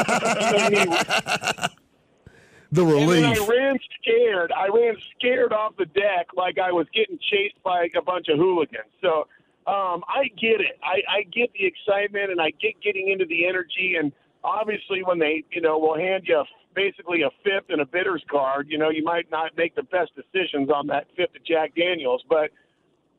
the 2.72 2.84
relief. 2.84 3.24
And 3.24 3.40
I 3.40 3.48
ran 3.48 3.78
scared. 4.02 4.52
I 4.52 4.68
ran 4.74 4.96
scared 5.16 5.54
off 5.54 5.78
the 5.78 5.86
deck 5.86 6.30
like 6.36 6.58
I 6.58 6.72
was 6.72 6.88
getting 6.92 7.20
chased 7.30 7.62
by 7.64 7.88
a 7.96 8.02
bunch 8.02 8.30
of 8.30 8.40
hooligans. 8.40 8.90
So 9.00 9.28
um, 9.68 10.04
I 10.08 10.32
get 10.40 10.60
it. 10.60 10.80
I, 10.84 11.04
I 11.08 11.24
get 11.32 11.54
the 11.54 11.68
excitement 11.68 12.32
and 12.32 12.42
I 12.42 12.50
get 12.60 12.82
getting 12.82 13.10
into 13.10 13.26
the 13.26 13.46
energy. 13.46 13.98
And 14.00 14.12
obviously, 14.44 15.04
when 15.04 15.20
they, 15.20 15.44
you 15.52 15.62
know, 15.62 15.78
will 15.78 16.00
hand 16.00 16.24
you 16.26 16.38
a, 16.38 16.46
basically 16.74 17.22
a 17.22 17.30
fifth 17.44 17.70
and 17.70 17.80
a 17.80 17.86
bidder's 17.86 18.24
card, 18.28 18.70
you 18.72 18.80
know, 18.80 18.90
you 18.90 19.04
might 19.04 19.30
not 19.30 19.56
make 19.56 19.76
the 19.76 19.84
best 19.84 20.14
decisions 20.16 20.72
on 20.72 20.88
that 20.88 21.06
fifth 21.16 21.36
of 21.36 21.46
Jack 21.46 21.76
Daniels, 21.76 22.24
but– 22.28 22.50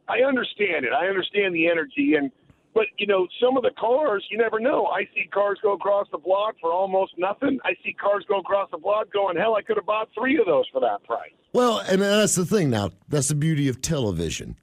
I 0.09 0.21
understand 0.27 0.85
it. 0.85 0.93
I 0.93 1.07
understand 1.07 1.55
the 1.55 1.69
energy 1.69 2.15
and 2.17 2.31
but 2.75 2.87
you 2.97 3.07
know, 3.07 3.27
some 3.41 3.57
of 3.57 3.63
the 3.63 3.71
cars, 3.79 4.25
you 4.31 4.39
never 4.39 4.59
know. 4.59 4.87
I 4.87 5.05
see 5.15 5.29
cars 5.33 5.59
go 5.63 5.75
across 5.75 6.07
the 6.11 6.19
block 6.19 6.55
for 6.61 6.73
almost 6.73 7.13
nothing. 7.19 7.59
I 7.65 7.75
see 7.85 7.93
cars 7.93 8.25
go 8.29 8.39
across 8.39 8.71
the 8.71 8.79
block 8.79 9.13
going, 9.13 9.37
hell, 9.37 9.57
I 9.57 9.63
could 9.63 9.77
have 9.77 9.87
bought 9.87 10.09
three 10.17 10.39
of 10.39 10.47
those 10.47 10.65
for 10.73 10.81
that 10.81 11.05
price. 11.05 11.33
Well, 11.53 11.81
and 11.81 12.01
that's 12.01 12.35
the 12.35 12.47
thing 12.47 12.71
now. 12.71 12.91
That's 13.09 13.29
the 13.29 13.35
beauty 13.35 13.69
of 13.69 13.83
television. 13.83 14.57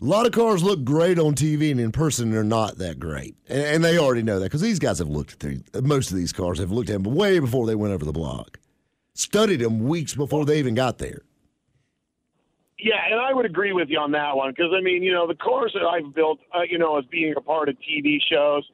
A 0.00 0.04
lot 0.04 0.26
of 0.26 0.32
cars 0.32 0.62
look 0.62 0.84
great 0.84 1.18
on 1.18 1.34
TV, 1.34 1.72
and 1.72 1.80
in 1.80 1.90
person, 1.90 2.30
they're 2.30 2.44
not 2.44 2.78
that 2.78 3.00
great. 3.00 3.36
And, 3.48 3.62
and 3.62 3.84
they 3.84 3.98
already 3.98 4.22
know 4.22 4.38
that 4.38 4.46
because 4.46 4.60
these 4.60 4.78
guys 4.78 4.98
have 4.98 5.08
looked 5.08 5.44
at 5.44 5.84
most 5.84 6.10
of 6.10 6.16
these 6.16 6.32
cars 6.32 6.58
have 6.58 6.70
looked 6.70 6.90
at 6.90 7.02
them 7.02 7.14
way 7.14 7.38
before 7.38 7.66
they 7.66 7.74
went 7.74 7.94
over 7.94 8.04
the 8.04 8.12
block, 8.12 8.58
studied 9.14 9.60
them 9.60 9.80
weeks 9.80 10.14
before 10.14 10.44
they 10.44 10.58
even 10.58 10.74
got 10.74 10.98
there. 10.98 11.22
Yeah, 12.78 12.94
and 13.10 13.20
I 13.20 13.34
would 13.34 13.44
agree 13.44 13.72
with 13.72 13.88
you 13.88 13.98
on 13.98 14.12
that 14.12 14.36
one 14.36 14.50
because 14.50 14.72
I 14.76 14.80
mean, 14.80 15.02
you 15.02 15.12
know, 15.12 15.26
the 15.26 15.34
cars 15.34 15.72
that 15.74 15.84
I've 15.84 16.14
built, 16.14 16.38
uh, 16.54 16.62
you 16.62 16.78
know, 16.78 16.96
as 16.96 17.04
being 17.06 17.34
a 17.36 17.40
part 17.40 17.68
of 17.68 17.76
TV 17.78 18.18
shows, 18.30 18.64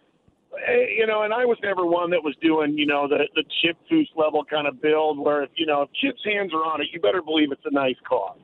eh, 0.69 0.87
you 0.99 1.07
know, 1.07 1.23
and 1.23 1.33
I 1.33 1.47
was 1.47 1.57
never 1.63 1.87
one 1.87 2.11
that 2.11 2.23
was 2.23 2.37
doing, 2.43 2.77
you 2.77 2.85
know, 2.85 3.09
the 3.09 3.27
the 3.35 3.45
Chip 3.63 3.79
Foose 3.91 4.09
level 4.15 4.45
kind 4.45 4.67
of 4.67 4.83
build 4.83 5.19
where 5.19 5.43
if 5.43 5.51
you 5.57 5.65
know 5.65 5.83
if 5.83 5.89
Chip's 5.95 6.23
hands 6.23 6.53
are 6.53 6.65
on 6.65 6.83
it, 6.83 6.89
you 6.93 7.01
better 7.01 7.23
believe 7.23 7.51
it's 7.51 7.65
a 7.65 7.73
nice 7.73 7.97
car. 8.07 8.35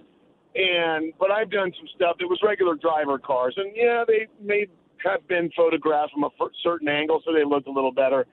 And 0.54 1.12
but 1.20 1.30
I've 1.30 1.50
done 1.50 1.72
some 1.76 1.88
stuff 1.94 2.16
that 2.18 2.26
was 2.26 2.40
regular 2.42 2.74
driver 2.74 3.18
cars, 3.18 3.54
and 3.58 3.72
yeah, 3.76 4.04
they 4.06 4.28
may 4.42 4.66
have 5.04 5.26
been 5.28 5.50
photographed 5.54 6.14
from 6.14 6.24
a 6.24 6.30
certain 6.62 6.88
angle, 6.88 7.20
so 7.24 7.34
they 7.34 7.44
looked 7.44 7.68
a 7.68 7.72
little 7.72 7.92
better. 7.92 8.26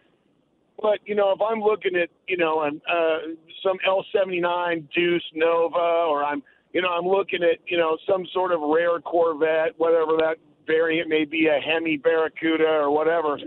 But 0.81 0.99
you 1.05 1.15
know, 1.15 1.31
if 1.31 1.41
I'm 1.41 1.59
looking 1.59 1.97
at 1.97 2.07
you 2.27 2.37
know 2.37 2.61
an, 2.61 2.81
uh, 2.89 3.35
some 3.61 3.77
L79 3.85 4.87
Deuce 4.95 5.23
Nova, 5.35 6.07
or 6.07 6.23
I'm 6.23 6.41
you 6.77 6.83
know, 6.83 6.89
I'm 6.89 7.07
looking 7.07 7.41
at, 7.41 7.57
you 7.65 7.75
know, 7.75 7.97
some 8.07 8.23
sort 8.31 8.51
of 8.51 8.61
rare 8.61 8.99
Corvette, 8.99 9.73
whatever 9.77 10.11
that 10.19 10.35
variant 10.67 11.09
may 11.09 11.25
be 11.25 11.47
a 11.47 11.59
Hemi 11.59 11.97
Barracuda 11.97 12.67
or 12.67 12.91
whatever. 12.91 13.39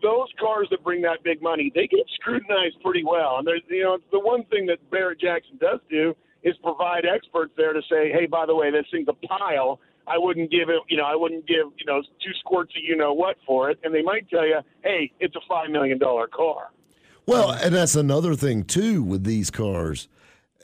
Those 0.00 0.28
cars 0.38 0.68
that 0.70 0.84
bring 0.84 1.02
that 1.02 1.24
big 1.24 1.42
money, 1.42 1.72
they 1.74 1.88
get 1.88 2.06
scrutinized 2.14 2.80
pretty 2.84 3.02
well. 3.02 3.38
And 3.38 3.46
there's, 3.48 3.62
you 3.68 3.82
know, 3.82 3.98
the 4.12 4.20
one 4.20 4.44
thing 4.44 4.64
that 4.66 4.78
Barrett 4.92 5.18
Jackson 5.18 5.58
does 5.58 5.80
do 5.90 6.14
is 6.44 6.54
provide 6.62 7.04
experts 7.04 7.52
there 7.56 7.72
to 7.72 7.82
say, 7.90 8.12
hey, 8.12 8.26
by 8.26 8.46
the 8.46 8.54
way, 8.54 8.70
this 8.70 8.86
thing's 8.92 9.08
a 9.08 9.26
pile. 9.26 9.80
I 10.06 10.16
wouldn't 10.16 10.48
give 10.48 10.68
it, 10.68 10.80
you 10.88 10.98
know, 10.98 11.04
I 11.04 11.16
wouldn't 11.16 11.48
give, 11.48 11.66
you 11.80 11.86
know, 11.86 12.00
two 12.00 12.32
squirts 12.38 12.74
of 12.76 12.84
you 12.84 12.96
know 12.96 13.12
what 13.12 13.38
for 13.44 13.70
it. 13.70 13.80
And 13.82 13.92
they 13.92 14.02
might 14.02 14.30
tell 14.30 14.46
you, 14.46 14.60
hey, 14.84 15.10
it's 15.18 15.34
a 15.34 15.52
$5 15.52 15.72
million 15.72 15.98
car. 15.98 16.70
Well, 17.26 17.50
and 17.50 17.74
that's 17.74 17.96
another 17.96 18.36
thing 18.36 18.62
too 18.62 19.02
with 19.02 19.24
these 19.24 19.50
cars. 19.50 20.06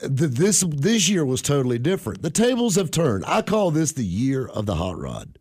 The, 0.03 0.27
this 0.27 0.65
this 0.67 1.09
year 1.09 1.25
was 1.25 1.41
totally 1.41 1.79
different. 1.79 2.21
The 2.21 2.29
tables 2.29 2.75
have 2.75 2.91
turned. 2.91 3.23
I 3.25 3.41
call 3.41 3.71
this 3.71 3.93
the 3.93 4.05
year 4.05 4.47
of 4.47 4.65
the 4.65 4.75
hot 4.75 4.97
rod. 4.97 5.39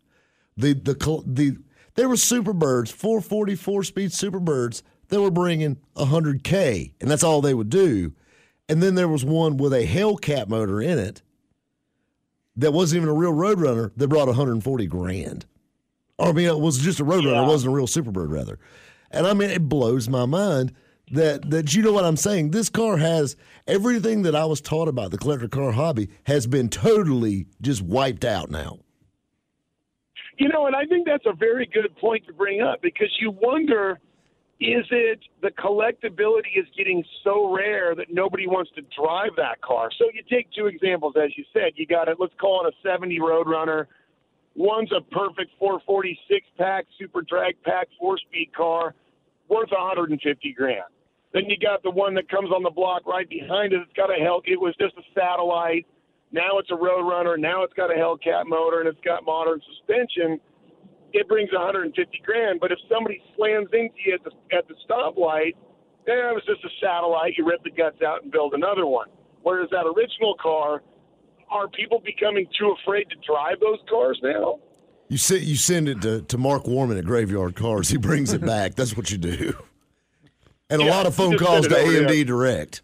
The 0.56 0.72
the 0.72 1.22
the 1.26 1.56
there 1.94 2.08
were 2.08 2.14
Superbirds, 2.14 2.90
444 2.90 3.84
speed 3.84 4.10
Superbirds 4.10 4.82
that 5.08 5.20
were 5.20 5.30
bringing 5.30 5.76
100k, 5.96 6.94
and 7.00 7.10
that's 7.10 7.24
all 7.24 7.40
they 7.42 7.54
would 7.54 7.68
do. 7.68 8.14
And 8.68 8.82
then 8.82 8.94
there 8.94 9.08
was 9.08 9.24
one 9.24 9.58
with 9.58 9.74
a 9.74 9.86
Hellcat 9.86 10.48
motor 10.48 10.80
in 10.80 10.98
it 10.98 11.22
that 12.56 12.72
wasn't 12.72 13.02
even 13.02 13.08
a 13.08 13.18
real 13.18 13.32
Roadrunner 13.32 13.92
that 13.96 14.08
brought 14.08 14.28
140 14.28 14.86
grand. 14.86 15.44
Or 16.18 16.28
I 16.28 16.32
mean, 16.32 16.46
it 16.46 16.58
was 16.58 16.78
just 16.78 17.00
a 17.00 17.04
Roadrunner. 17.04 17.32
Yeah. 17.32 17.44
It 17.44 17.48
wasn't 17.48 17.72
a 17.72 17.76
real 17.76 17.86
Superbird, 17.86 18.30
rather. 18.32 18.58
And 19.10 19.26
I 19.26 19.34
mean, 19.34 19.50
it 19.50 19.68
blows 19.68 20.08
my 20.08 20.24
mind 20.24 20.72
that 21.12 21.50
that 21.50 21.74
you 21.74 21.82
know 21.82 21.92
what 21.92 22.04
I'm 22.04 22.16
saying. 22.16 22.50
This 22.50 22.68
car 22.68 22.96
has 22.96 23.36
everything 23.66 24.22
that 24.22 24.34
I 24.34 24.44
was 24.44 24.60
taught 24.60 24.88
about 24.88 25.10
the 25.10 25.18
collector 25.18 25.48
car 25.48 25.72
hobby 25.72 26.08
has 26.24 26.46
been 26.46 26.68
totally 26.68 27.46
just 27.60 27.82
wiped 27.82 28.24
out 28.24 28.50
now. 28.50 28.80
You 30.38 30.48
know, 30.48 30.66
and 30.66 30.74
I 30.74 30.86
think 30.86 31.06
that's 31.06 31.26
a 31.26 31.34
very 31.34 31.66
good 31.66 31.94
point 31.96 32.26
to 32.26 32.32
bring 32.32 32.62
up 32.62 32.82
because 32.82 33.10
you 33.20 33.30
wonder 33.30 34.00
is 34.60 34.86
it 34.90 35.18
the 35.42 35.50
collectability 35.50 36.56
is 36.56 36.66
getting 36.76 37.04
so 37.24 37.52
rare 37.52 37.96
that 37.96 38.06
nobody 38.12 38.46
wants 38.46 38.70
to 38.76 38.82
drive 38.96 39.30
that 39.36 39.60
car? 39.60 39.90
So 39.98 40.04
you 40.14 40.22
take 40.30 40.46
two 40.56 40.66
examples, 40.66 41.14
as 41.22 41.36
you 41.36 41.44
said. 41.52 41.72
You 41.74 41.86
got 41.86 42.08
it, 42.08 42.18
let's 42.20 42.34
call 42.40 42.64
it 42.64 42.72
a 42.72 42.88
70 42.88 43.18
Roadrunner. 43.18 43.86
One's 44.54 44.92
a 44.92 45.00
perfect 45.00 45.50
446 45.58 46.46
pack, 46.58 46.86
super 46.98 47.22
drag 47.22 47.60
pack, 47.64 47.88
four 47.98 48.18
speed 48.18 48.52
car, 48.56 48.94
worth 49.48 49.70
150 49.70 50.52
grand. 50.52 50.82
Then 51.32 51.44
you 51.48 51.56
got 51.56 51.82
the 51.82 51.90
one 51.90 52.14
that 52.14 52.28
comes 52.28 52.50
on 52.50 52.62
the 52.62 52.70
block 52.70 53.06
right 53.06 53.28
behind 53.28 53.72
it. 53.72 53.80
It's 53.80 53.92
got 53.96 54.10
a 54.10 54.20
Hell. 54.22 54.42
It 54.44 54.60
was 54.60 54.74
just 54.78 54.94
a 54.96 55.02
satellite. 55.14 55.86
Now 56.30 56.58
it's 56.58 56.70
a 56.70 56.76
Roadrunner. 56.76 57.38
Now 57.38 57.62
it's 57.62 57.72
got 57.74 57.90
a 57.90 57.94
Hellcat 57.94 58.46
motor 58.46 58.80
and 58.80 58.88
it's 58.88 59.00
got 59.04 59.24
modern 59.24 59.60
suspension. 59.68 60.40
It 61.12 61.28
brings 61.28 61.52
150 61.52 61.92
grand. 62.24 62.60
But 62.60 62.72
if 62.72 62.78
somebody 62.88 63.22
slams 63.36 63.68
into 63.72 63.96
you 64.04 64.14
at 64.14 64.24
the 64.24 64.32
at 64.56 64.68
the 64.68 64.74
stoplight, 64.88 65.52
yeah, 66.06 66.30
it 66.30 66.34
was 66.34 66.44
just 66.46 66.64
a 66.64 66.72
satellite. 66.80 67.34
You 67.36 67.46
rip 67.46 67.62
the 67.64 67.70
guts 67.70 68.02
out 68.02 68.22
and 68.22 68.32
build 68.32 68.54
another 68.54 68.86
one. 68.86 69.08
Whereas 69.42 69.68
that 69.70 69.84
original 69.86 70.34
car, 70.40 70.82
are 71.50 71.68
people 71.68 72.00
becoming 72.04 72.46
too 72.58 72.74
afraid 72.82 73.08
to 73.10 73.16
drive 73.26 73.60
those 73.60 73.78
cars 73.88 74.18
now? 74.22 74.58
You 75.08 75.18
send 75.18 75.42
you 75.42 75.56
send 75.56 75.88
it 75.88 76.00
to, 76.02 76.22
to 76.22 76.38
Mark 76.38 76.66
Worman 76.66 76.96
at 76.96 77.04
Graveyard 77.04 77.54
Carz. 77.54 77.90
He 77.90 77.98
brings 77.98 78.32
it 78.32 78.40
back. 78.40 78.74
That's 78.74 78.96
what 78.96 79.10
you 79.10 79.18
do 79.18 79.56
and 80.72 80.82
a 80.82 80.86
lot 80.86 81.06
of 81.06 81.14
phone 81.14 81.36
calls 81.36 81.68
to 81.68 81.74
AMD 81.74 82.26
Direct. 82.26 82.82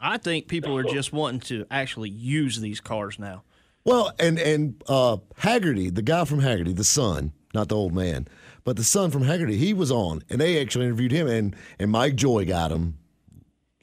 I 0.00 0.16
think 0.18 0.46
people 0.46 0.76
are 0.76 0.84
just 0.84 1.12
wanting 1.12 1.40
to 1.40 1.66
actually 1.70 2.10
use 2.10 2.60
these 2.60 2.80
cars 2.80 3.18
now. 3.18 3.42
Well, 3.84 4.12
and 4.18 4.38
and 4.38 4.82
uh, 4.86 5.16
Hagerty, 5.40 5.94
the 5.94 6.02
guy 6.02 6.24
from 6.24 6.40
Hagerty, 6.40 6.76
the 6.76 6.84
son, 6.84 7.32
not 7.54 7.68
the 7.68 7.76
old 7.76 7.94
man, 7.94 8.28
but 8.64 8.76
the 8.76 8.84
son 8.84 9.10
from 9.10 9.24
Hagerty, 9.24 9.56
he 9.56 9.74
was 9.74 9.90
on, 9.90 10.22
and 10.28 10.40
they 10.40 10.60
actually 10.60 10.84
interviewed 10.84 11.12
him, 11.12 11.26
and 11.26 11.56
and 11.78 11.90
Mike 11.90 12.14
Joy 12.14 12.44
got 12.44 12.70
him, 12.70 12.98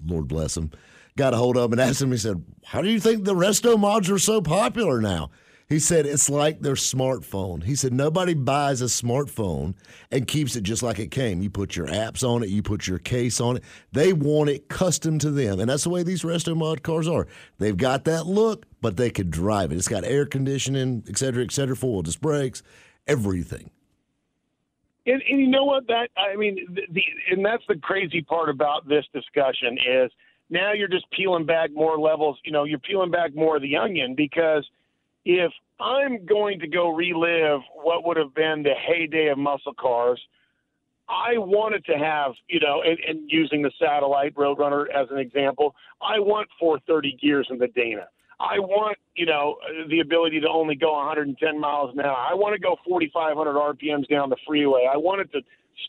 Lord 0.06 0.28
bless 0.28 0.56
him, 0.56 0.72
got 1.18 1.34
a 1.34 1.38
hold 1.38 1.58
of 1.58 1.66
him 1.66 1.74
and 1.74 1.82
asked 1.82 2.02
him. 2.02 2.12
He 2.12 2.18
said, 2.18 2.44
"How 2.64 2.82
do 2.82 2.90
you 2.90 3.00
think 3.00 3.26
the 3.26 3.36
resto 3.36 3.78
mods 3.78 4.10
are 4.10 4.20
so 4.20 4.42
popular 4.42 5.02
now?" 5.02 5.32
He 5.68 5.80
said 5.80 6.06
it's 6.06 6.30
like 6.30 6.60
their 6.60 6.76
smartphone. 6.76 7.64
He 7.64 7.76
said 7.76 7.92
nobody 7.92 8.36
buys 8.36 8.82
a 8.82 8.86
smartphone 8.86 9.74
and 10.12 10.28
keeps 10.28 10.56
it 10.56 10.62
just 10.62 10.84
like 10.84 11.00
it 11.00 11.10
came. 11.10 11.42
You 11.42 11.50
put 11.50 11.76
your 11.76 11.88
apps 11.88 12.24
on 12.24 12.44
it, 12.44 12.50
you 12.50 12.62
put 12.62 12.86
your 12.88 13.00
case 13.00 13.42
on 13.42 13.58
it. 13.58 13.64
They 13.92 14.14
want 14.14 14.52
it 14.52 14.70
custom 14.70 15.18
to 15.20 15.32
them. 15.32 15.60
And 15.60 15.68
that's 15.68 15.84
the 15.84 15.90
way 15.90 16.04
these 16.04 16.22
resto 16.22 16.56
mod 16.56 16.84
cars 16.84 17.08
are. 17.08 17.26
They've 17.58 17.76
got 17.76 18.04
that 18.04 18.28
look, 18.28 18.68
but 18.80 18.98
they 18.98 19.10
could 19.10 19.32
drive 19.32 19.72
it. 19.72 19.78
It's 19.78 19.88
got 19.88 20.04
air 20.04 20.28
conditioning, 20.28 21.04
et 21.10 21.18
cetera, 21.18 21.44
et 21.44 21.52
cetera, 21.52 21.76
four 21.76 21.94
wheel 21.94 22.02
disc 22.04 22.22
brakes, 22.22 22.62
everything. 23.08 23.72
And, 25.08 25.24
and, 25.28 25.40
you 25.40 25.48
know 25.48 25.66
what? 25.66 25.88
That 25.88 26.10
I 26.16 26.36
mean, 26.36 26.60
the, 26.70 26.82
the 26.92 27.02
and 27.32 27.44
that's 27.44 27.64
the 27.68 27.76
crazy 27.76 28.22
part 28.22 28.50
about 28.50 28.88
this 28.88 29.06
discussion 29.14 29.78
is 29.78 30.12
now 30.52 30.74
you're 30.74 30.88
just 30.88 31.10
peeling 31.10 31.48
back 31.48 31.72
more 31.74 31.98
levels. 31.98 32.38
You 32.44 32.52
know, 32.52 32.66
you're 32.66 32.78
peeling 32.78 33.10
back 33.10 33.36
more 33.36 33.56
of 33.56 33.64
the 33.64 33.78
onion 33.78 34.14
because– 34.14 34.64
if 35.26 35.52
I'm 35.80 36.26
going 36.26 36.60
to 36.60 36.68
go 36.68 36.90
relive 36.90 37.62
what 37.74 38.06
would 38.06 38.18
have 38.18 38.34
been 38.34 38.64
the 38.64 38.74
heyday 38.88 39.28
of 39.28 39.38
muscle 39.38 39.74
cars, 39.74 40.22
I 41.10 41.38
wanted 41.38 41.86
to 41.86 41.98
have, 41.98 42.34
you 42.48 42.60
know, 42.60 42.82
and, 42.84 42.98
and 43.08 43.30
using 43.30 43.62
the 43.62 43.72
satellite 43.80 44.34
Roadrunner 44.36 44.86
as 44.90 45.08
an 45.12 45.18
example, 45.18 45.76
I 46.02 46.20
want 46.20 46.48
430 46.60 47.18
gears 47.22 47.48
in 47.50 47.58
the 47.58 47.68
Dana. 47.68 48.08
I 48.40 48.60
want, 48.60 48.98
you 49.16 49.26
know, 49.26 49.58
the 49.90 50.00
ability 50.00 50.42
to 50.42 50.50
only 50.50 50.76
go 50.76 50.94
110 50.94 51.60
miles 51.60 51.92
an 51.94 52.02
hour. 52.02 52.16
I 52.16 52.34
want 52.34 52.54
to 52.54 52.60
go 52.60 52.76
4,500 52.86 53.54
RPMs 53.54 54.10
down 54.10 54.30
the 54.30 54.38
freeway. 54.46 54.88
I 54.92 54.98
wanted 54.98 55.32
to 55.32 55.42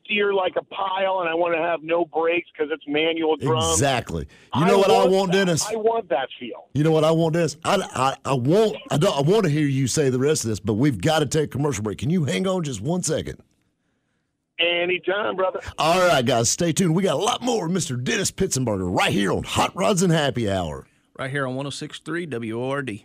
steer 0.02 0.34
like 0.34 0.54
a 0.56 0.64
pile, 0.64 1.20
and 1.20 1.28
I 1.28 1.34
want 1.34 1.54
to 1.54 1.60
have 1.60 1.82
no 1.82 2.04
brakes 2.04 2.48
because 2.52 2.70
it's 2.72 2.84
manual 2.86 3.36
drums. 3.36 3.72
Exactly. 3.72 4.26
You 4.54 4.64
know 4.64 4.74
I 4.74 4.78
what 4.78 4.90
I 4.90 5.06
want, 5.06 5.32
that. 5.32 5.38
Dennis? 5.38 5.66
I 5.66 5.76
want 5.76 6.08
that 6.08 6.28
feel. 6.38 6.68
You 6.74 6.84
know 6.84 6.90
what 6.90 7.04
I 7.04 7.10
want, 7.10 7.34
Dennis? 7.34 7.56
I, 7.64 7.76
I, 7.76 8.30
I 8.30 8.34
want 8.34 8.76
I, 8.90 8.96
don't, 8.98 9.16
I 9.16 9.20
want 9.20 9.44
to 9.44 9.50
hear 9.50 9.66
you 9.66 9.86
say 9.86 10.10
the 10.10 10.18
rest 10.18 10.44
of 10.44 10.50
this, 10.50 10.60
but 10.60 10.74
we've 10.74 11.00
got 11.00 11.20
to 11.20 11.26
take 11.26 11.50
commercial 11.50 11.82
break. 11.82 11.98
Can 11.98 12.10
you 12.10 12.24
hang 12.24 12.46
on 12.46 12.62
just 12.64 12.80
one 12.80 13.02
second? 13.02 13.42
Anytime, 14.58 15.36
brother. 15.36 15.60
All 15.78 16.06
right, 16.08 16.24
guys, 16.24 16.48
stay 16.48 16.72
tuned. 16.72 16.94
We 16.94 17.02
got 17.02 17.14
a 17.14 17.22
lot 17.22 17.42
more 17.42 17.68
Mr. 17.68 18.02
Dennis 18.02 18.30
Pitzenbarger 18.30 18.88
right 18.88 19.12
here 19.12 19.32
on 19.32 19.42
Hot 19.42 19.76
Rods 19.76 20.02
and 20.02 20.12
Happy 20.12 20.50
Hour. 20.50 20.86
Right 21.18 21.30
here 21.30 21.46
on 21.46 21.56
106.3 21.56 22.52
WORD. 22.52 23.04